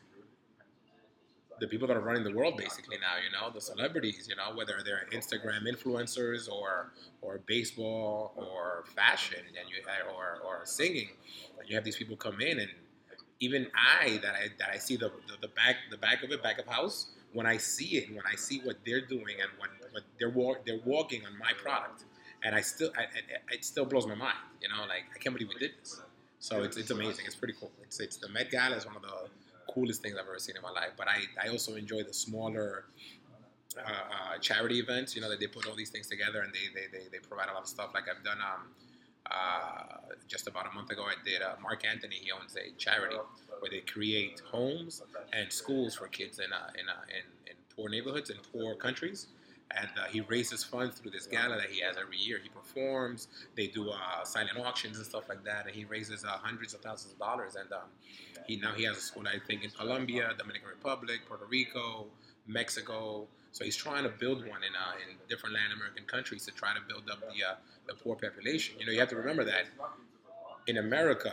the 1.60 1.66
people 1.68 1.86
that 1.86 1.96
are 1.96 2.00
running 2.00 2.24
the 2.24 2.32
world 2.32 2.56
basically 2.56 2.96
now, 2.98 3.16
you 3.22 3.30
know, 3.30 3.52
the 3.52 3.60
celebrities, 3.60 4.26
you 4.28 4.34
know, 4.34 4.56
whether 4.56 4.78
they're 4.84 5.06
Instagram 5.12 5.68
influencers 5.68 6.50
or 6.50 6.92
or 7.20 7.38
baseball 7.46 8.32
or 8.36 8.84
fashion 8.96 9.38
and 9.38 9.68
you 9.68 9.76
or 10.16 10.40
or 10.44 10.62
singing, 10.64 11.10
and 11.58 11.68
you 11.68 11.74
have 11.74 11.84
these 11.84 11.96
people 11.96 12.16
come 12.16 12.40
in 12.40 12.58
and 12.60 12.70
even 13.40 13.66
I 13.74 14.18
that 14.22 14.34
I 14.34 14.48
that 14.58 14.70
I 14.72 14.78
see 14.78 14.96
the, 14.96 15.10
the, 15.28 15.36
the 15.42 15.48
back 15.48 15.76
the 15.90 15.98
back 15.98 16.22
of 16.22 16.30
it, 16.30 16.42
back 16.42 16.58
of 16.58 16.66
house, 16.66 17.10
when 17.32 17.46
I 17.46 17.58
see 17.58 17.96
it, 17.98 18.08
when 18.10 18.24
I 18.30 18.36
see 18.36 18.60
what 18.60 18.76
they're 18.86 19.06
doing 19.06 19.36
and 19.40 19.50
what, 19.58 19.70
what 19.92 20.02
they're 20.18 20.30
walk, 20.30 20.64
they're 20.66 20.80
walking 20.84 21.24
on 21.26 21.36
my 21.38 21.52
product, 21.62 22.04
and 22.44 22.54
I 22.54 22.60
still 22.60 22.90
I, 22.96 23.02
I, 23.02 23.54
it 23.54 23.64
still 23.64 23.84
blows 23.84 24.06
my 24.06 24.14
mind, 24.14 24.38
you 24.62 24.68
know, 24.68 24.82
like 24.88 25.04
I 25.14 25.18
can't 25.18 25.34
believe 25.34 25.50
we 25.52 25.58
did 25.58 25.72
this. 25.80 26.00
So 26.38 26.62
it's, 26.62 26.78
it's 26.78 26.90
amazing. 26.90 27.26
It's 27.26 27.36
pretty 27.36 27.54
cool. 27.60 27.70
It's, 27.82 28.00
it's 28.00 28.16
the 28.16 28.28
Met 28.30 28.50
Gala 28.50 28.74
is 28.74 28.86
one 28.86 28.96
of 28.96 29.02
the 29.02 29.28
coolest 29.72 30.02
things 30.02 30.14
I've 30.14 30.26
ever 30.26 30.38
seen 30.38 30.56
in 30.56 30.62
my 30.62 30.70
life. 30.70 30.92
But 30.96 31.06
I, 31.06 31.24
I 31.44 31.48
also 31.50 31.74
enjoy 31.74 32.02
the 32.02 32.14
smaller 32.14 32.84
uh, 33.78 33.90
uh, 33.90 34.38
charity 34.40 34.78
events. 34.80 35.14
You 35.14 35.20
know 35.20 35.28
that 35.28 35.38
they 35.38 35.46
put 35.46 35.66
all 35.68 35.76
these 35.76 35.90
things 35.90 36.08
together 36.08 36.40
and 36.40 36.52
they, 36.52 36.66
they, 36.74 36.86
they, 36.90 37.04
they 37.12 37.18
provide 37.18 37.50
a 37.50 37.52
lot 37.52 37.62
of 37.62 37.68
stuff. 37.68 37.90
Like 37.92 38.04
I've 38.08 38.24
done 38.24 38.38
um, 38.40 38.68
uh, 39.30 40.14
just 40.28 40.48
about 40.48 40.66
a 40.66 40.74
month 40.74 40.90
ago. 40.90 41.02
I 41.04 41.14
did 41.24 41.42
uh, 41.42 41.54
Marc 41.62 41.84
Anthony. 41.84 42.16
He 42.16 42.32
owns 42.32 42.56
a 42.56 42.74
charity 42.78 43.16
where 43.60 43.70
they 43.70 43.80
create 43.80 44.40
homes 44.50 45.02
and 45.32 45.52
schools 45.52 45.94
for 45.94 46.08
kids 46.08 46.38
in 46.38 46.52
uh, 46.52 46.70
in, 46.80 46.88
uh, 46.88 46.92
in 47.10 47.50
in 47.50 47.56
poor 47.76 47.88
neighborhoods 47.90 48.30
in 48.30 48.38
poor 48.52 48.74
countries. 48.74 49.26
And 49.76 49.88
uh, 49.98 50.06
he 50.08 50.20
raises 50.20 50.64
funds 50.64 50.98
through 50.98 51.12
this 51.12 51.26
gala 51.26 51.56
that 51.56 51.70
he 51.70 51.80
has 51.80 51.96
every 51.96 52.16
year. 52.16 52.40
He 52.42 52.48
performs. 52.48 53.28
They 53.56 53.68
do 53.68 53.90
uh, 53.90 54.24
silent 54.24 54.58
auctions 54.58 54.96
and 54.96 55.06
stuff 55.06 55.28
like 55.28 55.44
that. 55.44 55.66
And 55.66 55.74
he 55.74 55.84
raises 55.84 56.24
uh, 56.24 56.28
hundreds 56.28 56.74
of 56.74 56.80
thousands 56.80 57.12
of 57.12 57.18
dollars. 57.18 57.54
And 57.54 57.72
um, 57.72 57.88
he 58.46 58.56
now 58.56 58.72
he 58.72 58.84
has 58.84 58.96
a 58.96 59.00
school, 59.00 59.24
I 59.28 59.38
think, 59.46 59.62
in 59.62 59.70
Colombia, 59.70 60.32
Dominican 60.36 60.68
Republic, 60.68 61.20
Puerto 61.28 61.44
Rico, 61.46 62.06
Mexico. 62.46 63.28
So 63.52 63.64
he's 63.64 63.76
trying 63.76 64.02
to 64.04 64.08
build 64.10 64.40
one 64.40 64.62
in 64.64 64.74
uh, 64.74 65.08
in 65.08 65.16
different 65.28 65.54
Latin 65.54 65.72
American 65.76 66.04
countries 66.04 66.44
to 66.46 66.52
try 66.52 66.74
to 66.74 66.80
build 66.88 67.08
up 67.10 67.20
the 67.20 67.44
uh, 67.44 67.54
the 67.86 67.94
poor 67.94 68.16
population. 68.16 68.74
You 68.78 68.86
know, 68.86 68.92
you 68.92 69.00
have 69.00 69.08
to 69.10 69.16
remember 69.16 69.44
that 69.44 69.66
in 70.66 70.78
America, 70.78 71.32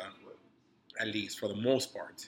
at 0.99 1.07
least 1.07 1.39
for 1.39 1.47
the 1.47 1.55
most 1.55 1.93
part, 1.93 2.27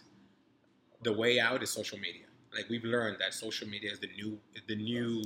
the 1.04 1.14
way 1.14 1.40
out 1.40 1.64
is 1.64 1.70
social 1.70 1.98
media. 1.98 2.26
Like 2.56 2.68
we've 2.70 2.84
learned 2.84 3.18
that 3.20 3.34
social 3.34 3.68
media 3.68 3.92
is 3.92 4.00
the 4.00 4.10
new 4.16 4.40
the 4.68 4.76
new 4.76 5.24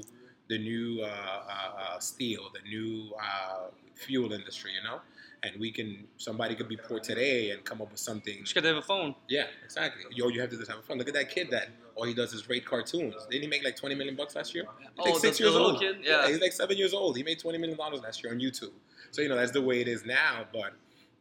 the 0.49 0.57
new 0.57 1.01
uh, 1.01 1.05
uh, 1.07 1.81
uh, 1.95 1.99
steel, 1.99 2.49
the 2.53 2.67
new 2.69 3.11
uh, 3.19 3.67
fuel 3.95 4.33
industry. 4.33 4.71
You 4.73 4.87
know, 4.87 4.99
and 5.43 5.59
we 5.59 5.71
can 5.71 6.05
somebody 6.17 6.55
could 6.55 6.67
be 6.69 6.77
poor 6.77 6.99
today 6.99 7.51
and 7.51 7.63
come 7.63 7.81
up 7.81 7.91
with 7.91 7.99
something. 7.99 8.39
Just 8.41 8.55
gotta 8.55 8.67
have 8.67 8.77
a 8.77 8.81
phone. 8.81 9.15
Yeah, 9.29 9.45
exactly. 9.63 10.03
Yo, 10.11 10.27
you 10.29 10.41
have 10.41 10.49
to 10.49 10.57
just 10.57 10.69
have 10.69 10.79
a 10.79 10.83
phone. 10.83 10.97
Look 10.97 11.07
at 11.07 11.13
that 11.13 11.29
kid 11.29 11.49
that 11.51 11.69
all 11.95 12.05
he 12.05 12.13
does 12.13 12.33
is 12.33 12.49
rate 12.49 12.65
cartoons. 12.65 13.15
Didn't 13.29 13.43
he 13.43 13.47
make 13.47 13.63
like 13.63 13.75
twenty 13.75 13.95
million 13.95 14.15
bucks 14.15 14.35
last 14.35 14.53
year? 14.55 14.65
He's 14.79 14.89
Oh, 14.97 15.03
like 15.03 15.13
the- 15.15 15.19
six 15.19 15.39
years 15.39 15.53
little 15.53 15.71
old. 15.71 15.79
kid? 15.79 15.97
Yeah. 16.03 16.27
he's 16.27 16.41
like 16.41 16.53
seven 16.53 16.77
years 16.77 16.93
old. 16.93 17.15
He 17.17 17.23
made 17.23 17.39
twenty 17.39 17.57
million 17.57 17.77
dollars 17.77 18.01
last 18.01 18.23
year 18.23 18.33
on 18.33 18.39
YouTube. 18.39 18.71
So 19.11 19.21
you 19.21 19.29
know 19.29 19.35
that's 19.35 19.51
the 19.51 19.61
way 19.61 19.79
it 19.81 19.87
is 19.87 20.05
now. 20.05 20.45
But 20.51 20.73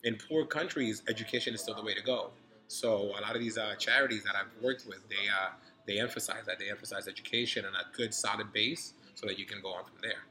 in 0.04 0.16
poor 0.28 0.44
countries, 0.46 1.02
education 1.08 1.54
is 1.54 1.60
still 1.60 1.74
the 1.74 1.82
way 1.82 1.94
to 1.94 2.02
go. 2.02 2.30
So 2.68 3.12
a 3.18 3.20
lot 3.20 3.34
of 3.36 3.40
these 3.40 3.58
uh, 3.58 3.74
charities 3.78 4.24
that 4.24 4.34
I've 4.34 4.50
worked 4.62 4.86
with, 4.86 5.06
they 5.10 5.28
uh, 5.28 5.50
they 5.86 6.00
emphasize 6.00 6.46
that 6.46 6.58
they 6.58 6.70
emphasize 6.70 7.06
education 7.06 7.64
and 7.66 7.74
a 7.76 7.84
good 7.96 8.14
solid 8.14 8.50
base, 8.52 8.94
so 9.14 9.26
that 9.26 9.38
you 9.38 9.44
can 9.44 9.60
go 9.60 9.72
on 9.72 9.84
from 9.84 9.94
there. 10.02 10.22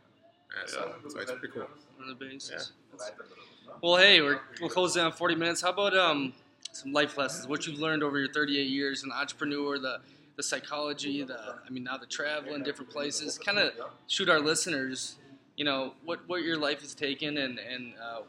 Uh, 0.51 0.67
so, 0.67 0.95
so 1.07 1.19
it's 1.19 1.31
pretty 1.31 1.47
cool. 1.49 1.67
on 2.01 2.07
the 2.07 2.15
basis. 2.15 2.71
Well, 3.81 3.95
hey, 3.97 4.21
we're 4.21 4.41
we'll 4.59 4.69
close 4.69 4.95
down 4.95 5.11
40 5.11 5.35
minutes. 5.35 5.61
How 5.61 5.69
about 5.69 5.95
um 5.95 6.33
some 6.71 6.91
life 6.93 7.17
lessons? 7.17 7.47
What 7.47 7.65
you've 7.65 7.79
learned 7.79 8.03
over 8.03 8.19
your 8.19 8.31
38 8.31 8.67
years, 8.67 8.99
as 8.99 9.03
an 9.05 9.11
entrepreneur, 9.11 9.79
the 9.79 9.99
the 10.35 10.43
psychology, 10.43 11.23
the 11.23 11.55
I 11.65 11.69
mean 11.69 11.83
now 11.83 11.97
the 11.97 12.05
travel 12.05 12.53
in 12.55 12.63
different 12.63 12.91
places. 12.91 13.37
Kind 13.37 13.59
of 13.59 13.71
shoot 14.07 14.29
our 14.29 14.39
listeners, 14.39 15.15
you 15.55 15.65
know, 15.65 15.93
what 16.03 16.27
what 16.27 16.43
your 16.43 16.57
life 16.57 16.81
has 16.81 16.93
taken 16.93 17.37
and 17.37 17.59
and 17.59 17.93
uh, 18.01 18.21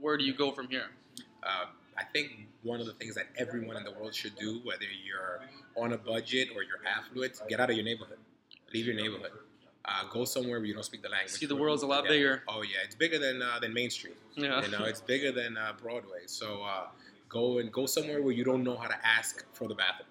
where 0.00 0.16
do 0.16 0.24
you 0.24 0.34
go 0.34 0.52
from 0.52 0.68
here? 0.68 0.86
Uh, 1.42 1.66
I 1.96 2.04
think 2.12 2.32
one 2.62 2.80
of 2.80 2.86
the 2.86 2.92
things 2.94 3.14
that 3.14 3.26
everyone 3.36 3.76
in 3.76 3.84
the 3.84 3.92
world 3.92 4.14
should 4.14 4.34
do, 4.36 4.60
whether 4.64 4.84
you're 5.04 5.40
on 5.76 5.92
a 5.92 5.98
budget 5.98 6.48
or 6.54 6.62
you're 6.62 6.80
affluent, 6.86 7.40
get 7.48 7.60
out 7.60 7.70
of 7.70 7.76
your 7.76 7.84
neighborhood. 7.84 8.18
Leave 8.72 8.86
your 8.86 8.94
neighborhood. 8.94 9.32
Uh, 9.92 10.04
go 10.12 10.24
somewhere 10.24 10.58
where 10.60 10.66
you 10.66 10.74
don't 10.74 10.84
speak 10.84 11.02
the 11.02 11.08
language. 11.08 11.32
See, 11.32 11.46
the 11.46 11.56
world's 11.56 11.82
a 11.82 11.86
lot 11.86 12.04
Yeah. 12.04 12.10
bigger. 12.10 12.42
Oh 12.46 12.62
yeah, 12.62 12.78
it's 12.84 12.94
bigger 12.94 13.18
than 13.18 13.42
uh, 13.42 13.58
than 13.58 13.74
Main 13.74 13.90
Street. 13.90 14.16
Yeah. 14.36 14.62
You 14.64 14.70
know, 14.70 14.84
it's 14.84 15.00
bigger 15.00 15.32
than 15.32 15.56
uh, 15.56 15.72
Broadway. 15.82 16.22
So 16.26 16.62
uh, 16.62 16.86
go 17.28 17.58
and 17.58 17.72
go 17.72 17.86
somewhere 17.86 18.22
where 18.22 18.32
you 18.32 18.44
don't 18.44 18.62
know 18.62 18.76
how 18.76 18.86
to 18.88 19.06
ask 19.06 19.44
for 19.52 19.66
the 19.66 19.74
bathroom, 19.74 20.08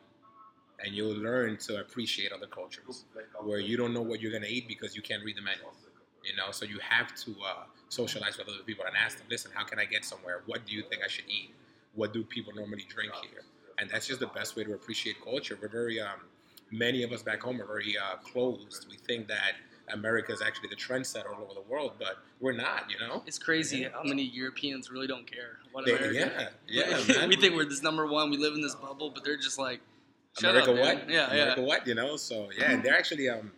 and 0.83 0.93
you'll 0.93 1.15
learn 1.15 1.55
to 1.67 1.79
appreciate 1.79 2.31
other 2.33 2.47
cultures. 2.47 3.05
Where 3.41 3.59
you 3.59 3.77
don't 3.77 3.93
know 3.93 4.01
what 4.01 4.19
you're 4.21 4.31
gonna 4.33 4.47
eat 4.57 4.67
because 4.67 4.95
you 4.97 5.01
can't 5.01 5.23
read 5.23 5.37
the 5.37 5.41
menu. 5.41 5.63
You 6.25 6.35
know, 6.35 6.51
so 6.51 6.65
you 6.65 6.79
have 6.79 7.15
to 7.23 7.31
uh, 7.45 7.63
socialize 7.87 8.37
with 8.37 8.49
other 8.49 8.63
people 8.65 8.83
and 8.85 8.95
ask 8.97 9.17
them, 9.17 9.27
listen, 9.29 9.51
how 9.53 9.63
can 9.63 9.79
I 9.79 9.85
get 9.85 10.03
somewhere? 10.03 10.41
What 10.47 10.65
do 10.65 10.73
you 10.75 10.83
think 10.89 11.01
I 11.03 11.07
should 11.07 11.29
eat? 11.29 11.55
What 11.95 12.11
do 12.11 12.23
people 12.25 12.51
normally 12.53 12.85
drink 12.89 13.13
here? 13.21 13.43
And 13.77 13.89
that's 13.89 14.05
just 14.05 14.19
the 14.19 14.27
best 14.27 14.57
way 14.57 14.65
to 14.65 14.73
appreciate 14.73 15.15
culture. 15.23 15.57
We're 15.61 15.69
very, 15.69 16.01
um, 16.01 16.19
many 16.71 17.03
of 17.03 17.13
us 17.13 17.23
back 17.23 17.41
home 17.41 17.61
are 17.61 17.65
very 17.65 17.97
uh, 17.97 18.17
closed. 18.17 18.87
We 18.91 18.97
think 18.97 19.29
that 19.29 19.53
America 19.91 20.31
is 20.31 20.41
actually 20.41 20.69
the 20.69 20.75
trendsetter 20.75 21.27
all 21.33 21.43
over 21.43 21.53
the 21.53 21.69
world, 21.69 21.93
but 21.99 22.17
we're 22.39 22.53
not. 22.53 22.85
You 22.89 22.99
know. 22.99 23.23
It's 23.25 23.39
crazy 23.39 23.83
how 23.83 24.03
many 24.03 24.23
Europeans 24.23 24.91
really 24.91 25.07
don't 25.07 25.29
care 25.29 25.57
about 25.71 25.85
They- 25.85 25.95
America. 25.95 26.51
yeah, 26.67 26.89
yeah, 27.07 27.13
man. 27.17 27.29
we 27.29 27.35
think 27.35 27.55
we're 27.55 27.65
this 27.65 27.83
number 27.83 28.07
one. 28.07 28.29
We 28.29 28.37
live 28.37 28.53
in 28.53 28.61
this 28.61 28.75
bubble, 28.75 29.09
but 29.09 29.23
they're 29.23 29.37
just 29.37 29.59
like, 29.59 29.81
America 30.39 30.71
up, 30.71 30.77
what? 30.77 31.09
Yeah, 31.09 31.15
yeah. 31.15 31.41
America 31.41 31.61
yeah. 31.61 31.67
what? 31.67 31.87
You 31.87 31.95
know. 31.95 32.17
So 32.17 32.49
yeah, 32.57 32.81
they're 32.81 32.97
actually. 32.97 33.29
Um, 33.29 33.51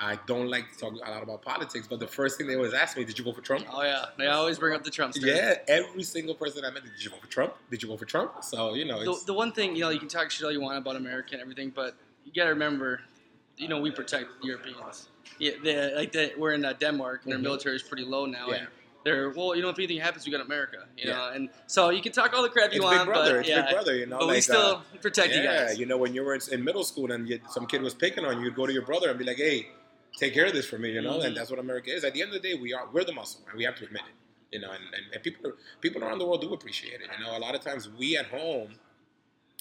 I 0.00 0.16
don't 0.26 0.48
like 0.48 0.70
to 0.72 0.78
talk 0.78 0.92
a 0.92 1.10
lot 1.10 1.24
about 1.24 1.42
politics, 1.42 1.88
but 1.88 1.98
the 1.98 2.06
first 2.06 2.38
thing 2.38 2.46
they 2.46 2.54
always 2.54 2.72
ask 2.72 2.96
me, 2.96 3.04
"Did 3.04 3.18
you 3.18 3.24
vote 3.24 3.34
for 3.34 3.40
Trump?" 3.40 3.66
Oh 3.72 3.82
yeah, 3.82 4.06
they 4.16 4.28
always 4.28 4.56
bring 4.56 4.72
up 4.72 4.84
the 4.84 4.92
Trump 4.92 5.12
story. 5.12 5.32
Yeah, 5.32 5.56
every 5.66 6.04
single 6.04 6.36
person 6.36 6.64
I 6.64 6.70
met, 6.70 6.84
did 6.84 7.02
you 7.02 7.10
vote 7.10 7.20
for 7.20 7.26
Trump? 7.26 7.54
Did 7.68 7.82
you 7.82 7.88
vote 7.88 7.98
for 7.98 8.04
Trump? 8.04 8.44
So 8.44 8.74
you 8.74 8.84
know, 8.84 9.00
the, 9.04 9.26
the 9.26 9.34
one 9.34 9.50
thing 9.50 9.74
you 9.74 9.82
know 9.82 9.90
you 9.90 9.98
can 9.98 10.08
talk 10.08 10.30
shit 10.30 10.44
all 10.44 10.52
you 10.52 10.60
want 10.60 10.78
about 10.78 10.94
America 10.94 11.30
and 11.32 11.42
everything, 11.42 11.72
but 11.74 11.96
you 12.24 12.32
got 12.32 12.44
to 12.44 12.50
remember, 12.50 13.00
you 13.56 13.66
know, 13.66 13.80
we 13.80 13.90
protect 13.90 14.28
Europeans. 14.42 15.08
Yeah, 15.38 15.52
they, 15.62 15.94
like 15.94 16.12
they, 16.12 16.32
we're 16.36 16.52
in 16.52 16.64
uh, 16.64 16.72
Denmark 16.74 17.22
and 17.24 17.32
their 17.32 17.38
Mhm. 17.38 17.42
military 17.44 17.76
is 17.76 17.82
pretty 17.82 18.04
low 18.04 18.26
now. 18.26 18.48
Yeah. 18.48 18.54
And 18.56 18.68
they're 19.04 19.30
well, 19.30 19.54
you 19.54 19.62
know, 19.62 19.68
if 19.68 19.78
anything 19.78 19.98
happens, 19.98 20.26
we 20.26 20.32
got 20.32 20.40
America. 20.40 20.86
You 20.96 21.08
Yeah. 21.10 21.16
know, 21.16 21.28
and 21.34 21.48
so 21.66 21.90
you 21.90 22.02
can 22.02 22.12
talk 22.12 22.32
all 22.34 22.42
the 22.42 22.48
crap 22.48 22.72
you 22.72 22.76
it's 22.78 22.84
want, 22.84 22.98
Big 22.98 23.06
Brother. 23.06 23.32
but 23.34 23.40
It's 23.40 23.48
yeah, 23.48 23.62
Big 23.62 23.70
Brother. 23.70 23.96
You 23.96 24.06
know, 24.06 24.18
but 24.18 24.26
like, 24.28 24.34
we 24.36 24.40
still 24.40 24.82
uh, 24.94 24.98
protect 25.00 25.30
yeah, 25.34 25.36
you 25.40 25.48
guys. 25.48 25.78
you 25.78 25.86
know, 25.86 25.96
when 25.96 26.12
you 26.14 26.22
were 26.24 26.36
in, 26.50 26.64
middle 26.64 26.84
school 26.84 27.10
and 27.12 27.28
you, 27.28 27.40
some 27.50 27.66
kid 27.66 27.80
was 27.82 27.94
picking 27.94 28.24
on 28.24 28.38
you, 28.38 28.46
you'd 28.46 28.56
go 28.56 28.66
to 28.66 28.72
your 28.72 28.82
brother 28.90 29.08
and 29.10 29.18
be 29.18 29.24
like, 29.24 29.36
"Hey, 29.36 29.68
take 30.18 30.34
care 30.34 30.46
of 30.46 30.52
this 30.52 30.66
for 30.66 30.78
me," 30.78 30.90
you 30.92 31.00
know. 31.02 31.18
Mhm. 31.18 31.26
And 31.26 31.36
that's 31.36 31.50
what 31.50 31.60
America 31.60 31.90
is. 31.94 32.02
At 32.04 32.12
the 32.14 32.22
end 32.22 32.34
of 32.34 32.42
the 32.42 32.48
day, 32.48 32.54
we 32.54 32.72
are 32.74 32.86
we're 32.92 33.04
the 33.04 33.12
muscle, 33.12 33.40
and 33.48 33.56
we 33.56 33.64
have 33.64 33.76
to 33.76 33.84
admit 33.84 34.02
it. 34.10 34.16
You 34.54 34.60
know, 34.62 34.70
and, 34.76 34.82
and, 34.96 35.04
and 35.14 35.22
people 35.22 35.52
people 35.80 36.02
around 36.02 36.18
the 36.18 36.26
world 36.26 36.40
do 36.40 36.52
appreciate 36.52 37.00
it. 37.04 37.08
You 37.18 37.24
know, 37.24 37.36
a 37.36 37.42
lot 37.46 37.54
of 37.54 37.60
times 37.60 37.88
we 38.00 38.16
at 38.16 38.26
home 38.26 38.70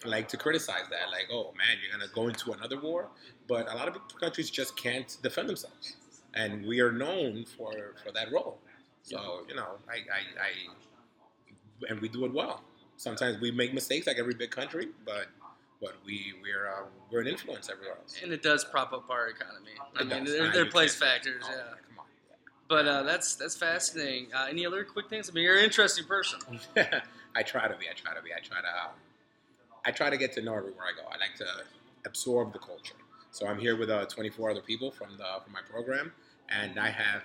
like 0.06 0.28
to 0.30 0.38
criticize 0.38 0.84
that, 0.90 1.10
like, 1.12 1.28
"Oh 1.32 1.54
man, 1.58 1.78
you're 1.82 1.92
gonna 1.92 2.12
go 2.14 2.28
into 2.28 2.52
another 2.52 2.80
war," 2.80 3.10
but 3.48 3.72
a 3.72 3.76
lot 3.76 3.88
of 3.88 3.98
countries 4.20 4.50
just 4.50 4.78
can't 4.78 5.18
defend 5.24 5.50
themselves, 5.50 5.96
and 6.34 6.66
we 6.66 6.80
are 6.80 6.92
known 6.92 7.46
for 7.46 7.96
for 8.04 8.12
that 8.12 8.32
role. 8.32 8.60
So 9.02 9.46
you 9.50 9.56
know, 9.56 9.78
I, 9.90 9.94
I, 9.94 10.22
I 10.48 11.90
and 11.90 12.00
we 12.00 12.10
do 12.10 12.26
it 12.26 12.34
well. 12.34 12.64
Sometimes 12.98 13.40
we 13.40 13.52
make 13.52 13.74
mistakes 13.74 14.08
like 14.08 14.18
every 14.18 14.34
big 14.34 14.52
country, 14.52 14.90
but 15.06 15.28
but 15.82 15.96
we 16.06 16.34
we're 16.44 16.68
uh, 16.68 16.84
we're 17.12 17.22
an 17.22 17.28
influence 17.28 17.70
everywhere 17.70 17.98
else. 17.98 18.20
And 18.22 18.32
it 18.32 18.44
does 18.44 18.64
prop 18.66 18.94
up 18.94 19.10
our 19.10 19.28
economy. 19.30 19.72
I 19.96 20.02
It 20.02 20.08
mean, 20.08 20.24
does. 20.26 20.34
there, 20.34 20.52
there 20.52 20.62
are 20.64 20.66
place 20.66 20.96
factors, 20.96 21.44
oh, 21.48 21.52
yeah. 21.52 21.58
Come 21.88 22.00
on. 22.00 22.06
But 22.68 22.88
uh, 22.88 23.04
that's 23.04 23.36
that's 23.36 23.56
fascinating. 23.56 24.28
Uh, 24.34 24.48
any 24.50 24.66
other 24.66 24.84
quick 24.84 25.10
things? 25.10 25.30
I 25.30 25.34
mean, 25.34 25.44
you're 25.44 25.58
an 25.58 25.64
interesting 25.64 26.06
person. 26.06 26.40
I 27.36 27.44
try 27.44 27.68
to 27.68 27.78
be. 27.78 27.88
I 27.90 27.94
try 27.94 28.14
to 28.16 28.22
be. 28.22 28.32
I 28.34 28.40
try 28.40 28.62
to. 28.62 28.90
I 29.88 29.92
try 29.92 30.10
to 30.10 30.18
get 30.18 30.34
to 30.34 30.42
know 30.42 30.54
everywhere 30.54 30.84
I 30.84 31.02
go. 31.02 31.08
I 31.08 31.18
like 31.18 31.36
to 31.38 31.46
absorb 32.06 32.52
the 32.52 32.60
culture. 32.60 32.96
So 33.32 33.48
I'm 33.48 33.58
here 33.58 33.78
with 33.78 33.90
uh, 33.90 34.06
24 34.06 34.52
other 34.52 34.62
people 34.62 34.92
from 34.92 35.12
the 35.18 35.42
from 35.42 35.54
my 35.54 35.62
program, 35.62 36.12
and 36.50 36.78
I 36.78 36.90
have. 36.90 37.24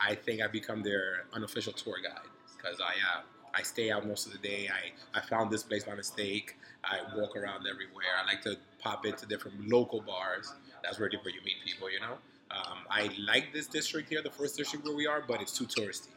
I 0.00 0.16
think 0.16 0.40
I've 0.42 0.50
become 0.50 0.82
their 0.82 1.26
unofficial 1.32 1.72
tour 1.72 1.94
guide 2.02 2.26
because 2.56 2.80
I 2.80 2.94
uh, 3.16 3.20
I 3.54 3.62
stay 3.62 3.92
out 3.92 4.08
most 4.08 4.26
of 4.26 4.32
the 4.32 4.38
day. 4.38 4.68
I, 4.68 5.18
I 5.18 5.20
found 5.20 5.52
this 5.52 5.62
place 5.62 5.84
by 5.84 5.94
mistake. 5.94 6.56
I 6.82 6.98
walk 7.16 7.36
around 7.36 7.64
everywhere. 7.70 8.14
I 8.20 8.26
like 8.26 8.42
to 8.42 8.56
pop 8.80 9.06
into 9.06 9.24
different 9.26 9.68
local 9.70 10.00
bars. 10.00 10.52
That's 10.82 10.98
where, 10.98 11.08
where 11.08 11.32
you 11.32 11.40
meet 11.44 11.58
people, 11.64 11.88
you 11.90 12.00
know. 12.00 12.18
Um, 12.50 12.78
I 12.90 13.08
like 13.24 13.52
this 13.52 13.68
district 13.68 14.08
here, 14.08 14.20
the 14.20 14.30
first 14.30 14.56
district 14.56 14.84
where 14.84 14.96
we 14.96 15.06
are, 15.06 15.22
but 15.26 15.40
it's 15.40 15.56
too 15.56 15.66
touristy. 15.66 16.08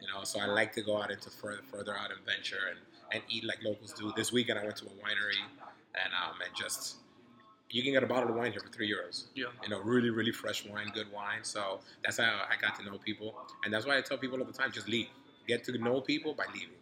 You 0.00 0.08
know, 0.08 0.24
so 0.24 0.40
I 0.40 0.46
like 0.46 0.72
to 0.72 0.82
go 0.82 1.02
out 1.02 1.10
into 1.10 1.28
further 1.28 1.60
further 1.70 1.94
out 1.94 2.10
and 2.10 2.24
venture 2.24 2.70
and, 2.70 2.78
and 3.12 3.22
eat 3.28 3.44
like 3.44 3.62
locals 3.62 3.92
do. 3.92 4.12
This 4.16 4.32
weekend 4.32 4.58
I 4.58 4.64
went 4.64 4.76
to 4.76 4.86
a 4.86 4.88
winery 4.88 5.40
and 5.94 6.12
um 6.14 6.36
and 6.44 6.54
just 6.56 6.96
you 7.70 7.82
can 7.82 7.92
get 7.92 8.02
a 8.02 8.06
bottle 8.06 8.30
of 8.30 8.36
wine 8.36 8.52
here 8.52 8.60
for 8.60 8.68
three 8.70 8.90
euros. 8.90 9.24
Yeah. 9.34 9.46
You 9.62 9.68
know, 9.68 9.80
really, 9.80 10.10
really 10.10 10.32
fresh 10.32 10.64
wine, 10.66 10.90
good 10.94 11.12
wine. 11.12 11.42
So 11.42 11.80
that's 12.02 12.18
how 12.18 12.42
I 12.50 12.56
got 12.60 12.78
to 12.78 12.84
know 12.84 12.98
people. 12.98 13.34
And 13.64 13.72
that's 13.72 13.86
why 13.86 13.98
I 13.98 14.00
tell 14.00 14.16
people 14.18 14.38
all 14.38 14.46
the 14.46 14.52
time, 14.52 14.72
just 14.72 14.88
leave. 14.88 15.08
Get 15.46 15.64
to 15.64 15.76
know 15.78 16.00
people 16.00 16.34
by 16.34 16.46
leaving. 16.52 16.76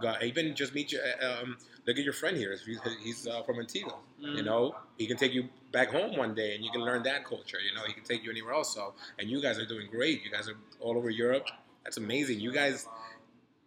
Go, 0.00 0.14
even 0.22 0.54
just 0.56 0.74
meet 0.74 0.92
your, 0.92 1.02
uh, 1.02 1.42
um, 1.42 1.58
look 1.86 1.98
at 1.98 2.04
your 2.04 2.14
friend 2.14 2.36
here. 2.38 2.56
He's, 3.02 3.26
uh, 3.26 3.42
from 3.42 3.58
Antigua. 3.60 3.96
You 4.18 4.42
Mm. 4.42 4.44
know, 4.46 4.76
he 4.96 5.06
can 5.06 5.18
take 5.18 5.34
you 5.34 5.50
back 5.72 5.90
home 5.90 6.16
one 6.16 6.34
day 6.34 6.54
and 6.54 6.64
you 6.64 6.70
can 6.70 6.80
learn 6.82 7.02
that 7.02 7.26
culture. 7.26 7.58
You 7.60 7.74
know, 7.74 7.84
he 7.84 7.92
can 7.92 8.04
take 8.04 8.24
you 8.24 8.30
anywhere 8.30 8.54
else. 8.54 8.74
So, 8.74 8.94
and 9.18 9.28
you 9.28 9.42
guys 9.42 9.58
are 9.58 9.66
doing 9.66 9.88
great. 9.90 10.24
You 10.24 10.30
guys 10.30 10.48
are 10.48 10.56
all 10.80 10.96
over 10.96 11.10
Europe. 11.10 11.48
That's 11.84 11.98
amazing. 11.98 12.40
You 12.40 12.52
guys, 12.52 12.88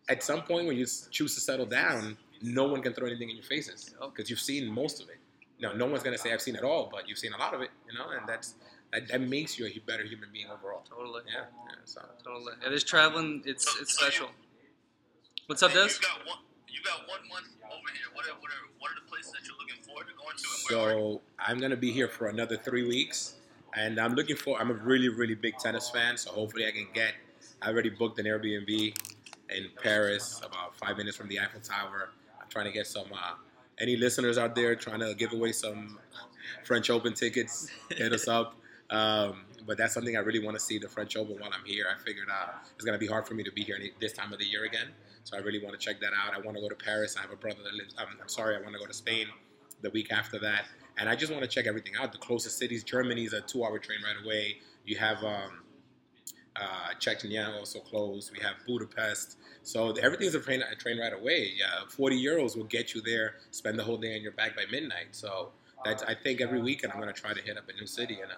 at 0.10 0.24
some 0.24 0.42
point 0.42 0.68
when 0.68 0.78
you 0.78 0.86
choose 1.12 1.36
to 1.36 1.42
settle 1.42 1.66
down, 1.66 2.18
no 2.42 2.66
one 2.66 2.82
can 2.82 2.94
throw 2.94 3.08
anything 3.08 3.30
in 3.30 3.36
your 3.36 3.46
faces 3.46 3.96
because 4.00 4.30
you've 4.30 4.40
seen 4.40 4.72
most 4.72 5.02
of 5.02 5.10
it. 5.10 5.18
No, 5.60 5.72
no 5.74 5.86
one's 5.86 6.04
gonna 6.04 6.18
say 6.18 6.34
I've 6.34 6.42
seen 6.42 6.56
it 6.56 6.64
all, 6.64 6.90
but 6.92 7.08
you've 7.08 7.18
seen 7.18 7.34
a 7.34 7.38
lot 7.38 7.54
of 7.54 7.62
it. 7.62 7.70
You 7.90 7.98
know, 7.98 8.10
and 8.10 8.28
that's 8.28 8.56
that, 8.92 9.08
that 9.08 9.22
makes 9.22 9.58
you 9.58 9.66
a 9.66 9.80
better 9.88 10.04
human 10.04 10.30
being 10.34 10.48
overall. 10.48 10.84
Totally. 10.90 11.22
Yeah. 11.28 11.46
yeah 11.68 11.76
so 11.86 12.02
Totally. 12.24 12.54
Yeah, 12.62 12.70
this 12.70 12.84
traveling, 12.84 13.44
it's 13.46 13.66
it's 13.80 13.94
special. 13.94 14.28
What's 15.48 15.64
up, 15.64 15.72
Des? 15.72 15.80
You 15.80 15.88
got 16.02 16.28
one. 16.28 16.38
You 16.68 16.80
got 16.84 17.00
one 17.08 17.28
month 17.30 17.48
over 17.66 17.92
here. 17.94 18.08
What 18.14 18.26
are, 18.26 18.36
what 18.42 18.52
are 18.52 18.64
what 18.80 18.92
are 18.92 18.96
the 18.96 19.10
places 19.10 19.32
that 19.32 19.48
you're 19.48 19.56
looking 19.58 19.82
forward 19.84 20.08
to 20.08 20.14
going 20.16 20.36
to, 20.36 20.44
and 20.72 20.86
where? 20.86 21.20
So 21.20 21.22
I'm 21.40 21.60
gonna 21.60 21.78
be 21.78 21.92
here 21.92 22.10
for 22.10 22.28
another 22.28 22.58
three 22.58 22.86
weeks, 22.86 23.36
and 23.74 24.00
I'm 24.00 24.16
looking 24.16 24.36
for. 24.36 24.60
I'm 24.60 24.70
a 24.70 24.74
really, 24.74 25.08
really 25.08 25.36
big 25.36 25.58
tennis 25.60 25.90
fan, 25.90 26.18
so 26.18 26.32
hopefully 26.32 26.68
I 26.68 26.72
can 26.72 26.88
get. 26.94 27.14
I 27.62 27.70
already 27.70 27.90
booked 27.90 28.20
an 28.20 28.26
Airbnb 28.26 28.94
in 29.56 29.70
Paris, 29.82 30.42
about 30.46 30.76
five 30.76 30.98
minutes 30.98 31.18
from 31.18 31.28
the 31.28 31.40
Eiffel 31.40 31.62
Tower. 31.62 32.10
I'm 32.42 32.50
trying 32.50 32.66
to 32.66 32.72
get 32.72 32.88
some. 32.88 33.08
Uh, 33.14 33.36
any 33.80 33.96
listeners 33.96 34.38
out 34.38 34.56
there 34.56 34.76
trying 34.76 35.00
to 35.00 35.14
give 35.16 35.34
away 35.34 35.52
some 35.52 36.00
French 36.64 36.90
Open 36.90 37.14
tickets? 37.14 37.70
Hit 37.90 38.14
us 38.14 38.28
up. 38.28 38.56
Um, 38.90 39.46
but 39.66 39.78
that's 39.78 39.94
something 39.94 40.16
I 40.16 40.20
really 40.20 40.44
want 40.44 40.56
to 40.56 40.60
see 40.60 40.78
the 40.78 40.90
French 40.90 41.16
Open 41.16 41.40
while 41.40 41.50
I'm 41.54 41.66
here. 41.66 41.86
I 41.90 41.98
figured 42.04 42.28
uh, 42.30 42.52
it's 42.76 42.86
gonna 42.86 42.98
be 42.98 43.08
hard 43.08 43.28
for 43.28 43.34
me 43.34 43.44
to 43.44 43.52
be 43.52 43.64
here 43.64 43.78
this 44.00 44.14
time 44.14 44.34
of 44.34 44.40
the 44.40 44.46
year 44.46 44.66
again, 44.66 44.88
so 45.24 45.38
I 45.38 45.40
really 45.40 45.64
want 45.64 45.80
to 45.80 45.84
check 45.84 46.00
that 46.02 46.12
out. 46.14 46.34
I 46.34 46.40
want 46.40 46.58
to 46.58 46.62
go 46.62 46.70
to 46.70 46.76
Paris. 46.76 47.16
I 47.18 47.22
have 47.22 47.32
a 47.32 47.36
brother 47.36 47.64
that 47.64 47.74
lives. 47.74 47.96
Um, 47.98 48.08
I'm 48.22 48.30
sorry, 48.30 48.56
I 48.56 48.62
want 48.62 48.74
to 48.74 48.80
go 48.80 48.86
to 48.86 48.94
Spain 48.94 49.28
the 49.82 49.90
week 49.92 50.12
after 50.12 50.38
that, 50.40 50.66
and 50.98 51.10
I 51.10 51.16
just 51.16 51.32
want 51.32 51.44
to 51.44 51.50
check 51.50 51.66
everything 51.66 51.94
out. 52.00 52.12
The 52.12 52.18
closest 52.18 52.58
cities, 52.58 52.84
Germany 52.84 53.24
is 53.24 53.34
a 53.34 53.42
two-hour 53.42 53.80
train 53.80 54.00
right 54.04 54.24
away. 54.24 54.58
You 54.86 54.98
have 54.98 55.24
um, 55.24 55.62
uh, 56.56 56.94
Chechnya 57.00 57.58
also 57.58 57.80
closed. 57.80 58.32
We 58.32 58.40
have 58.44 58.56
Budapest. 58.68 59.38
So 59.64 59.92
everything's 59.92 60.36
a 60.36 60.40
train, 60.40 60.62
a 60.62 60.76
train 60.76 61.00
right 61.00 61.14
away. 61.14 61.52
Yeah, 61.58 61.88
40 61.90 62.24
euros 62.24 62.56
will 62.58 62.66
get 62.66 62.94
you 62.94 63.02
there. 63.02 63.36
Spend 63.52 63.80
the 63.80 63.84
whole 63.84 63.98
day 63.98 64.14
and 64.14 64.22
you're 64.24 64.34
back 64.34 64.56
by 64.56 64.64
midnight. 64.72 65.08
So 65.12 65.52
that's, 65.84 66.04
I 66.04 66.14
think 66.16 66.42
every 66.42 66.62
weekend 66.62 66.94
I'm 66.94 67.00
going 67.00 67.14
to 67.14 67.20
try 67.20 67.34
to 67.34 67.42
hit 67.42 67.58
up 67.58 67.70
a 67.70 67.74
new 67.74 67.88
city 67.88 68.20
and 68.22 68.32
uh, 68.32 68.36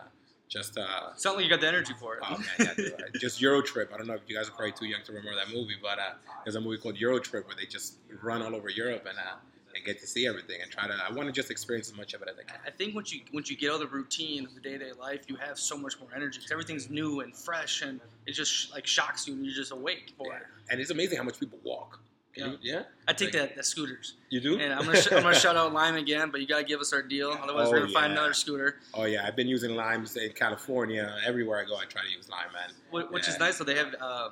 just 0.47 0.78
uh, 0.78 1.16
Sound 1.16 1.38
like 1.38 1.45
you 1.45 1.49
got 1.49 1.61
the 1.61 1.68
energy 1.68 1.93
for 1.99 2.16
it. 2.16 2.20
Oh 2.24 2.38
man, 2.59 2.76
yeah. 2.78 3.20
Just 3.20 3.41
Euro 3.41 3.61
Trip. 3.61 3.91
I 3.93 3.97
don't 3.97 4.07
know 4.07 4.13
if 4.13 4.22
you 4.28 4.36
guys 4.36 4.47
are 4.47 4.51
probably 4.51 4.74
too 4.74 4.86
young 4.86 5.01
to 5.03 5.11
remember 5.11 5.36
that 5.36 5.53
movie, 5.53 5.76
but 5.82 5.97
uh, 5.97 6.13
there's 6.43 6.55
a 6.55 6.61
movie 6.61 6.78
called 6.78 6.97
Euro 6.97 7.20
Trip 7.20 7.47
where 7.47 7.55
they 7.55 7.66
just 7.66 7.95
run 8.22 8.41
all 8.41 8.55
over 8.55 8.70
Europe 8.70 9.05
and 9.09 9.18
uh, 9.18 9.36
and 9.76 9.84
get 9.86 9.99
to 9.99 10.07
see 10.07 10.26
everything 10.28 10.61
and 10.61 10.71
try 10.71 10.88
to. 10.88 10.93
I 10.93 11.11
want 11.11 11.28
to 11.28 11.34
just 11.34 11.51
experience 11.51 11.89
as 11.89 11.97
much 11.97 12.13
of 12.13 12.21
it 12.21 12.30
as 12.30 12.36
I 12.39 12.43
can. 12.43 12.59
I 12.65 12.71
think 12.71 12.95
once 12.95 13.13
you 13.13 13.21
once 13.34 13.49
you 13.49 13.57
get 13.57 13.69
out 13.71 13.76
of 13.76 13.80
the 13.82 13.88
routine 13.95 14.45
of 14.45 14.53
the 14.55 14.61
day 14.61 14.78
to 14.78 14.80
day 14.80 14.91
life, 14.99 15.26
you 15.28 15.36
have 15.36 15.59
so 15.59 15.78
much 15.78 15.99
more 15.99 16.09
energy 16.15 16.38
because 16.39 16.51
everything's 16.51 16.89
new 16.89 17.19
and 17.21 17.36
fresh, 17.36 17.82
and 17.82 17.99
it 18.26 18.32
just 18.32 18.71
like 18.71 18.88
shocks 18.88 19.28
you, 19.28 19.34
and 19.34 19.45
you're 19.45 19.53
just 19.55 19.71
awake 19.71 20.13
for 20.17 20.28
Yeah. 20.32 20.38
it. 20.38 20.43
And 20.71 20.80
it's 20.80 20.91
amazing 20.91 21.17
how 21.17 21.23
much 21.23 21.39
people 21.39 21.59
walk. 21.63 21.99
Can 22.34 22.51
you- 22.51 22.57
yeah. 22.61 22.84
I 23.07 23.13
take 23.13 23.28
Like- 23.34 23.49
that 23.49 23.55
the 23.55 23.63
scooters, 23.63 24.15
You 24.30 24.41
do? 24.41 24.59
and 24.59 24.73
I'm 24.73 24.86
gonna 24.86 25.01
sh- 25.01 25.09
I'm 25.11 25.23
gonna 25.23 25.39
shout 25.39 25.55
out 25.55 25.71
Lime 25.82 25.95
again, 25.95 26.32
but 26.32 26.41
you 26.41 26.47
gotta 26.47 26.65
give 26.65 26.82
us 26.82 26.91
our 26.91 27.01
deal, 27.01 27.32
otherwise 27.32 27.67
Oh, 27.67 27.71
we're 27.71 27.80
gonna 27.82 27.93
find 27.93 28.11
another 28.11 28.34
scooter. 28.34 28.80
Oh 28.93 29.05
yeah, 29.05 29.26
I've 29.26 29.38
been 29.38 29.47
using 29.47 29.73
limes 29.76 30.17
in 30.17 30.32
California. 30.34 31.17
Everywhere 31.26 31.59
I 31.59 31.63
go, 31.65 31.78
I 31.78 31.86
try 31.86 32.01
to 32.03 32.09
use 32.09 32.28
lime, 32.30 32.51
man. 32.51 32.71
Wh- 32.91 33.09
Which 33.13 33.28
is 33.30 33.39
nice 33.39 33.57
though. 33.57 33.63
They 33.63 33.76
have 33.76 33.95
uh, 34.01 34.30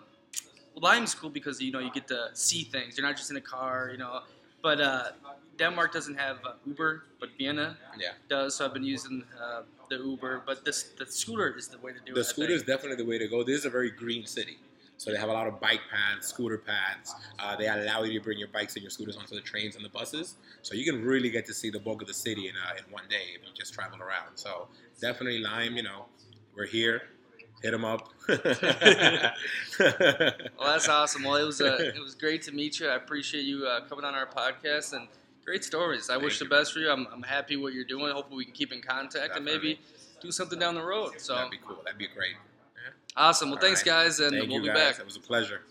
Lime's 0.76 1.14
cool 1.14 1.30
because 1.30 1.62
you 1.62 1.72
know 1.72 1.80
you 1.80 1.92
get 1.92 2.08
to 2.08 2.30
see 2.34 2.64
things. 2.64 2.98
You're 2.98 3.06
not 3.08 3.16
just 3.16 3.30
in 3.32 3.38
a 3.38 3.42
car, 3.42 3.90
you 3.92 3.98
know. 3.98 4.24
But 4.64 4.80
uh, 4.80 5.04
Denmark 5.60 5.92
doesn't 5.94 6.16
have 6.16 6.38
uh, 6.46 6.54
Uber, 6.66 7.04
but 7.20 7.30
Vienna 7.38 7.78
Yeah. 8.00 8.14
does. 8.30 8.56
So 8.56 8.66
I've 8.66 8.74
been 8.74 8.86
using 8.86 9.24
uh, 9.40 9.64
the 9.90 9.98
Uber, 9.98 10.44
but 10.48 10.66
this 10.66 10.84
the 10.98 11.06
scooter 11.06 11.56
is 11.56 11.68
the 11.68 11.78
way 11.80 11.92
to 11.92 12.00
do 12.00 12.14
it. 12.14 12.16
The 12.16 12.24
scooter 12.24 12.54
is 12.54 12.64
definitely 12.64 12.96
the 13.04 13.10
way 13.10 13.18
to 13.18 13.28
go. 13.28 13.44
This 13.44 13.60
is 13.60 13.66
a 13.66 13.70
very 13.70 13.92
green 13.92 14.26
city. 14.26 14.58
So 14.98 15.12
they 15.12 15.18
have 15.18 15.28
a 15.28 15.34
lot 15.34 15.48
of 15.48 15.60
bike 15.60 15.82
paths, 15.92 16.28
scooter 16.28 16.58
paths. 16.58 17.14
Uh, 17.40 17.58
they 17.58 17.68
allow 17.68 18.04
you 18.04 18.20
to 18.20 18.24
bring 18.24 18.40
your 18.40 18.48
bikes 18.48 18.76
and 18.76 18.84
your 18.84 18.90
scooters 18.90 19.18
onto 19.18 19.36
the 19.36 19.42
trains 19.42 19.76
and 19.76 19.84
the 19.84 19.90
buses. 19.90 20.36
So 20.62 20.76
you 20.76 20.86
can 20.90 21.04
really 21.04 21.30
get 21.30 21.46
to 21.48 21.54
see 21.54 21.70
the 21.70 21.80
bulk 21.80 22.02
of 22.02 22.08
the 22.08 22.14
city 22.14 22.48
in, 22.48 22.56
uh, 22.56 22.78
in 22.78 22.90
one 22.90 23.04
day 23.10 23.26
if 23.36 23.42
you 23.42 23.54
just 23.54 23.74
travel 23.74 24.00
around. 24.02 24.38
So 24.38 24.68
definitely 25.02 25.40
Lime, 25.40 25.76
you 25.76 25.84
know, 25.84 26.06
we're 26.56 26.68
here. 26.68 27.02
Hit 27.62 27.72
them 27.72 27.84
up. 27.84 28.13
Well, 29.80 30.72
that's 30.72 30.88
awesome. 30.88 31.24
Well, 31.24 31.36
it 31.36 31.46
was 31.46 31.60
uh, 31.62 31.78
it 31.80 32.00
was 32.02 32.16
great 32.16 32.42
to 32.44 32.52
meet 32.52 32.80
you. 32.80 32.88
I 32.88 32.96
appreciate 32.96 33.44
you 33.46 33.66
uh, 33.66 33.82
coming 33.86 34.06
on 34.06 34.14
our 34.16 34.28
podcast 34.28 34.94
and 34.94 35.08
great 35.44 35.64
stories. 35.64 36.10
I 36.10 36.14
Thank 36.14 36.26
wish 36.26 36.40
the 36.40 36.46
best 36.46 36.74
for 36.74 36.80
you. 36.80 36.90
I'm, 36.90 37.08
I'm 37.12 37.24
happy 37.24 37.58
what 37.58 37.74
you're 37.74 37.84
doing. 37.84 38.12
Hopefully, 38.14 38.38
we 38.38 38.46
can 38.46 38.54
keep 38.54 38.72
in 38.72 38.82
contact 38.82 39.36
and 39.36 39.44
maybe 39.44 39.80
do 40.22 40.32
something 40.32 40.60
down 40.60 40.76
the 40.76 40.84
road. 40.84 41.14
So 41.18 41.36
That'd 41.36 41.52
be 41.52 41.58
cool. 41.66 41.80
That'd 41.84 41.98
be 42.00 42.08
great. 42.08 42.36
awesome. 43.18 43.50
Well, 43.50 43.58
All 43.58 43.62
thanks, 43.62 43.82
right. 43.82 44.04
guys, 44.06 44.20
and 44.20 44.32
Thank 44.32 44.44
we'll 44.50 44.58
you 44.58 44.62
be 44.62 44.68
guys. 44.68 44.92
back. 44.94 45.00
It 45.00 45.06
was 45.06 45.18
a 45.18 45.22
pleasure. 45.22 45.62